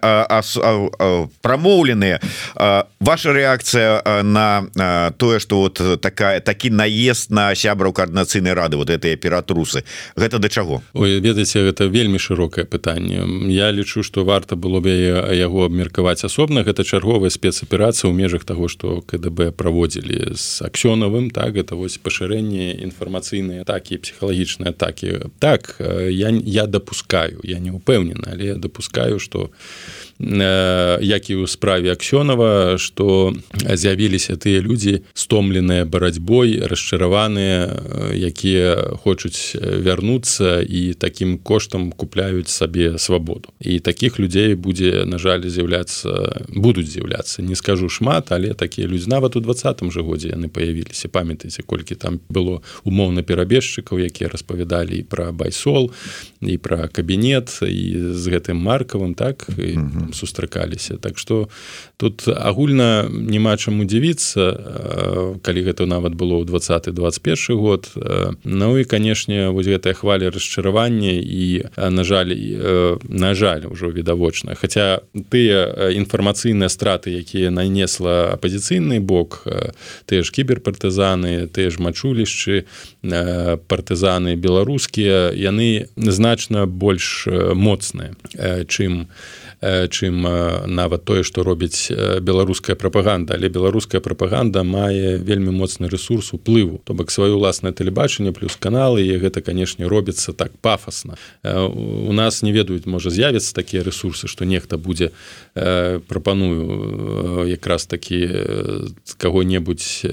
прамоўленыя 1.41 2.19
ваша 2.55 3.33
реакцыя 3.33 4.21
на 4.23 5.11
тое 5.17 5.39
что 5.39 5.61
вот 5.61 6.01
такая 6.01 6.39
такі 6.39 6.69
наезд 6.69 7.31
на 7.31 7.55
сябраў 7.55 7.93
коаардынацыйнай 7.93 8.53
рады 8.53 8.77
вот 8.77 8.89
этой 8.89 9.13
аператрусы 9.13 9.83
гэта 10.15 10.39
да 10.39 10.49
чаго? 10.49 10.81
Ой, 10.93 11.19
ведаеце 11.19 11.63
гэта 11.65 11.85
вельмі 11.85 12.19
шырокае 12.19 12.65
пытанне. 12.65 13.23
Я 13.51 13.71
лічу 13.71 14.03
что 14.03 14.25
варта 14.25 14.55
было 14.55 14.79
бы 14.79 14.89
яго 14.89 15.65
абмеркаваць 15.65 16.23
асобна. 16.23 16.63
Гэта 16.63 16.83
чарговая 16.83 17.29
спецаперацыя 17.29 18.11
ў 18.11 18.15
межах 18.15 18.45
того 18.45 18.67
что 18.67 19.01
КДБ 19.01 19.51
праводзілі 19.51 20.35
з 20.35 20.61
аксёнавым 20.61 21.31
так? 21.31 21.55
Это 21.55 21.75
вось 21.75 21.97
пашырэнне 21.97 22.81
інфармацыйныя 22.83 23.61
атакі 23.61 23.97
псіхалагічныя 23.97 24.71
атакі. 24.71 25.31
Так 25.39 25.75
я 25.79 26.29
я 26.29 26.67
допускаю 26.67 27.39
я 27.43 27.59
не 27.59 27.71
упэўнена 27.71 28.31
але 28.31 28.45
я 28.45 28.55
допускаю 28.55 29.19
что 29.19 29.51
як 30.21 31.29
і 31.29 31.35
ў 31.41 31.47
справе 31.49 31.89
аксёнова 31.91 32.77
что 32.77 33.33
з'явіліся 33.57 34.37
тыя 34.37 34.61
людзі 34.61 35.01
стомленыя 35.17 35.89
барацьбой 35.89 36.61
расчараваныя 36.61 38.13
якія 38.13 39.01
хочуць 39.01 39.57
вярнуцца 39.57 40.61
і 40.61 40.93
таким 40.93 41.37
коштам 41.41 41.91
купляюць 41.91 42.53
сабе 42.53 42.97
свабоду. 43.01 43.49
І 43.59 43.79
таких 43.79 44.19
людзей 44.19 44.53
будзе 44.53 45.05
на 45.09 45.17
жаль 45.17 45.41
з'яўляцца 45.41 46.45
будуць 46.53 46.93
з'яўляцца. 46.93 47.41
Не 47.41 47.55
скажу 47.55 47.89
шмат 47.89 48.31
але 48.31 48.53
такія 48.53 48.87
людзі 48.87 49.09
нават 49.09 49.35
у 49.35 49.41
двадцатым 49.41 49.89
жа 49.89 50.05
годзе 50.05 50.37
яны 50.37 50.53
паявіліся. 50.53 51.09
Памятаеце 51.09 51.65
колькі 51.65 51.95
там 51.95 52.21
было 52.29 52.61
умоўна 52.85 53.25
перабежчыкаў 53.25 54.05
якія 54.05 54.29
распавядалі 54.29 55.01
пра 55.09 55.31
байсол 55.33 55.89
і 56.41 56.57
пра 56.61 56.87
кабінет 56.93 57.49
і 57.65 58.13
з 58.13 58.23
гэтым 58.29 58.61
маркавым 58.61 59.17
так? 59.17 59.49
І, 59.57 59.81
там 60.11 60.13
сустракаліся. 60.13 60.97
Так 60.97 61.17
что 61.17 61.49
тут 61.97 62.27
агульна 62.27 63.07
няма 63.09 63.57
чаму 63.57 63.85
дзівіцца 63.85 65.39
калі 65.41 65.61
гэта 65.63 65.85
нават 65.85 66.13
было 66.15 66.43
ў 66.43 66.45
20-21 66.45 67.55
год. 67.55 67.89
Ну 68.43 68.77
і 68.77 68.83
канешне 68.83 69.49
вось 69.49 69.67
гэтая 69.67 69.93
хваля 69.93 70.29
расчаравання 70.29 71.11
і 71.11 71.65
на 71.77 72.03
жаль 72.03 72.35
на 73.03 73.35
жаль 73.35 73.63
ужо 73.71 73.91
відавочна. 73.91 74.55
Хаця 74.55 75.01
тыя 75.29 75.91
інфармацыйныя 75.95 76.69
страты 76.69 77.15
якія 77.15 77.51
нанесла 77.51 78.35
апозіцыйны 78.35 78.99
бок 78.99 79.47
тыя 80.05 80.23
ж 80.23 80.31
кіберпартызаны 80.31 81.47
тыя 81.47 81.69
ж 81.71 81.79
мачулішчы 81.79 82.65
партызаны 83.01 84.35
беларускія 84.35 85.31
яны 85.31 85.87
значна 85.95 86.65
больш 86.65 87.27
моцныя 87.55 88.15
чым 88.67 89.07
чым 89.61 90.00
нават 90.09 91.05
тое 91.05 91.21
што 91.23 91.43
робіць 91.43 91.91
беларуская 92.21 92.75
прапаганда. 92.75 93.35
Але 93.35 93.49
беларуская 93.49 94.01
прапаганда 94.01 94.63
мае 94.63 95.17
вельмі 95.21 95.51
моцны 95.51 95.89
ресурс 95.91 96.33
уплыву. 96.33 96.81
То 96.83 96.93
бок 96.93 97.11
сваё 97.11 97.37
уласнае 97.37 97.73
тэлебачанне 97.73 98.31
плюс 98.31 98.55
каналы 98.55 99.05
і 99.05 99.17
гэта 99.21 99.41
канешне 99.41 99.85
робіцца 99.85 100.33
так 100.33 100.51
пафасна. 100.61 101.17
У 101.43 102.13
нас 102.13 102.41
не 102.41 102.51
ведаюць 102.51 102.85
можа 102.85 103.09
з'явіцца 103.09 103.53
такія 103.53 103.83
ресурсы 103.83 104.27
што 104.27 104.45
нехта 104.45 104.77
будзе 104.77 105.11
прапаную 105.53 107.47
якраз 107.47 107.85
такі 107.85 108.23
каго-небудзь 109.17 110.07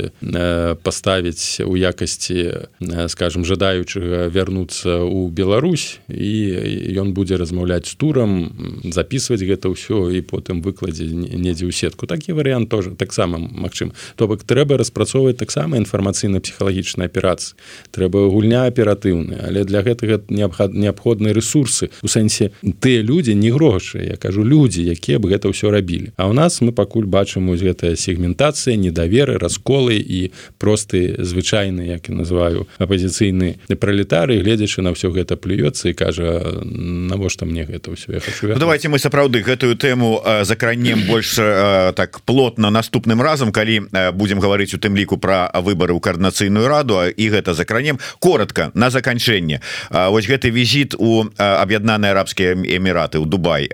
паставіць 0.83 1.63
у 1.63 1.77
якасці 1.79 2.67
скажем 3.07 3.45
жадаючага 3.47 4.27
вярнуцца 4.35 5.07
ў 5.07 5.31
Беларусь 5.31 6.03
і 6.11 6.99
ён 6.99 7.15
будзе 7.15 7.39
размаўляць 7.39 7.95
турам 7.95 8.51
записывать 8.83 9.47
гэта 9.47 9.71
ўсё 9.71 10.11
і 10.11 10.27
потым 10.27 10.59
выкладзе 10.59 11.07
недзе 11.15 11.71
ў 11.71 11.73
сетку. 11.73 12.11
Такі 12.11 12.35
варыянт 12.35 12.67
тоже 12.69 12.99
таксама 12.99 13.39
Мачым 13.39 13.95
то 14.17 14.27
бок 14.27 14.43
трэба 14.43 14.75
распрацоўваць 14.75 15.39
таксама 15.39 15.79
інфармацыйна-псіхалагічнай 15.79 17.07
аперацыі. 17.07 17.55
Трэба 17.95 18.27
гульня 18.27 18.67
аператыўная 18.67 19.47
але 19.47 19.63
для 19.63 19.87
гэтага 19.87 20.19
неабходныя 20.29 21.31
ресурсы 21.31 21.95
у 22.03 22.09
сэнсе 22.11 22.51
тыя 22.83 23.07
людзі 23.07 23.39
не 23.39 23.55
грошы 23.55 24.03
я 24.03 24.17
кажу 24.19 24.43
людзі 24.43 24.83
якія 24.83 25.23
бы 25.23 25.28
гэта 25.29 25.53
ўсё 25.53 25.71
рабілі 25.71 26.13
А 26.17 26.27
ў 26.27 26.33
нас 26.33 26.61
мы 26.61 26.73
пакуль 26.73 27.07
бачым 27.07 27.49
ось 27.53 27.63
гэтая 27.63 27.95
сегментацыя 27.95 28.77
недаверы 28.77 29.39
расколы 29.39 30.01
і 30.01 30.33
просты 30.59 31.21
звычайны 31.21 31.93
як 31.93 32.09
і 32.09 32.19
называю 32.25 32.67
апозіцыйны 32.79 33.61
пролетары 33.79 34.41
гледзячы 34.41 34.83
на 34.83 34.97
ўсё 34.97 35.13
гэта 35.13 35.37
плюецца 35.37 35.93
і 35.93 35.95
кажа 35.95 36.43
навошта 36.65 37.45
мне 37.45 37.69
гэта 37.69 37.93
ўсё? 37.93 38.17
Я 38.17 38.21
хочу 38.21 38.49
ну, 38.49 38.59
давайте 38.59 38.89
мы 38.89 38.99
сапраўды 38.99 39.45
гэтую 39.45 39.77
тэму 39.77 40.45
закранем 40.45 41.07
больш 41.07 41.37
так 41.37 42.21
плотна 42.25 42.71
наступным 42.71 43.23
разам 43.23 43.53
калі 43.53 43.89
будемм 44.15 44.41
гаварыць 44.41 44.75
у 44.75 44.81
тым 44.81 44.97
ліку 44.97 45.19
пра 45.19 45.51
выбары 45.55 45.93
ў 45.95 46.01
каардынацыйную 46.01 46.67
раду 46.69 47.05
і 47.05 47.25
гэта 47.29 47.55
закранем 47.55 47.99
коротко 48.19 48.71
на 48.75 48.91
заканчэнне. 48.91 49.61
Вось 49.91 50.29
гэты 50.29 50.51
візіт 50.51 50.95
у 50.99 51.27
аб'яднаныя 51.37 52.13
арабскія 52.13 52.55
эміраты 52.55 53.19
ў 53.19 53.27
Дубай. 53.27 53.69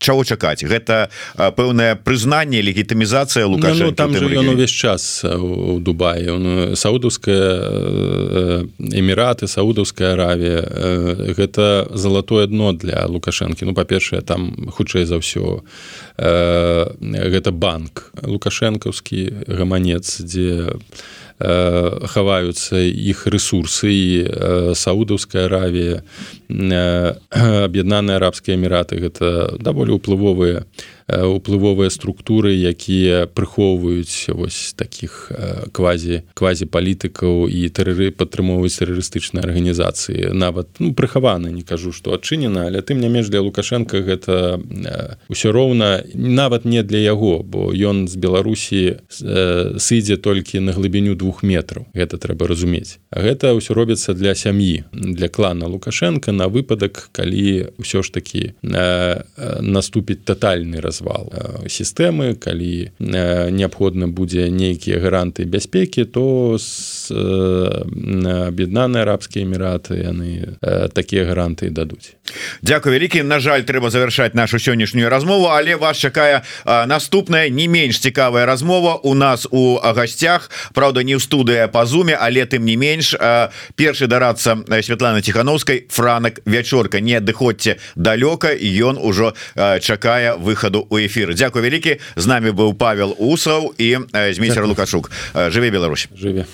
Чаго 0.00 0.24
чакаць? 0.24 0.64
Гэта 0.64 0.79
пэўнае 1.36 1.96
прызнанне 2.00 2.62
легітымізацыя 2.64 3.46
лука 3.46 3.74
ну, 3.74 3.92
там 3.92 4.14
увесь 4.14 4.70
час 4.74 5.24
у 5.24 5.78
Дубаі 5.80 6.74
саудаўская 6.76 8.66
эміраты 8.78 9.48
саудаўская 9.48 10.14
аравія 10.14 10.64
гэта 11.36 11.88
залатое 11.94 12.46
дно 12.46 12.72
для 12.72 13.06
лукашэнкі. 13.06 13.64
Ну 13.64 13.74
па-першае 13.74 14.22
там 14.22 14.70
хутчэй 14.70 15.04
за 15.04 15.20
ўсё 15.20 15.62
э, 16.16 16.86
гэта 17.00 17.50
банк 17.52 18.12
лукашэнкаўскі 18.22 19.46
гаманец 19.46 20.20
дзе 20.22 20.50
э, 20.50 20.78
хаваюцца 21.40 22.76
іх 22.84 23.26
ресурсы 23.26 23.88
і 23.88 24.08
э, 24.28 24.74
саудаўская 24.76 25.48
аравія 25.48 26.04
аб'яднаныя 26.50 28.16
арабскія 28.20 28.60
эміраты 28.60 29.00
гэта 29.00 29.56
даволі 29.56 29.96
ўплывовыя 29.96 30.68
уплывовыя 31.10 31.90
структуры 31.90 32.54
якія 32.54 33.26
прыхоўваюць 33.26 34.30
вось 34.34 34.72
таких 34.76 35.32
квазі 35.72 36.22
квазі 36.34 36.66
палітыкаў 36.70 37.50
і 37.50 37.68
тэрры 37.74 38.10
падтрымоўваюць 38.14 38.78
тэрарыстычныя 38.78 39.44
арганізацыі. 39.44 40.32
Нават 40.32 40.78
ну 40.78 40.94
прыхаваны 40.94 41.50
не 41.50 41.62
кажу 41.62 41.92
што 41.92 42.14
адчынена 42.14 42.70
але 42.70 42.82
тым 42.82 43.00
не 43.00 43.08
менш 43.08 43.28
для 43.28 43.40
лукашенко 43.40 44.00
гэта 44.00 44.60
ўсё 45.28 45.52
роўна 45.52 46.04
нават 46.14 46.64
не 46.64 46.82
для 46.82 46.98
яго 46.98 47.42
бо 47.42 47.72
ён 47.74 48.06
з 48.08 48.16
беларусі 48.16 49.02
сыдзе 49.10 50.16
толькі 50.16 50.60
на 50.60 50.72
глыбіню 50.72 51.14
двух 51.14 51.42
метраў. 51.42 51.86
Гэта 51.94 52.18
трэба 52.18 52.46
разумець. 52.46 52.98
А 53.10 53.22
гэта 53.24 53.54
ўсё 53.56 53.74
робіцца 53.74 54.14
для 54.14 54.34
сям'і 54.34 54.84
для 54.92 55.28
клана 55.28 55.66
лукашенко 55.66 56.32
на 56.32 56.46
выпадак 56.46 57.10
калі 57.12 57.74
ўсё 57.78 58.02
ж 58.02 58.12
такі 58.12 58.54
наступіць 59.60 60.22
тотальны 60.24 60.80
раз 60.80 60.99
развал 61.00 61.32
сістэмы 61.66 62.34
калі 62.34 62.92
неабходна 62.98 64.08
будзе 64.08 64.50
нейкія 64.50 65.00
гаранты 65.00 65.44
бяспекі 65.44 66.04
то 66.04 66.56
аб'яднаныя 68.48 69.02
арабскія 69.02 69.44
эміраты 69.44 70.02
яны 70.04 70.56
такія 70.92 71.24
гаранты 71.24 71.70
дадуць 71.70 72.16
Дякую 72.62 72.94
вялікі 72.94 73.22
На 73.22 73.40
жаль 73.40 73.62
трэба 73.62 73.90
завяршаць 73.90 74.34
нашу 74.34 74.56
сённяшнюю 74.56 75.08
размову 75.08 75.48
але 75.50 75.76
вас 75.76 75.96
чакае 75.98 76.42
наступная 76.64 77.48
не 77.48 77.68
менш 77.68 78.00
цікавая 78.00 78.46
размова 78.46 78.94
у 79.02 79.14
нас 79.14 79.46
у 79.50 79.78
гасцях 79.82 80.50
Праўда 80.74 81.02
не 81.02 81.16
ў 81.16 81.20
студыя 81.20 81.68
по 81.68 81.86
зуме 81.86 82.14
але 82.14 82.46
тым 82.46 82.64
не 82.64 82.76
менш 82.76 83.14
першы 83.76 84.06
дарацца 84.06 84.58
Святлана 84.82 85.22
тихохановскай 85.22 85.86
франак 85.90 86.40
вячорка 86.44 87.00
не 87.00 87.16
адыходзьце 87.18 87.78
далёка 87.96 88.52
і 88.52 88.68
ён 88.84 88.98
ужо 89.00 89.34
чакае 89.80 90.36
выхаду 90.36 90.86
у 90.90 90.98
эфир 90.98 91.34
Дякую 91.34 91.64
вялікі 91.64 92.00
з 92.16 92.26
нами 92.26 92.50
быў 92.50 92.74
Павел 92.74 93.14
усаў 93.18 93.74
і 93.78 93.98
змейцер 94.32 94.66
лукашук. 94.66 95.10
Жыве 95.34 95.70
Беларусь. 95.70 96.08
Жыве 96.16 96.46